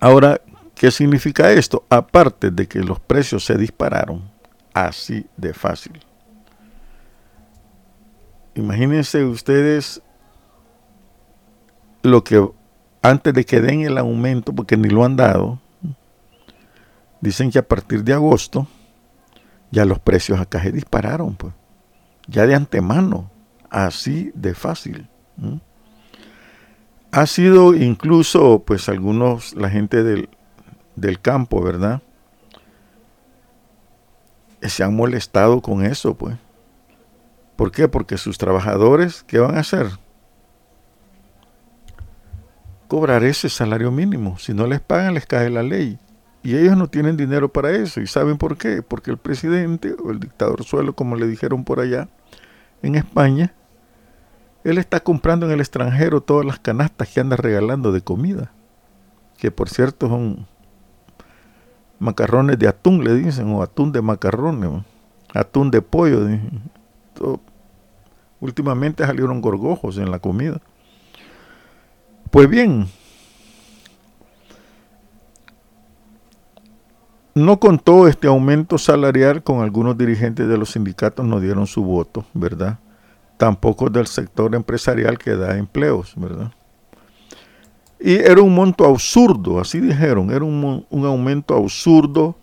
Ahora, 0.00 0.40
¿qué 0.74 0.90
significa 0.90 1.52
esto? 1.52 1.84
Aparte 1.90 2.50
de 2.50 2.66
que 2.66 2.78
los 2.80 2.98
precios 3.00 3.44
se 3.44 3.58
dispararon, 3.58 4.30
así 4.72 5.26
de 5.36 5.52
fácil. 5.52 6.00
Imagínense 8.54 9.22
ustedes 9.24 10.00
lo 12.02 12.24
que 12.24 12.48
antes 13.02 13.34
de 13.34 13.44
que 13.44 13.60
den 13.60 13.82
el 13.82 13.98
aumento, 13.98 14.54
porque 14.54 14.78
ni 14.78 14.88
lo 14.88 15.04
han 15.04 15.16
dado, 15.16 15.60
dicen 17.20 17.50
que 17.50 17.58
a 17.58 17.68
partir 17.68 18.02
de 18.04 18.14
agosto 18.14 18.66
ya 19.70 19.84
los 19.84 19.98
precios 19.98 20.40
acá 20.40 20.62
se 20.62 20.72
dispararon, 20.72 21.34
pues. 21.36 21.54
Ya 22.26 22.46
de 22.46 22.54
antemano, 22.54 23.30
así 23.70 24.30
de 24.34 24.54
fácil. 24.54 25.08
Ha 27.10 27.26
sido 27.26 27.74
incluso, 27.74 28.62
pues, 28.66 28.88
algunos, 28.88 29.54
la 29.54 29.70
gente 29.70 30.02
del, 30.02 30.28
del 30.96 31.20
campo, 31.20 31.62
¿verdad? 31.62 32.02
se 34.60 34.82
han 34.82 34.94
molestado 34.94 35.60
con 35.60 35.84
eso, 35.84 36.14
pues. 36.14 36.36
¿Por 37.56 37.70
qué? 37.70 37.88
Porque 37.88 38.18
sus 38.18 38.38
trabajadores, 38.38 39.22
¿qué 39.24 39.38
van 39.38 39.56
a 39.56 39.60
hacer? 39.60 39.86
Cobrar 42.88 43.24
ese 43.24 43.48
salario 43.48 43.90
mínimo. 43.90 44.38
Si 44.38 44.54
no 44.54 44.66
les 44.66 44.80
pagan, 44.80 45.14
les 45.14 45.26
cae 45.26 45.50
la 45.50 45.62
ley. 45.62 45.98
Y 46.42 46.56
ellos 46.56 46.76
no 46.76 46.88
tienen 46.88 47.16
dinero 47.16 47.52
para 47.52 47.70
eso. 47.70 48.00
¿Y 48.00 48.06
saben 48.06 48.38
por 48.38 48.56
qué? 48.56 48.82
Porque 48.82 49.10
el 49.10 49.18
presidente 49.18 49.94
o 50.02 50.10
el 50.10 50.20
dictador 50.20 50.64
suelo, 50.64 50.94
como 50.94 51.16
le 51.16 51.26
dijeron 51.26 51.64
por 51.64 51.80
allá, 51.80 52.08
en 52.82 52.94
España, 52.94 53.54
él 54.64 54.78
está 54.78 55.00
comprando 55.00 55.46
en 55.46 55.52
el 55.52 55.60
extranjero 55.60 56.20
todas 56.20 56.46
las 56.46 56.58
canastas 56.58 57.08
que 57.08 57.20
anda 57.20 57.36
regalando 57.36 57.92
de 57.92 58.02
comida. 58.02 58.52
Que 59.36 59.50
por 59.50 59.68
cierto 59.68 60.08
son 60.08 60.46
macarrones 61.98 62.58
de 62.58 62.68
atún, 62.68 63.04
le 63.04 63.14
dicen, 63.14 63.52
o 63.52 63.62
atún 63.62 63.92
de 63.92 64.02
macarrones, 64.02 64.84
atún 65.34 65.70
de 65.70 65.82
pollo. 65.82 66.26
Últimamente 68.40 69.04
salieron 69.04 69.40
gorgojos 69.40 69.98
en 69.98 70.10
la 70.10 70.20
comida. 70.20 70.60
Pues 72.30 72.48
bien, 72.48 72.86
no 77.38 77.60
contó 77.60 78.08
este 78.08 78.26
aumento 78.26 78.78
salarial 78.78 79.42
con 79.42 79.62
algunos 79.62 79.96
dirigentes 79.96 80.48
de 80.48 80.58
los 80.58 80.72
sindicatos, 80.72 81.24
no 81.24 81.40
dieron 81.40 81.66
su 81.66 81.82
voto, 81.82 82.24
¿verdad? 82.34 82.78
Tampoco 83.36 83.88
del 83.88 84.06
sector 84.06 84.54
empresarial 84.54 85.18
que 85.18 85.36
da 85.36 85.56
empleos, 85.56 86.12
¿verdad? 86.16 86.52
Y 88.00 88.14
era 88.14 88.42
un 88.42 88.54
monto 88.54 88.84
absurdo, 88.84 89.60
así 89.60 89.80
dijeron, 89.80 90.30
era 90.30 90.44
un, 90.44 90.86
aumento 90.90 91.56
absurdo 91.56 92.36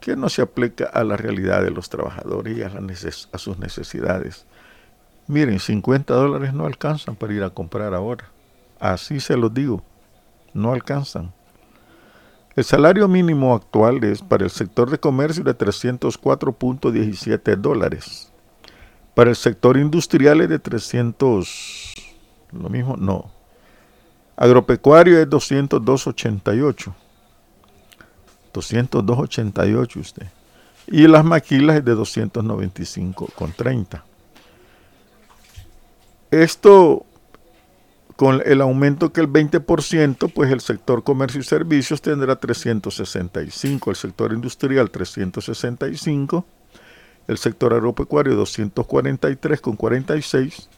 que 0.00 0.16
no 0.16 0.28
se 0.28 0.42
aplica 0.42 0.86
a 0.86 1.04
la 1.04 1.16
realidad 1.16 1.62
de 1.62 1.70
los 1.70 1.88
trabajadores 1.88 2.56
y 2.56 2.62
a, 2.62 2.70
a 3.32 3.38
sus 3.38 3.58
necesidades. 3.58 4.46
Miren, 5.26 5.60
50 5.60 6.12
dólares 6.12 6.52
no 6.52 6.66
alcanzan 6.66 7.16
para 7.16 7.32
ir 7.32 7.42
a 7.42 7.50
comprar 7.50 7.94
ahora. 7.94 8.24
Así 8.78 9.20
se 9.20 9.36
los 9.36 9.52
digo, 9.52 9.82
no 10.52 10.72
alcanzan. 10.72 11.32
El 12.60 12.64
salario 12.64 13.08
mínimo 13.08 13.54
actual 13.54 14.04
es 14.04 14.20
para 14.20 14.44
el 14.44 14.50
sector 14.50 14.90
de 14.90 15.00
comercio 15.00 15.42
de 15.42 15.56
304.17 15.56 17.56
dólares. 17.56 18.30
Para 19.14 19.30
el 19.30 19.36
sector 19.36 19.78
industrial 19.78 20.42
es 20.42 20.50
de 20.50 20.58
300, 20.58 21.94
lo 22.52 22.68
mismo, 22.68 22.98
no, 22.98 23.30
Agropecuario 24.36 25.18
es 25.18 25.26
202.88. 25.26 26.92
202.88 28.52 29.96
usted. 29.96 30.26
Y 30.86 31.08
las 31.08 31.24
maquilas 31.24 31.78
es 31.78 31.84
de 31.86 31.96
295.30. 31.96 34.02
Esto, 36.30 37.06
con 38.20 38.42
el 38.44 38.60
aumento 38.60 39.14
que 39.14 39.22
el 39.22 39.32
20%, 39.32 40.30
pues 40.34 40.52
el 40.52 40.60
sector 40.60 41.02
comercio 41.02 41.40
y 41.40 41.42
servicios 41.42 42.02
tendrá 42.02 42.36
365, 42.36 43.88
el 43.88 43.96
sector 43.96 44.34
industrial 44.34 44.90
365, 44.90 46.44
el 47.28 47.38
sector 47.38 47.72
agropecuario 47.72 48.34
243,46 48.44 50.68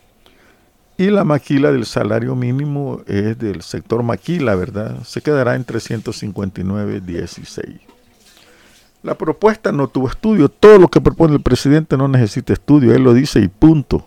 y 0.96 1.10
la 1.10 1.24
maquila 1.24 1.72
del 1.72 1.84
salario 1.84 2.36
mínimo 2.36 3.02
es 3.08 3.36
del 3.36 3.62
sector 3.62 4.04
maquila, 4.04 4.54
¿verdad? 4.54 5.02
Se 5.02 5.20
quedará 5.20 5.56
en 5.56 5.66
359.16. 5.66 7.80
La 9.02 9.18
propuesta 9.18 9.72
no 9.72 9.88
tuvo 9.88 10.06
estudio. 10.06 10.48
Todo 10.48 10.78
lo 10.78 10.86
que 10.86 11.00
propone 11.00 11.34
el 11.34 11.42
presidente 11.42 11.96
no 11.96 12.06
necesita 12.06 12.52
estudio. 12.52 12.94
Él 12.94 13.02
lo 13.02 13.14
dice 13.14 13.40
y 13.40 13.48
punto. 13.48 14.06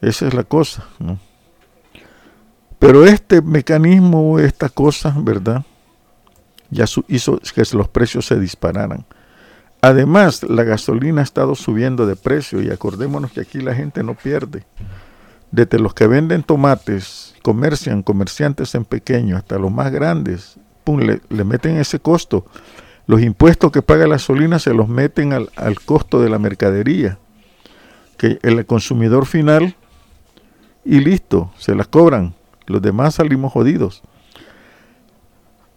Esa 0.00 0.28
es 0.28 0.34
la 0.34 0.44
cosa. 0.44 0.86
¿no? 1.00 1.18
Pero 2.78 3.04
este 3.04 3.40
mecanismo, 3.42 4.38
esta 4.38 4.68
cosa, 4.68 5.14
¿verdad? 5.16 5.64
Ya 6.70 6.84
hizo 7.08 7.38
que 7.54 7.62
los 7.72 7.88
precios 7.88 8.26
se 8.26 8.38
dispararan. 8.38 9.06
Además, 9.80 10.42
la 10.42 10.64
gasolina 10.64 11.20
ha 11.20 11.24
estado 11.24 11.54
subiendo 11.54 12.06
de 12.06 12.16
precio 12.16 12.62
y 12.62 12.70
acordémonos 12.70 13.32
que 13.32 13.42
aquí 13.42 13.60
la 13.60 13.74
gente 13.74 14.02
no 14.02 14.14
pierde 14.14 14.64
desde 15.54 15.78
los 15.78 15.94
que 15.94 16.08
venden 16.08 16.42
tomates, 16.42 17.34
comercian, 17.42 18.02
comerciantes 18.02 18.74
en 18.74 18.84
pequeño, 18.84 19.36
hasta 19.36 19.56
los 19.56 19.70
más 19.70 19.92
grandes, 19.92 20.56
pum, 20.82 20.98
le, 21.00 21.44
meten 21.44 21.76
ese 21.76 22.00
costo. 22.00 22.44
Los 23.06 23.22
impuestos 23.22 23.70
que 23.70 23.80
paga 23.80 24.08
la 24.08 24.16
gasolina 24.16 24.58
se 24.58 24.74
los 24.74 24.88
meten 24.88 25.32
al, 25.32 25.50
al 25.54 25.78
costo 25.78 26.20
de 26.20 26.28
la 26.28 26.40
mercadería, 26.40 27.18
que 28.16 28.40
el 28.42 28.66
consumidor 28.66 29.26
final, 29.26 29.76
y 30.84 30.98
listo, 30.98 31.52
se 31.56 31.76
las 31.76 31.86
cobran. 31.86 32.34
Los 32.66 32.80
demás 32.80 33.14
salimos 33.16 33.52
jodidos. 33.52 34.02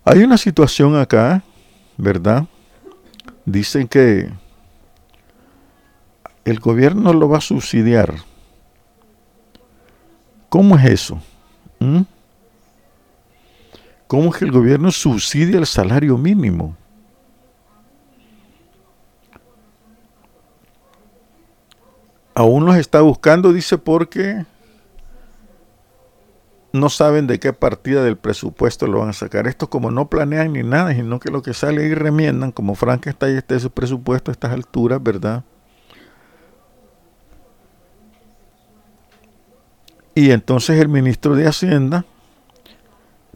Hay 0.06 0.24
una 0.24 0.38
situación 0.38 0.96
acá, 0.96 1.44
¿verdad? 1.98 2.46
Dicen 3.46 3.88
que 3.88 4.30
el 6.46 6.60
gobierno 6.60 7.12
lo 7.12 7.28
va 7.28 7.40
a 7.40 7.42
subsidiar. 7.42 8.16
¿Cómo 10.48 10.78
es 10.78 10.86
eso? 10.86 11.22
¿Mm? 11.80 12.04
¿Cómo 14.08 14.30
es 14.30 14.38
que 14.38 14.46
el 14.46 14.52
gobierno 14.52 14.90
subsidia 14.92 15.58
el 15.58 15.66
salario 15.66 16.18
mínimo? 16.18 16.78
Aún 22.34 22.66
los 22.66 22.78
está 22.78 23.02
buscando, 23.02 23.52
dice, 23.52 23.78
porque 23.78 24.46
no 26.78 26.90
saben 26.90 27.28
de 27.28 27.40
qué 27.40 27.54
partida 27.54 28.04
del 28.04 28.18
presupuesto 28.18 28.88
lo 28.88 29.00
van 29.00 29.10
a 29.10 29.14
sacar. 29.14 29.48
Esto 29.48 29.70
como 29.70 29.92
no 29.92 30.10
planean 30.10 30.54
ni 30.54 30.64
nada, 30.64 30.94
sino 30.94 31.20
que 31.20 31.32
lo 31.32 31.42
que 31.42 31.54
sale 31.54 31.84
ahí 31.84 31.94
remiendan, 31.94 32.52
como 32.52 32.76
Frankenstein 32.76 33.38
este 33.38 33.60
su 33.60 33.72
presupuesto 33.72 34.32
a 34.32 34.34
estas 34.34 34.52
alturas, 34.52 35.02
¿verdad? 35.02 35.44
Y 40.16 40.32
entonces 40.32 40.80
el 40.80 40.90
ministro 40.90 41.36
de 41.36 41.48
Hacienda, 41.48 42.06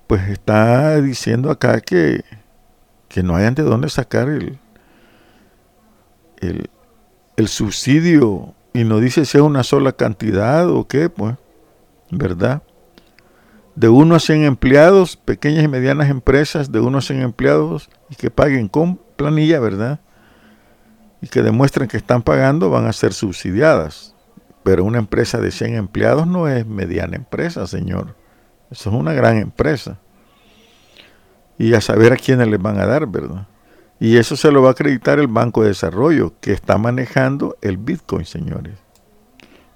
pues 0.07 0.27
está 0.29 0.99
diciendo 0.99 1.51
acá 1.51 1.79
que, 1.79 2.23
que 3.07 3.21
no 3.21 3.35
hayan 3.35 3.53
de 3.53 3.63
dónde 3.63 3.87
sacar 3.89 4.29
el, 4.29 4.57
el, 6.39 6.69
el 7.37 7.47
subsidio 7.47 8.55
y 8.73 8.83
no 8.83 8.99
dice 8.99 9.25
si 9.25 9.37
es 9.37 9.43
una 9.43 9.63
sola 9.63 9.91
cantidad 9.91 10.69
o 10.69 10.87
qué, 10.87 11.09
pues, 11.09 11.35
¿verdad? 12.09 12.63
De 13.81 13.89
1 13.89 14.13
a 14.13 14.19
100 14.19 14.43
empleados, 14.43 15.17
pequeñas 15.17 15.63
y 15.63 15.67
medianas 15.67 16.11
empresas 16.11 16.71
de 16.71 16.79
1 16.79 16.99
a 16.99 17.01
100 17.01 17.21
empleados 17.23 17.89
y 18.11 18.15
que 18.15 18.29
paguen 18.29 18.67
con 18.67 18.97
planilla, 19.15 19.59
¿verdad? 19.59 20.01
Y 21.19 21.27
que 21.27 21.41
demuestren 21.41 21.87
que 21.87 21.97
están 21.97 22.21
pagando 22.21 22.69
van 22.69 22.85
a 22.85 22.93
ser 22.93 23.11
subsidiadas. 23.11 24.13
Pero 24.61 24.83
una 24.83 24.99
empresa 24.99 25.39
de 25.39 25.49
100 25.49 25.77
empleados 25.77 26.27
no 26.27 26.47
es 26.47 26.63
mediana 26.63 27.15
empresa, 27.15 27.65
señor. 27.65 28.15
Eso 28.69 28.91
es 28.91 28.95
una 28.95 29.13
gran 29.13 29.37
empresa. 29.37 29.97
Y 31.57 31.73
a 31.73 31.81
saber 31.81 32.13
a 32.13 32.17
quiénes 32.17 32.49
les 32.49 32.61
van 32.61 32.79
a 32.79 32.85
dar, 32.85 33.07
¿verdad? 33.07 33.47
Y 33.99 34.17
eso 34.17 34.35
se 34.35 34.51
lo 34.51 34.61
va 34.61 34.67
a 34.67 34.71
acreditar 34.73 35.17
el 35.17 35.27
Banco 35.27 35.63
de 35.63 35.69
Desarrollo, 35.69 36.35
que 36.39 36.51
está 36.51 36.77
manejando 36.77 37.57
el 37.63 37.77
Bitcoin, 37.77 38.25
señores. 38.25 38.77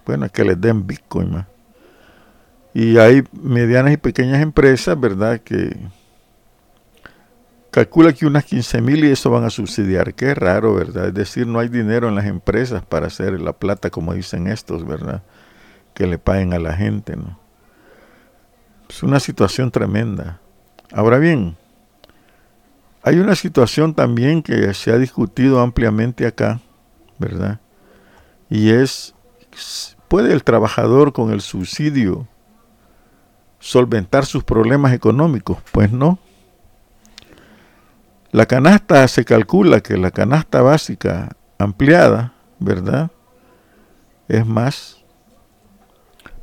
Bueno, 0.06 0.30
que 0.30 0.44
les 0.44 0.62
den 0.62 0.86
Bitcoin 0.86 1.32
más. 1.32 1.55
Y 2.76 2.98
hay 2.98 3.24
medianas 3.32 3.94
y 3.94 3.98
pequeñas 3.98 4.42
empresas, 4.42 5.00
¿verdad? 5.00 5.40
Que 5.40 5.78
calcula 7.72 8.12
que 8.12 8.26
unas 8.26 8.44
15 8.44 8.82
mil 8.82 9.06
y 9.06 9.12
eso 9.12 9.30
van 9.30 9.46
a 9.46 9.50
subsidiar. 9.50 10.14
Qué 10.14 10.36
raro, 10.36 10.76
¿verdad? 10.76 11.08
Es 11.08 11.14
decir, 11.14 11.48
no 11.48 11.60
hay 11.60 11.70
dinero 11.70 12.10
en 12.10 12.16
las 12.16 12.26
empresas 12.26 12.84
para 12.84 13.08
hacer 13.08 13.40
la 13.40 13.54
plata, 13.54 13.90
como 13.90 14.14
dicen 14.14 14.48
estos, 14.48 14.86
¿verdad? 14.86 15.24
Que 15.94 16.06
le 16.06 16.18
paguen 16.18 16.52
a 16.52 16.60
la 16.60 16.74
gente, 16.74 17.16
¿no? 17.16 17.40
Es 18.90 19.04
una 19.04 19.22
situación 19.22 19.72
tremenda. 19.72 20.42
Ahora 20.92 21.18
bien, 21.18 21.56
hay 23.04 23.20
una 23.20 23.36
situación 23.36 23.94
también 23.94 24.44
que 24.44 24.74
se 24.74 24.92
ha 24.92 24.98
discutido 24.98 25.62
ampliamente 25.62 26.28
acá, 26.28 26.60
¿verdad? 27.20 27.62
Y 28.50 28.72
es, 28.72 29.16
¿puede 30.10 30.34
el 30.34 30.44
trabajador 30.44 31.14
con 31.14 31.32
el 31.32 31.40
subsidio 31.40 32.28
solventar 33.66 34.28
sus 34.28 34.44
problemas 34.44 34.94
económicos? 34.94 35.58
Pues 35.72 35.92
no. 35.92 36.20
La 38.32 38.46
canasta 38.46 39.08
se 39.08 39.26
calcula 39.26 39.82
que 39.82 39.98
la 39.98 40.12
canasta 40.12 40.62
básica 40.62 41.36
ampliada, 41.58 42.34
¿verdad? 42.60 43.10
Es 44.28 44.46
más. 44.46 45.04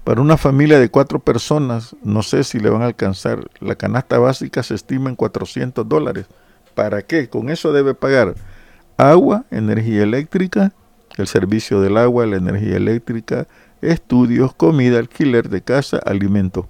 Para 0.03 0.21
una 0.21 0.37
familia 0.37 0.81
de 0.81 0.89
cuatro 0.89 1.21
personas, 1.21 1.95
no 2.03 2.25
sé 2.25 2.43
si 2.43 2.59
le 2.59 2.71
van 2.71 2.83
a 2.83 2.87
alcanzar. 2.87 3.49
La 3.61 3.77
canasta 3.77 4.19
básica 4.19 4.65
se 4.65 4.75
estima 4.75 5.09
en 5.09 5.15
400 5.15 5.89
dólares. 5.89 6.27
¿Para 6.75 7.03
qué? 7.03 7.29
Con 7.29 7.51
eso 7.51 7.73
debe 7.73 7.95
pagar 7.95 8.35
agua, 8.97 9.45
energía 9.53 10.03
eléctrica, 10.03 10.73
el 11.19 11.29
servicio 11.29 11.81
del 11.81 11.99
agua, 11.99 12.27
la 12.27 12.37
energía 12.37 12.79
eléctrica, 12.79 13.47
estudios, 13.81 14.55
comida, 14.55 14.99
alquiler 14.99 15.49
de 15.49 15.63
casa, 15.63 15.99
alimento, 15.99 16.69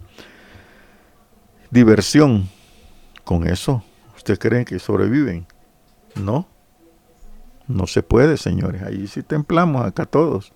diversión. 1.72 2.48
Con 3.24 3.48
eso 3.48 3.82
¿Ustedes 4.22 4.38
creen 4.38 4.64
que 4.64 4.78
sobreviven? 4.78 5.48
No. 6.14 6.46
No 7.66 7.88
se 7.88 8.04
puede, 8.04 8.36
señores. 8.36 8.80
Ahí 8.84 9.08
sí 9.08 9.24
templamos 9.24 9.84
acá 9.84 10.06
todos. 10.06 10.52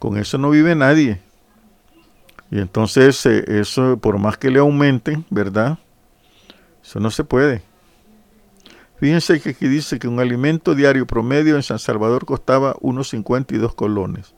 Con 0.00 0.18
eso 0.18 0.38
no 0.38 0.50
vive 0.50 0.74
nadie. 0.74 1.20
Y 2.50 2.58
entonces 2.58 3.24
eh, 3.26 3.44
eso, 3.46 3.96
por 3.98 4.18
más 4.18 4.38
que 4.38 4.50
le 4.50 4.58
aumenten, 4.58 5.24
¿verdad? 5.30 5.78
Eso 6.82 6.98
no 6.98 7.12
se 7.12 7.22
puede. 7.22 7.62
Fíjense 8.96 9.40
que 9.40 9.50
aquí 9.50 9.68
dice 9.68 10.00
que 10.00 10.08
un 10.08 10.18
alimento 10.18 10.74
diario 10.74 11.06
promedio 11.06 11.54
en 11.54 11.62
San 11.62 11.78
Salvador 11.78 12.26
costaba 12.26 12.74
unos 12.80 13.10
52 13.10 13.72
colones. 13.76 14.34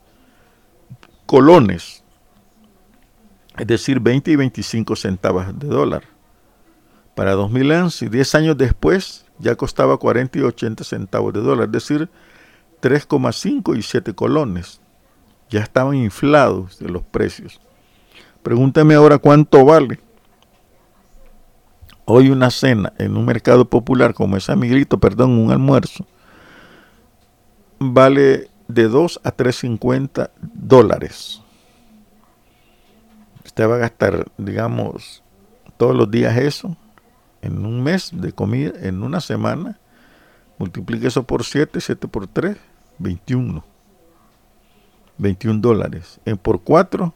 Colones. 1.25 2.05
Es 3.59 3.67
decir, 3.67 4.01
20 4.01 4.31
y 4.31 4.37
25 4.37 4.97
centavos 4.97 5.59
de 5.59 5.69
dólar 5.69 6.03
para 7.15 7.33
2011 7.33 8.05
y 8.05 8.09
10 8.11 8.35
años 8.35 8.59
después 8.59 9.25
ya 9.39 9.57
costaba 9.57 9.97
40 9.97 10.39
y 10.39 10.43
80 10.43 10.85
centavos 10.85 11.33
de 11.33 11.41
dólar, 11.41 11.67
es 11.67 11.73
decir, 11.73 12.09
3,5 12.83 13.77
y 13.77 13.83
7 13.83 14.15
colones. 14.15 14.81
Ya 15.49 15.61
estaban 15.61 15.95
inflados 15.97 16.79
de 16.79 16.89
los 16.89 17.03
precios. 17.03 17.61
Pregúntame 18.43 18.95
ahora 18.95 19.19
cuánto 19.19 19.65
vale. 19.65 20.01
Hoy 22.05 22.31
una 22.31 22.51
cena 22.51 22.93
en 22.99 23.17
un 23.17 23.25
mercado 23.25 23.69
popular 23.69 24.15
como 24.15 24.37
ese 24.37 24.53
amiguito, 24.53 24.99
perdón, 24.99 25.33
un 25.33 25.51
almuerzo, 25.51 26.07
vale 27.79 28.49
de 28.69 28.89
2 28.89 29.21
a 29.25 29.35
3,50 29.35 30.31
dólares. 30.41 31.43
Usted 33.57 33.71
va 33.71 33.77
a 33.77 33.79
gastar, 33.79 34.27
digamos, 34.37 35.23
todos 35.79 35.97
los 35.97 36.11
días 36.11 36.37
eso 36.37 36.77
en 37.41 37.65
un 37.65 37.83
mes 37.83 38.11
de 38.13 38.31
comida, 38.33 38.73
en 38.83 39.03
una 39.03 39.19
semana, 39.23 39.81
multiplique 40.59 41.07
eso 41.07 41.23
por 41.23 41.43
7, 41.43 41.81
7 41.81 42.07
por 42.07 42.27
3, 42.27 42.59
21. 42.99 43.65
21 45.17 45.61
dólares. 45.63 46.21
En 46.27 46.37
por 46.37 46.61
4, 46.61 47.15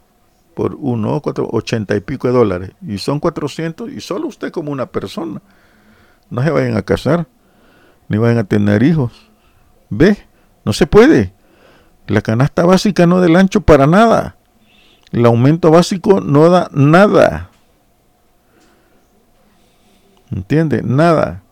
por 0.54 0.76
1, 0.80 1.20
4, 1.20 1.46
80 1.52 1.96
y 1.96 2.00
pico 2.00 2.26
de 2.28 2.32
dólares. 2.32 2.70
Y 2.88 2.96
son 2.96 3.20
400 3.20 3.90
y 3.90 4.00
solo 4.00 4.26
usted 4.26 4.50
como 4.50 4.72
una 4.72 4.86
persona. 4.86 5.42
No 6.30 6.42
se 6.42 6.50
vayan 6.50 6.74
a 6.78 6.80
casar, 6.80 7.26
ni 8.08 8.16
vayan 8.16 8.38
a 8.38 8.44
tener 8.44 8.82
hijos. 8.82 9.12
¿Ve? 9.90 10.16
No 10.64 10.72
se 10.72 10.86
puede. 10.86 11.34
La 12.06 12.22
canasta 12.22 12.64
básica 12.64 13.06
no 13.06 13.20
del 13.20 13.36
ancho 13.36 13.60
para 13.60 13.86
nada. 13.86 14.38
El 15.12 15.26
aumento 15.26 15.70
básico 15.70 16.20
no 16.20 16.48
da 16.48 16.68
nada. 16.72 17.50
¿Entiende? 20.30 20.82
Nada. 20.82 21.42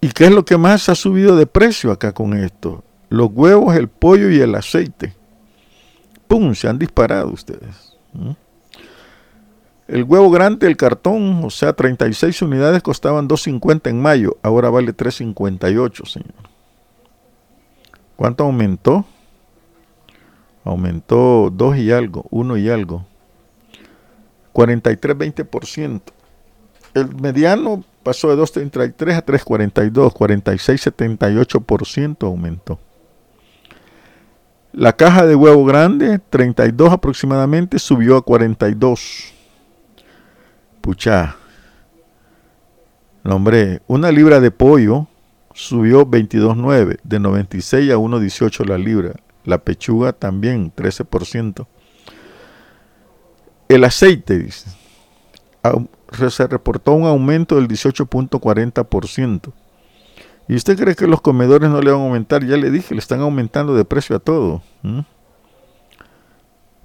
¿Y 0.00 0.10
qué 0.10 0.26
es 0.26 0.30
lo 0.30 0.44
que 0.44 0.58
más 0.58 0.88
ha 0.90 0.94
subido 0.94 1.36
de 1.36 1.46
precio 1.46 1.90
acá 1.90 2.12
con 2.12 2.34
esto? 2.34 2.84
Los 3.08 3.30
huevos, 3.32 3.74
el 3.74 3.88
pollo 3.88 4.28
y 4.28 4.38
el 4.40 4.54
aceite. 4.54 5.14
¡Pum! 6.28 6.54
Se 6.54 6.68
han 6.68 6.78
disparado 6.78 7.30
ustedes. 7.30 7.96
El 9.88 10.04
huevo 10.04 10.30
grande, 10.30 10.66
el 10.66 10.76
cartón, 10.76 11.42
o 11.44 11.50
sea, 11.50 11.72
36 11.72 12.42
unidades 12.42 12.82
costaban 12.82 13.28
2.50 13.28 13.90
en 13.90 14.00
mayo, 14.00 14.36
ahora 14.42 14.70
vale 14.70 14.94
3.58, 14.94 16.06
señor. 16.06 16.34
¿Cuánto 18.16 18.44
aumentó? 18.44 19.04
Aumentó 20.64 21.50
2 21.52 21.76
y 21.76 21.92
algo, 21.92 22.24
1 22.30 22.56
y 22.56 22.70
algo. 22.70 23.04
43-20%. 24.54 26.00
El 26.94 27.14
mediano 27.16 27.84
pasó 28.02 28.34
de 28.34 28.42
2.33 28.42 29.16
a 29.16 29.26
3.42, 29.26 30.14
46-78% 30.14 32.26
aumentó. 32.26 32.78
La 34.72 34.94
caja 34.94 35.26
de 35.26 35.36
huevo 35.36 35.64
grande, 35.64 36.20
32 36.30 36.92
aproximadamente, 36.92 37.78
subió 37.78 38.16
a 38.16 38.22
42. 38.22 39.32
Pucha. 40.80 41.36
hombre, 43.24 43.82
una 43.86 44.10
libra 44.10 44.40
de 44.40 44.50
pollo 44.50 45.06
subió 45.52 46.06
22.9, 46.06 46.98
de 47.04 47.20
96 47.20 47.92
a 47.92 47.96
1.18 47.96 48.66
la 48.66 48.76
libra. 48.76 49.14
La 49.44 49.58
pechuga 49.58 50.12
también, 50.12 50.72
13%. 50.74 51.66
El 53.68 53.84
aceite, 53.84 54.38
dice, 54.38 54.70
se 56.30 56.46
reportó 56.46 56.92
un 56.92 57.06
aumento 57.06 57.56
del 57.56 57.68
18.40%. 57.68 59.52
¿Y 60.46 60.54
usted 60.54 60.78
cree 60.78 60.94
que 60.94 61.06
los 61.06 61.20
comedores 61.20 61.70
no 61.70 61.80
le 61.80 61.90
van 61.90 62.00
a 62.00 62.04
aumentar? 62.04 62.44
Ya 62.44 62.56
le 62.56 62.70
dije, 62.70 62.94
le 62.94 63.00
están 63.00 63.20
aumentando 63.20 63.74
de 63.74 63.84
precio 63.84 64.16
a 64.16 64.18
todo. 64.18 64.62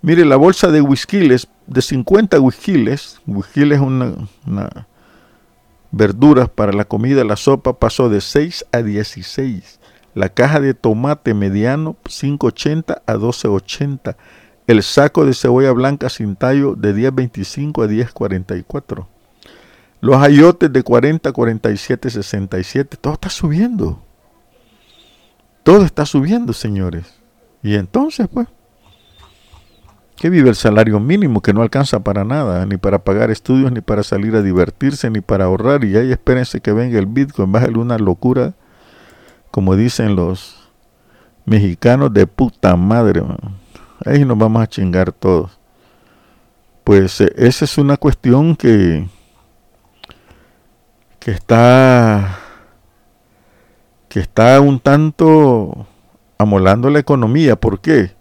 Mire, 0.02 0.24
la 0.24 0.38
bolsa 0.38 0.72
de 0.72 0.82
whiskiles, 0.82 1.48
de 1.68 1.82
50 1.82 2.40
whiskiles, 2.40 3.20
whisky 3.28 3.70
es 3.72 3.80
una, 3.80 4.14
una 4.48 4.88
verduras 5.92 6.50
para 6.50 6.72
la 6.72 6.86
comida, 6.86 7.24
la 7.24 7.36
sopa, 7.36 7.78
pasó 7.78 8.10
de 8.10 8.22
6 8.22 8.66
a 8.72 8.82
16. 8.82 9.79
La 10.16 10.30
caja 10.30 10.60
de 10.60 10.74
tomate 10.74 11.34
mediano, 11.34 11.96
5.80 12.06 13.02
a 13.06 13.16
12.80. 13.16 14.16
El 14.68 14.84
saco 14.84 15.26
de 15.26 15.34
cebolla 15.34 15.72
blanca 15.72 16.10
sin 16.10 16.36
tallo 16.36 16.76
de 16.76 16.96
10.25 16.96 17.84
a 17.84 17.88
10.44. 17.88 19.08
Los 20.02 20.16
ayotes 20.18 20.72
de 20.72 20.82
40, 20.82 21.32
47, 21.32 22.10
67, 22.10 22.98
todo 23.02 23.14
está 23.14 23.30
subiendo. 23.30 24.02
Todo 25.64 25.84
está 25.84 26.06
subiendo, 26.06 26.54
señores. 26.54 27.20
Y 27.62 27.76
entonces, 27.76 28.28
pues, 28.32 28.48
¿qué 30.16 30.30
vive 30.30 30.50
el 30.50 30.56
salario 30.56 31.00
mínimo 31.02 31.42
que 31.42 31.54
no 31.54 31.62
alcanza 31.62 32.00
para 32.00 32.24
nada, 32.24 32.66
ni 32.66 32.78
para 32.78 33.04
pagar 33.04 33.30
estudios, 33.30 33.72
ni 33.72 33.82
para 33.82 34.04
salir 34.04 34.36
a 34.36 34.42
divertirse, 34.42 35.10
ni 35.10 35.20
para 35.20 35.46
ahorrar? 35.46 35.84
Y 35.84 35.98
ahí 35.98 36.12
espérense 36.12 36.62
que 36.62 36.72
venga 36.72 36.98
el 36.98 37.06
Bitcoin, 37.06 37.52
bájale 37.52 37.78
una 37.78 37.98
locura, 37.98 38.54
como 39.52 39.76
dicen 39.76 40.16
los 40.16 40.70
mexicanos 41.46 42.14
de 42.14 42.28
puta 42.28 42.76
madre. 42.76 43.24
Ahí 44.06 44.24
nos 44.24 44.38
vamos 44.38 44.62
a 44.62 44.68
chingar 44.68 45.12
todos. 45.12 45.60
Pues 46.84 47.22
eh, 47.22 47.34
esa 47.36 47.66
es 47.66 47.78
una 47.78 47.98
cuestión 47.98 48.56
que 48.56 49.08
que 51.20 51.32
está 51.32 52.40
que 54.08 54.20
está 54.20 54.60
un 54.62 54.80
tanto 54.80 55.88
amolando 56.38 56.90
la 56.90 57.00
economía. 57.00 57.56
¿Por 57.56 57.80
qué? 57.82 58.16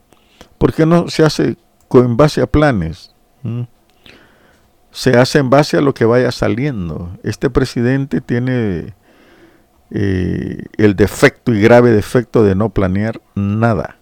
Porque 0.59 0.85
no 0.85 1.09
se 1.09 1.24
hace 1.24 1.57
en 1.95 2.16
base 2.16 2.43
a 2.43 2.47
planes. 2.47 3.14
Se 4.91 5.16
hace 5.16 5.39
en 5.39 5.49
base 5.49 5.79
a 5.79 5.81
lo 5.81 5.95
que 5.95 6.05
vaya 6.05 6.31
saliendo. 6.33 7.16
Este 7.22 7.49
presidente 7.49 8.20
tiene 8.20 8.95
eh, 9.91 10.64
el 10.76 10.97
defecto 10.97 11.53
y 11.55 11.61
grave 11.61 11.91
defecto 11.91 12.43
de 12.43 12.55
no 12.55 12.70
planear 12.70 13.20
nada. 13.34 13.97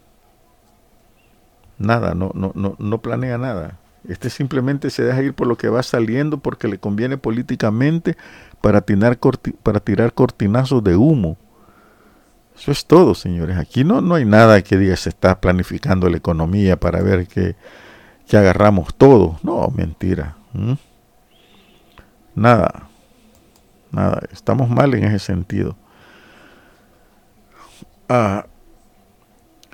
Nada, 1.78 2.14
no, 2.14 2.30
no, 2.34 2.53
no, 2.55 2.76
no 2.78 2.99
planea 2.99 3.39
nada. 3.39 3.78
Este 4.09 4.30
simplemente 4.30 4.91
se 4.91 5.03
deja 5.03 5.22
ir 5.22 5.34
por 5.34 5.47
lo 5.47 5.57
que 5.57 5.68
va 5.68 5.82
saliendo 5.82 6.39
porque 6.39 6.68
le 6.68 6.78
conviene 6.78 7.18
políticamente 7.18 8.16
para, 8.61 8.84
para 9.62 9.80
tirar 9.80 10.12
cortinazos 10.12 10.82
de 10.82 10.97
humo. 10.97 11.37
Eso 12.57 12.72
es 12.72 12.87
todo, 12.87 13.14
señores. 13.14 13.59
Aquí 13.59 13.84
no, 13.84 14.01
no 14.01 14.14
hay 14.14 14.24
nada 14.24 14.62
que 14.62 14.78
diga 14.78 14.97
se 14.97 15.11
está 15.11 15.41
planificando 15.41 16.09
la 16.09 16.16
economía 16.16 16.78
para 16.78 17.03
ver 17.03 17.26
que, 17.26 17.57
agarramos 18.32 18.95
todo. 18.95 19.39
No, 19.43 19.68
mentira. 19.68 20.37
Nada. 22.34 22.89
Nada. 23.97 24.20
Estamos 24.30 24.68
mal 24.68 24.92
en 24.92 25.05
ese 25.05 25.18
sentido. 25.18 25.74
Ah, 28.11 28.44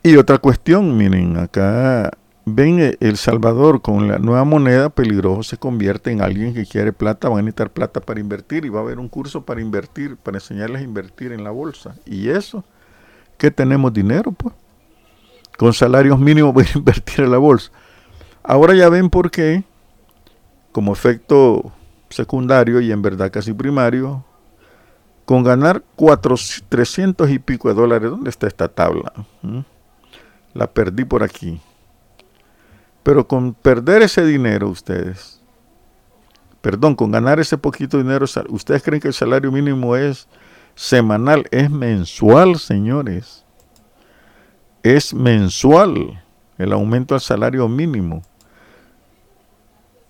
y 0.05 0.17
otra 0.17 0.39
cuestión, 0.39 0.97
miren, 0.97 1.37
acá 1.39 2.13
ven 2.45 2.79
eh, 2.79 2.97
El 3.01 3.17
Salvador 3.17 3.83
con 3.83 4.07
la 4.07 4.19
nueva 4.19 4.45
moneda, 4.45 4.91
peligroso 4.91 5.43
se 5.43 5.57
convierte 5.57 6.13
en 6.13 6.23
alguien 6.23 6.55
que 6.55 6.67
quiere 6.67 6.93
plata, 6.93 7.29
va 7.29 7.41
a 7.41 7.43
necesitar 7.43 7.71
plata 7.71 8.01
para 8.01 8.21
invertir 8.21 8.65
y 8.65 8.69
va 8.69 8.79
a 8.79 8.83
haber 8.83 9.01
un 9.01 9.09
curso 9.09 9.45
para 9.45 9.61
invertir, 9.61 10.17
para 10.17 10.37
enseñarles 10.37 10.83
a 10.83 10.85
invertir 10.85 11.33
en 11.33 11.43
la 11.43 11.51
bolsa. 11.51 11.97
Y 12.07 12.29
eso, 12.29 12.65
que 13.39 13.51
tenemos 13.51 13.93
dinero, 13.93 14.31
pues. 14.31 14.55
Con 15.59 15.73
salarios 15.73 16.21
mínimos 16.21 16.55
voy 16.55 16.65
a 16.73 16.79
invertir 16.79 17.25
en 17.25 17.33
la 17.33 17.39
bolsa. 17.39 17.73
Ahora 18.45 18.73
ya 18.75 18.89
ven 18.89 19.11
por 19.11 19.33
qué, 19.33 19.65
como 20.71 20.93
efecto 20.93 21.73
secundario 22.13 22.81
y 22.81 22.93
en 22.93 23.03
verdad 23.03 23.31
casi 23.31 23.53
primario, 23.53 24.25
con 25.25 25.45
ganar 25.45 25.83
400, 25.97 26.69
300 26.69 27.31
y 27.31 27.39
pico 27.39 27.69
de 27.69 27.75
dólares, 27.75 28.11
¿dónde 28.11 28.31
está 28.31 28.47
esta 28.47 28.69
tabla? 28.69 29.13
¿Mm? 29.43 29.61
La 30.55 30.67
perdí 30.67 31.05
por 31.05 31.23
aquí. 31.23 31.61
Pero 33.03 33.27
con 33.27 33.55
perder 33.55 34.03
ese 34.03 34.25
dinero 34.25 34.69
ustedes, 34.69 35.41
perdón, 36.61 36.95
con 36.95 37.11
ganar 37.11 37.41
ese 37.41 37.59
poquito 37.59 37.99
dinero, 37.99 38.27
ustedes 38.49 38.83
creen 38.83 39.01
que 39.01 39.09
el 39.09 39.15
salario 39.15 39.51
mínimo 39.51 39.97
es 39.97 40.29
semanal, 40.75 41.47
es 41.51 41.71
mensual, 41.71 42.59
señores. 42.59 43.45
Es 44.83 45.15
mensual 45.15 46.23
el 46.59 46.73
aumento 46.73 47.15
al 47.15 47.21
salario 47.21 47.69
mínimo. 47.69 48.23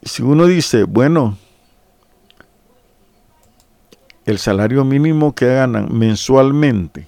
Si 0.02 0.22
uno 0.22 0.46
dice, 0.46 0.84
bueno, 0.84 1.38
el 4.26 4.38
salario 4.38 4.84
mínimo 4.84 5.34
que 5.34 5.46
ganan 5.46 5.88
mensualmente 5.96 7.06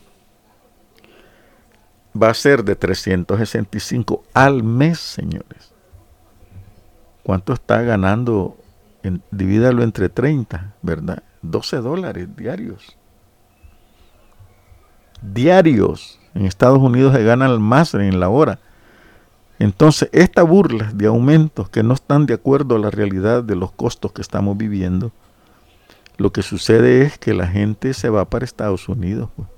va 2.20 2.30
a 2.30 2.34
ser 2.34 2.64
de 2.64 2.76
365 2.76 4.24
al 4.34 4.62
mes, 4.62 4.98
señores. 4.98 5.72
¿Cuánto 7.22 7.52
está 7.52 7.82
ganando? 7.82 8.56
En, 9.02 9.22
divídalo 9.30 9.82
entre 9.82 10.08
30, 10.08 10.74
¿verdad? 10.82 11.22
12 11.42 11.78
dólares 11.78 12.28
diarios. 12.36 12.96
Diarios. 15.20 16.20
En 16.34 16.46
Estados 16.46 16.78
Unidos 16.78 17.14
se 17.14 17.22
ganan 17.22 17.60
más 17.60 17.94
en 17.94 18.18
la 18.18 18.28
hora. 18.28 18.58
Entonces, 19.58 20.08
esta 20.12 20.42
burla 20.42 20.90
de 20.92 21.06
aumentos 21.06 21.68
que 21.68 21.82
no 21.82 21.94
están 21.94 22.26
de 22.26 22.34
acuerdo 22.34 22.76
a 22.76 22.78
la 22.78 22.90
realidad 22.90 23.44
de 23.44 23.56
los 23.56 23.72
costos 23.72 24.12
que 24.12 24.20
estamos 24.20 24.56
viviendo, 24.56 25.12
lo 26.16 26.32
que 26.32 26.42
sucede 26.42 27.02
es 27.02 27.18
que 27.18 27.34
la 27.34 27.46
gente 27.46 27.94
se 27.94 28.08
va 28.08 28.24
para 28.24 28.44
Estados 28.44 28.88
Unidos. 28.88 29.30
Pues. 29.36 29.48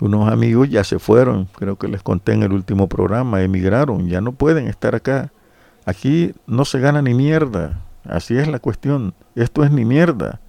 Unos 0.00 0.30
amigos 0.30 0.68
ya 0.68 0.82
se 0.82 0.98
fueron, 0.98 1.46
creo 1.46 1.76
que 1.76 1.88
les 1.88 2.02
conté 2.02 2.32
en 2.32 2.42
el 2.42 2.52
último 2.52 2.88
programa, 2.88 3.42
emigraron, 3.42 4.08
ya 4.08 4.20
no 4.20 4.32
pueden 4.32 4.66
estar 4.66 4.94
acá. 4.94 5.30
Aquí 5.86 6.34
no 6.46 6.64
se 6.64 6.80
gana 6.80 7.00
ni 7.00 7.14
mierda. 7.14 7.80
Así 8.04 8.36
es 8.36 8.48
la 8.48 8.58
cuestión. 8.58 9.14
Esto 9.34 9.64
es 9.64 9.70
ni 9.70 9.84
mierda. 9.84 10.40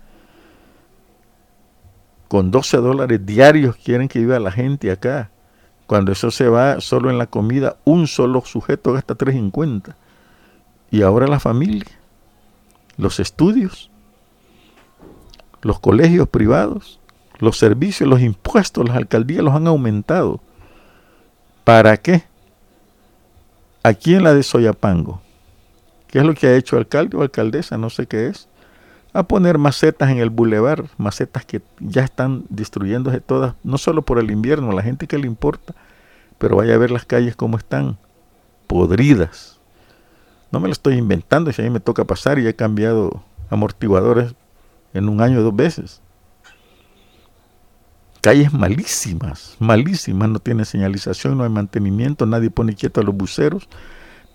Con 2.27 2.51
12 2.51 2.77
dólares 2.77 3.25
diarios 3.25 3.75
quieren 3.75 4.07
que 4.07 4.19
viva 4.19 4.39
la 4.39 4.51
gente 4.51 4.91
acá. 4.91 5.29
Cuando 5.85 6.11
eso 6.11 6.31
se 6.31 6.49
va 6.49 6.81
solo 6.81 7.11
en 7.11 7.19
la 7.19 7.27
comida, 7.27 7.77
un 7.83 8.07
solo 8.07 8.41
sujeto 8.41 8.93
gasta 8.93 9.15
3.50. 9.15 9.95
Y 10.89 11.03
ahora 11.03 11.27
la 11.27 11.39
familia, 11.39 11.91
los 12.97 13.19
estudios, 13.19 13.91
los 15.65 15.79
colegios 15.79 16.29
privados, 16.29 16.99
los 17.39 17.57
servicios, 17.57 18.07
los 18.07 18.21
impuestos, 18.21 18.87
las 18.87 18.95
alcaldías 18.95 19.43
los 19.43 19.55
han 19.55 19.65
aumentado. 19.65 20.39
¿Para 21.63 21.97
qué? 21.97 22.23
Aquí 23.81 24.13
en 24.13 24.23
la 24.23 24.35
de 24.35 24.43
Soyapango, 24.43 25.21
¿Qué 26.07 26.19
es 26.19 26.25
lo 26.25 26.35
que 26.35 26.45
ha 26.45 26.55
hecho 26.55 26.77
alcalde 26.77 27.17
o 27.17 27.23
alcaldesa? 27.23 27.79
No 27.79 27.89
sé 27.89 28.05
qué 28.05 28.27
es. 28.27 28.47
A 29.11 29.23
poner 29.23 29.57
macetas 29.57 30.11
en 30.11 30.19
el 30.19 30.29
bulevar, 30.29 30.85
macetas 30.97 31.45
que 31.45 31.63
ya 31.79 32.03
están 32.03 32.45
destruyéndose 32.49 33.19
todas, 33.19 33.55
no 33.63 33.79
solo 33.79 34.03
por 34.03 34.19
el 34.19 34.29
invierno, 34.29 34.71
la 34.71 34.83
gente 34.83 35.07
que 35.07 35.17
le 35.17 35.25
importa, 35.25 35.73
pero 36.37 36.57
vaya 36.57 36.75
a 36.75 36.77
ver 36.77 36.91
las 36.91 37.05
calles 37.05 37.35
como 37.35 37.57
están, 37.57 37.97
podridas. 38.67 39.59
No 40.51 40.59
me 40.59 40.67
lo 40.67 40.73
estoy 40.73 40.95
inventando, 40.95 41.51
si 41.51 41.63
a 41.63 41.65
mí 41.65 41.71
me 41.71 41.79
toca 41.79 42.05
pasar 42.05 42.37
y 42.37 42.47
he 42.47 42.53
cambiado 42.53 43.23
amortiguadores 43.49 44.35
en 44.95 45.09
un 45.09 45.21
año 45.21 45.41
dos 45.43 45.55
veces. 45.55 46.01
Calles 48.21 48.51
malísimas, 48.51 49.55
malísimas, 49.59 50.29
no 50.29 50.39
tiene 50.39 50.65
señalización, 50.65 51.37
no 51.37 51.43
hay 51.43 51.49
mantenimiento, 51.51 52.25
nadie 52.25 52.49
pone 52.49 52.73
quieto 52.73 53.01
a 53.01 53.03
los 53.03 53.15
buceros 53.15 53.67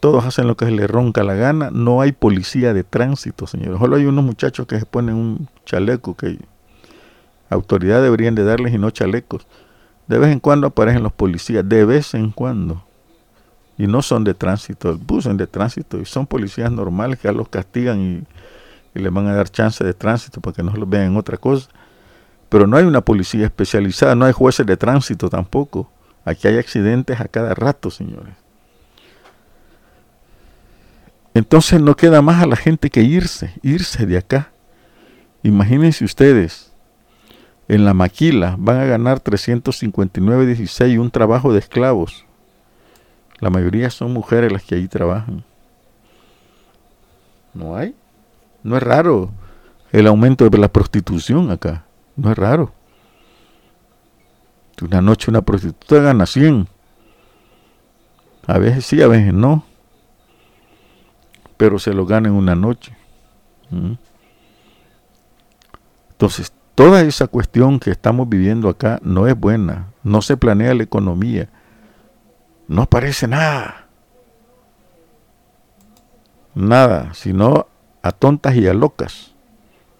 todos 0.00 0.24
hacen 0.24 0.46
lo 0.46 0.56
que 0.56 0.64
se 0.64 0.70
les 0.72 0.90
ronca 0.90 1.22
la 1.22 1.34
gana, 1.34 1.70
no 1.70 2.00
hay 2.00 2.12
policía 2.12 2.72
de 2.72 2.84
tránsito, 2.84 3.46
señores. 3.46 3.78
Solo 3.78 3.96
hay 3.96 4.06
unos 4.06 4.24
muchachos 4.24 4.66
que 4.66 4.78
se 4.78 4.86
ponen 4.86 5.14
un 5.14 5.48
chaleco 5.66 6.16
que 6.16 6.38
autoridad 7.50 8.02
deberían 8.02 8.34
de 8.34 8.44
darles 8.44 8.72
y 8.74 8.78
no 8.78 8.90
chalecos. 8.90 9.46
De 10.08 10.18
vez 10.18 10.32
en 10.32 10.40
cuando 10.40 10.66
aparecen 10.66 11.02
los 11.02 11.12
policías, 11.12 11.68
de 11.68 11.84
vez 11.84 12.14
en 12.14 12.30
cuando. 12.30 12.82
Y 13.76 13.86
no 13.86 14.02
son 14.02 14.24
de 14.24 14.34
tránsito, 14.34 14.98
son 15.20 15.36
de 15.36 15.46
tránsito 15.46 15.98
y 15.98 16.06
son 16.06 16.26
policías 16.26 16.72
normales 16.72 17.18
que 17.18 17.30
los 17.30 17.48
castigan 17.48 18.00
y, 18.00 18.22
y 18.94 19.00
les 19.00 19.12
van 19.12 19.26
a 19.26 19.34
dar 19.34 19.48
chance 19.48 19.82
de 19.84 19.94
tránsito 19.94 20.40
para 20.40 20.54
que 20.54 20.62
no 20.62 20.72
los 20.72 20.88
vean 20.88 21.06
en 21.06 21.16
otra 21.16 21.36
cosa. 21.36 21.68
Pero 22.48 22.66
no 22.66 22.76
hay 22.76 22.84
una 22.84 23.00
policía 23.00 23.46
especializada, 23.46 24.14
no 24.14 24.24
hay 24.24 24.32
jueces 24.32 24.66
de 24.66 24.76
tránsito 24.76 25.28
tampoco. 25.28 25.90
Aquí 26.24 26.48
hay 26.48 26.58
accidentes 26.58 27.20
a 27.20 27.28
cada 27.28 27.54
rato, 27.54 27.90
señores. 27.90 28.34
Entonces 31.32 31.80
no 31.80 31.94
queda 31.94 32.22
más 32.22 32.42
a 32.42 32.46
la 32.46 32.56
gente 32.56 32.90
que 32.90 33.02
irse, 33.02 33.54
irse 33.62 34.04
de 34.04 34.18
acá. 34.18 34.50
Imagínense 35.42 36.04
ustedes, 36.04 36.72
en 37.68 37.84
la 37.84 37.94
maquila 37.94 38.56
van 38.58 38.78
a 38.78 38.84
ganar 38.84 39.22
359.16 39.22 40.92
y 40.92 40.98
un 40.98 41.10
trabajo 41.10 41.52
de 41.52 41.60
esclavos. 41.60 42.26
La 43.38 43.48
mayoría 43.48 43.90
son 43.90 44.12
mujeres 44.12 44.50
las 44.52 44.64
que 44.64 44.74
ahí 44.74 44.88
trabajan. 44.88 45.44
No 47.54 47.76
hay. 47.76 47.94
No 48.62 48.76
es 48.76 48.82
raro 48.82 49.30
el 49.92 50.06
aumento 50.06 50.48
de 50.48 50.58
la 50.58 50.68
prostitución 50.68 51.50
acá. 51.50 51.84
No 52.16 52.30
es 52.30 52.38
raro. 52.38 52.72
Una 54.82 55.02
noche 55.02 55.30
una 55.30 55.42
prostituta 55.42 56.00
gana 56.00 56.26
100. 56.26 56.66
A 58.46 58.58
veces 58.58 58.86
sí, 58.86 59.02
a 59.02 59.08
veces 59.08 59.34
no. 59.34 59.64
Pero 61.56 61.78
se 61.78 61.92
lo 61.92 62.06
gana 62.06 62.28
en 62.28 62.34
una 62.34 62.54
noche. 62.54 62.96
¿Mm? 63.70 63.92
Entonces, 66.12 66.52
toda 66.74 67.02
esa 67.02 67.26
cuestión 67.26 67.78
que 67.80 67.90
estamos 67.90 68.28
viviendo 68.28 68.68
acá 68.68 69.00
no 69.02 69.26
es 69.26 69.38
buena, 69.38 69.88
no 70.02 70.22
se 70.22 70.36
planea 70.36 70.74
la 70.74 70.82
economía, 70.82 71.48
no 72.68 72.82
aparece 72.82 73.26
nada, 73.26 73.86
nada, 76.54 77.14
sino 77.14 77.66
a 78.02 78.12
tontas 78.12 78.54
y 78.56 78.66
a 78.66 78.74
locas. 78.74 79.32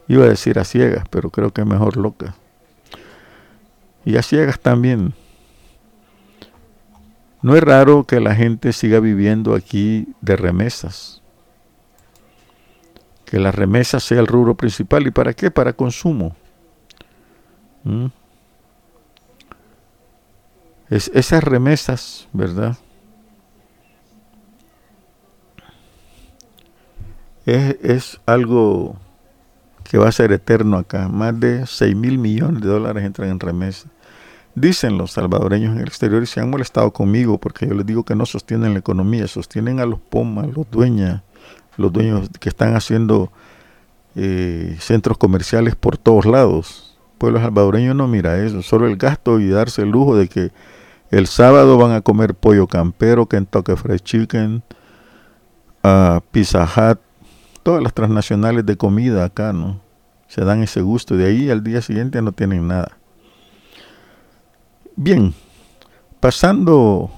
Iba 0.08 0.24
a 0.24 0.28
decir 0.28 0.58
a 0.58 0.64
ciegas, 0.64 1.04
pero 1.10 1.30
creo 1.30 1.52
que 1.52 1.60
es 1.60 1.66
mejor 1.66 1.96
locas. 1.96 2.34
Y 4.04 4.16
a 4.16 4.22
ciegas 4.22 4.58
también. 4.58 5.14
No 7.42 7.56
es 7.56 7.62
raro 7.62 8.04
que 8.04 8.20
la 8.20 8.34
gente 8.34 8.72
siga 8.72 9.00
viviendo 9.00 9.54
aquí 9.54 10.08
de 10.20 10.36
remesas. 10.36 11.22
Que 13.24 13.38
la 13.38 13.52
remesa 13.52 14.00
sea 14.00 14.20
el 14.20 14.26
rubro 14.26 14.56
principal. 14.56 15.06
¿Y 15.06 15.10
para 15.10 15.32
qué? 15.32 15.50
Para 15.50 15.72
consumo. 15.72 16.34
¿Mm? 17.84 18.06
Es, 20.90 21.10
esas 21.14 21.44
remesas, 21.44 22.28
¿verdad? 22.32 22.76
Es, 27.54 28.20
algo 28.26 28.96
que 29.84 29.98
va 29.98 30.08
a 30.08 30.12
ser 30.12 30.32
eterno 30.32 30.76
acá. 30.76 31.08
Más 31.08 31.38
de 31.38 31.66
6 31.66 31.96
mil 31.96 32.18
millones 32.18 32.62
de 32.62 32.68
dólares 32.68 33.04
entran 33.04 33.30
en 33.30 33.40
remesas. 33.40 33.86
Dicen 34.54 34.98
los 34.98 35.12
salvadoreños 35.12 35.74
en 35.74 35.80
el 35.80 35.88
exterior 35.88 36.22
y 36.22 36.26
se 36.26 36.40
han 36.40 36.50
molestado 36.50 36.92
conmigo 36.92 37.38
porque 37.38 37.66
yo 37.66 37.74
les 37.74 37.86
digo 37.86 38.04
que 38.04 38.14
no 38.14 38.26
sostienen 38.26 38.72
la 38.72 38.80
economía, 38.80 39.26
sostienen 39.28 39.80
a 39.80 39.86
los 39.86 40.00
POMA, 40.00 40.46
los 40.46 40.68
dueños, 40.70 41.22
los 41.76 41.92
dueños 41.92 42.28
que 42.40 42.48
están 42.48 42.74
haciendo 42.74 43.30
eh, 44.16 44.76
centros 44.80 45.18
comerciales 45.18 45.76
por 45.76 45.96
todos 45.96 46.26
lados 46.26 46.90
pueblo 47.20 47.38
salvadoreño 47.38 47.92
no 47.92 48.08
mira 48.08 48.42
eso, 48.42 48.62
solo 48.62 48.88
el 48.88 48.96
gasto 48.96 49.38
y 49.40 49.50
darse 49.50 49.82
el 49.82 49.90
lujo 49.90 50.16
de 50.16 50.26
que 50.26 50.50
el 51.10 51.26
sábado 51.26 51.76
van 51.76 51.92
a 51.92 52.00
comer 52.00 52.34
pollo 52.34 52.66
campero, 52.66 53.26
Kentucky 53.26 53.76
Fried 53.76 53.98
Chicken, 53.98 54.62
uh, 55.84 56.20
Pizza 56.30 56.64
Hut, 56.64 56.98
todas 57.62 57.82
las 57.82 57.94
transnacionales 57.94 58.64
de 58.66 58.76
comida 58.76 59.24
acá, 59.24 59.52
¿no? 59.52 59.80
Se 60.28 60.44
dan 60.44 60.62
ese 60.62 60.80
gusto 60.80 61.16
de 61.16 61.26
ahí 61.26 61.50
al 61.50 61.62
día 61.62 61.82
siguiente 61.82 62.22
no 62.22 62.32
tienen 62.32 62.68
nada. 62.68 62.96
Bien, 64.96 65.34
pasando 66.20 67.10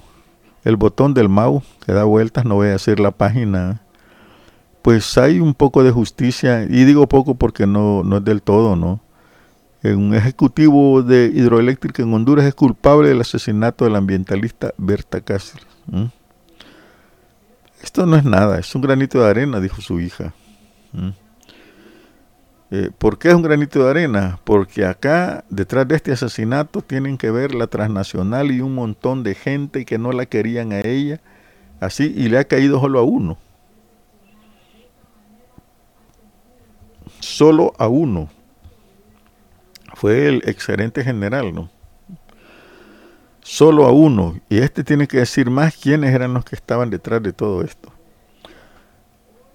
el 0.65 0.77
botón 0.77 1.15
del 1.15 1.29
MAU 1.29 1.63
que 1.85 1.93
da 1.93 2.05
vueltas, 2.05 2.45
no 2.45 2.55
voy 2.55 2.69
a 2.69 2.75
hacer 2.75 3.01
la 3.01 3.11
página, 3.11 3.83
pues 4.83 5.19
hay 5.19 5.41
un 5.41 5.55
poco 5.55 5.83
de 5.83 5.91
justicia, 5.91 6.65
y 6.65 6.85
digo 6.85 7.07
poco 7.09 7.35
porque 7.35 7.67
no, 7.67 8.03
no 8.03 8.19
es 8.19 8.25
del 8.25 8.43
todo, 8.43 8.77
¿no? 8.77 9.01
un 9.85 10.15
ejecutivo 10.15 11.03
de 11.03 11.31
hidroeléctrica 11.35 12.03
en 12.03 12.15
Honduras 12.15 12.45
es 12.47 12.55
culpable 12.55 13.09
del 13.09 13.21
asesinato 13.21 13.85
del 13.85 13.97
ambientalista 13.97 14.73
Berta 14.79 15.21
Cáceres. 15.21 15.67
Esto 17.83 18.07
no 18.07 18.17
es 18.17 18.25
nada, 18.25 18.59
es 18.61 18.75
un 18.75 18.83
granito 18.83 19.23
de 19.23 19.29
arena, 19.29 19.61
dijo 19.61 19.83
su 19.83 20.01
hija. 20.01 20.33
Eh, 22.71 22.91
¿Por 22.97 23.19
qué 23.19 23.29
es 23.29 23.35
un 23.35 23.43
granito 23.43 23.83
de 23.85 23.91
arena? 23.91 24.39
Porque 24.45 24.87
acá, 24.87 25.45
detrás 25.51 25.87
de 25.89 25.97
este 25.97 26.13
asesinato, 26.13 26.81
tienen 26.81 27.19
que 27.19 27.31
ver 27.31 27.55
la 27.55 27.67
transnacional 27.67 28.53
y 28.53 28.61
un 28.61 28.75
montón 28.75 29.25
de 29.25 29.35
gente 29.35 29.85
que 29.85 29.99
no 29.99 30.13
la 30.13 30.27
querían 30.27 30.73
a 30.73 30.81
ella, 30.81 31.21
así, 31.81 32.15
y 32.17 32.29
le 32.29 32.39
ha 32.39 32.45
caído 32.45 32.81
solo 32.81 33.01
a 33.01 33.03
uno. 33.03 33.37
Solo 37.21 37.75
a 37.79 37.89
uno 37.89 38.31
fue 39.95 40.29
el 40.29 40.43
excelente 40.47 41.05
general, 41.05 41.53
¿no? 41.55 41.71
Solo 43.43 43.87
a 43.87 43.93
uno. 43.93 44.41
Y 44.49 44.59
este 44.59 44.85
tiene 44.85 45.07
que 45.07 45.19
decir 45.19 45.51
más 45.51 45.77
quiénes 45.77 46.15
eran 46.15 46.35
los 46.35 46.45
que 46.45 46.57
estaban 46.57 46.91
detrás 46.91 47.23
de 47.23 47.33
todo 47.33 47.63
esto. 47.63 47.93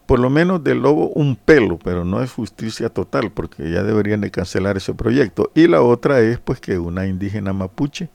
Por 0.06 0.20
lo 0.20 0.30
menos 0.30 0.64
del 0.64 0.80
lobo 0.80 1.10
un 1.10 1.36
pelo, 1.36 1.78
pero 1.80 2.06
no 2.06 2.22
es 2.22 2.32
justicia 2.32 2.90
total, 2.90 3.32
porque 3.32 3.70
ya 3.70 3.84
deberían 3.84 4.22
de 4.22 4.32
cancelar 4.32 4.78
ese 4.78 4.94
proyecto. 4.94 5.52
Y 5.54 5.68
la 5.68 5.82
otra 5.82 6.22
es 6.22 6.40
pues 6.40 6.62
que 6.62 6.80
una 6.80 7.08
indígena 7.08 7.52
mapuche 7.52 8.10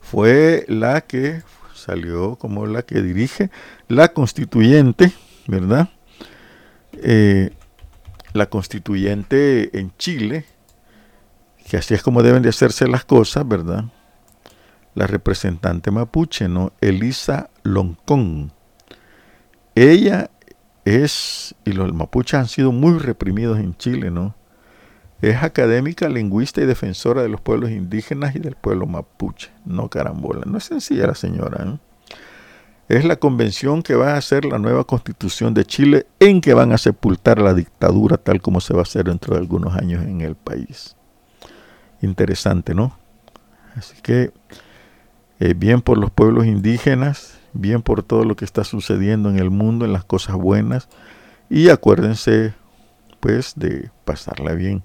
fue 0.00 0.64
la 0.68 1.02
que 1.02 1.42
salió 1.74 2.36
como 2.36 2.66
la 2.66 2.82
que 2.82 3.02
dirige 3.02 3.50
la 3.88 4.12
constituyente, 4.12 5.12
¿verdad? 5.46 5.90
Eh, 6.94 7.50
la 8.32 8.46
constituyente 8.46 9.78
en 9.78 9.92
Chile, 9.98 10.44
que 11.68 11.76
así 11.76 11.94
es 11.94 12.02
como 12.02 12.22
deben 12.22 12.42
de 12.42 12.48
hacerse 12.48 12.88
las 12.88 13.04
cosas, 13.04 13.46
¿verdad? 13.46 13.84
La 14.94 15.06
representante 15.06 15.90
mapuche, 15.90 16.48
¿no? 16.48 16.72
Elisa 16.80 17.50
Loncón. 17.62 18.52
Ella 19.74 20.30
es, 20.84 21.54
y 21.64 21.72
los 21.72 21.92
mapuches 21.94 22.34
han 22.34 22.48
sido 22.48 22.72
muy 22.72 22.98
reprimidos 22.98 23.58
en 23.58 23.76
Chile, 23.76 24.10
¿no? 24.10 24.34
Es 25.22 25.42
académica, 25.42 26.08
lingüista 26.08 26.60
y 26.60 26.66
defensora 26.66 27.22
de 27.22 27.28
los 27.28 27.40
pueblos 27.40 27.70
indígenas 27.70 28.34
y 28.34 28.40
del 28.40 28.56
pueblo 28.56 28.86
mapuche. 28.86 29.50
No 29.64 29.88
carambola. 29.88 30.42
No 30.46 30.58
es 30.58 30.64
sencilla 30.64 31.06
la 31.06 31.14
señora. 31.14 31.64
¿eh? 31.64 31.78
Es 32.88 33.04
la 33.04 33.16
convención 33.16 33.82
que 33.82 33.94
va 33.94 34.14
a 34.14 34.16
hacer 34.16 34.44
la 34.44 34.58
nueva 34.58 34.84
constitución 34.84 35.54
de 35.54 35.64
Chile 35.64 36.06
en 36.18 36.40
que 36.40 36.54
van 36.54 36.72
a 36.72 36.78
sepultar 36.78 37.40
la 37.40 37.54
dictadura 37.54 38.16
tal 38.16 38.42
como 38.42 38.60
se 38.60 38.74
va 38.74 38.80
a 38.80 38.82
hacer 38.82 39.04
dentro 39.04 39.34
de 39.34 39.40
algunos 39.40 39.76
años 39.76 40.02
en 40.02 40.22
el 40.22 40.34
país 40.34 40.96
interesante, 42.02 42.74
¿no? 42.74 42.98
Así 43.76 43.94
que 44.02 44.32
eh, 45.44 45.54
bien 45.54 45.80
por 45.80 45.98
los 45.98 46.12
pueblos 46.12 46.46
indígenas, 46.46 47.36
bien 47.52 47.82
por 47.82 48.04
todo 48.04 48.22
lo 48.22 48.36
que 48.36 48.44
está 48.44 48.62
sucediendo 48.62 49.28
en 49.28 49.40
el 49.40 49.50
mundo, 49.50 49.84
en 49.84 49.92
las 49.92 50.04
cosas 50.04 50.36
buenas, 50.36 50.88
y 51.50 51.68
acuérdense 51.68 52.54
pues 53.18 53.54
de 53.56 53.90
pasarla 54.04 54.52
bien. 54.52 54.84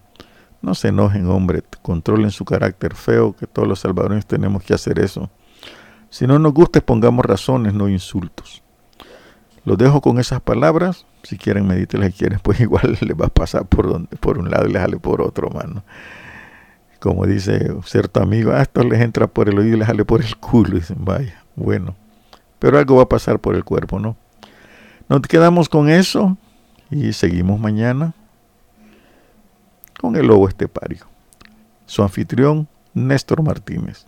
No 0.64 0.74
se 0.74 0.88
enojen, 0.88 1.28
hombre, 1.28 1.62
controlen 1.84 2.32
su 2.32 2.44
carácter 2.44 2.96
feo, 2.96 3.36
que 3.36 3.46
todos 3.46 3.68
los 3.68 3.82
salvadoreños 3.82 4.26
tenemos 4.26 4.64
que 4.64 4.74
hacer 4.74 4.98
eso. 4.98 5.30
Si 6.10 6.26
no 6.26 6.40
nos 6.40 6.56
gusta, 6.56 6.82
pongamos 6.82 7.24
razones, 7.24 7.76
no 7.76 7.88
insultos. 7.88 8.64
Los 9.64 9.78
dejo 9.78 10.02
con 10.02 10.18
esas 10.18 10.42
palabras. 10.42 11.06
Si 11.22 11.38
quieren, 11.38 11.68
medítelas 11.68 12.14
si 12.14 12.18
quieren, 12.18 12.40
pues 12.44 12.60
igual 12.62 12.98
les 13.02 13.16
va 13.16 13.28
a 13.28 13.30
pasar 13.30 13.68
por, 13.68 13.88
donde, 13.88 14.18
por 14.18 14.40
un 14.40 14.50
lado 14.50 14.68
y 14.68 14.74
les 14.74 14.82
sale 14.82 14.98
por 14.98 15.22
otro, 15.22 15.52
mano 15.52 15.84
como 17.00 17.26
dice 17.26 17.74
cierto 17.86 18.22
amigo, 18.22 18.52
a 18.52 18.62
esto 18.62 18.84
les 18.84 19.02
entra 19.02 19.28
por 19.28 19.50
el 19.50 19.60
oído 19.60 19.76
y 19.76 19.80
les 19.80 19.88
sale 19.88 20.06
por 20.06 20.22
el 20.22 20.36
culo. 20.38 20.78
Y 20.78 20.80
dicen, 20.80 21.04
vaya, 21.04 21.44
bueno, 21.56 21.96
pero 22.60 22.78
algo 22.78 22.98
va 22.98 23.04
a 23.04 23.10
pasar 23.10 23.40
por 23.40 23.56
el 23.56 23.64
cuerpo, 23.64 24.00
¿no? 24.00 24.16
Nos 25.10 25.22
quedamos 25.22 25.70
con 25.70 25.90
eso 25.90 26.38
y 26.90 27.14
seguimos 27.14 27.60
mañana 27.60 28.14
con 30.00 30.16
el 30.16 30.28
lobo 30.28 30.48
estepario. 30.48 31.06
Su 31.86 32.04
anfitrión, 32.04 32.68
Néstor 32.94 33.42
Martínez. 33.42 34.06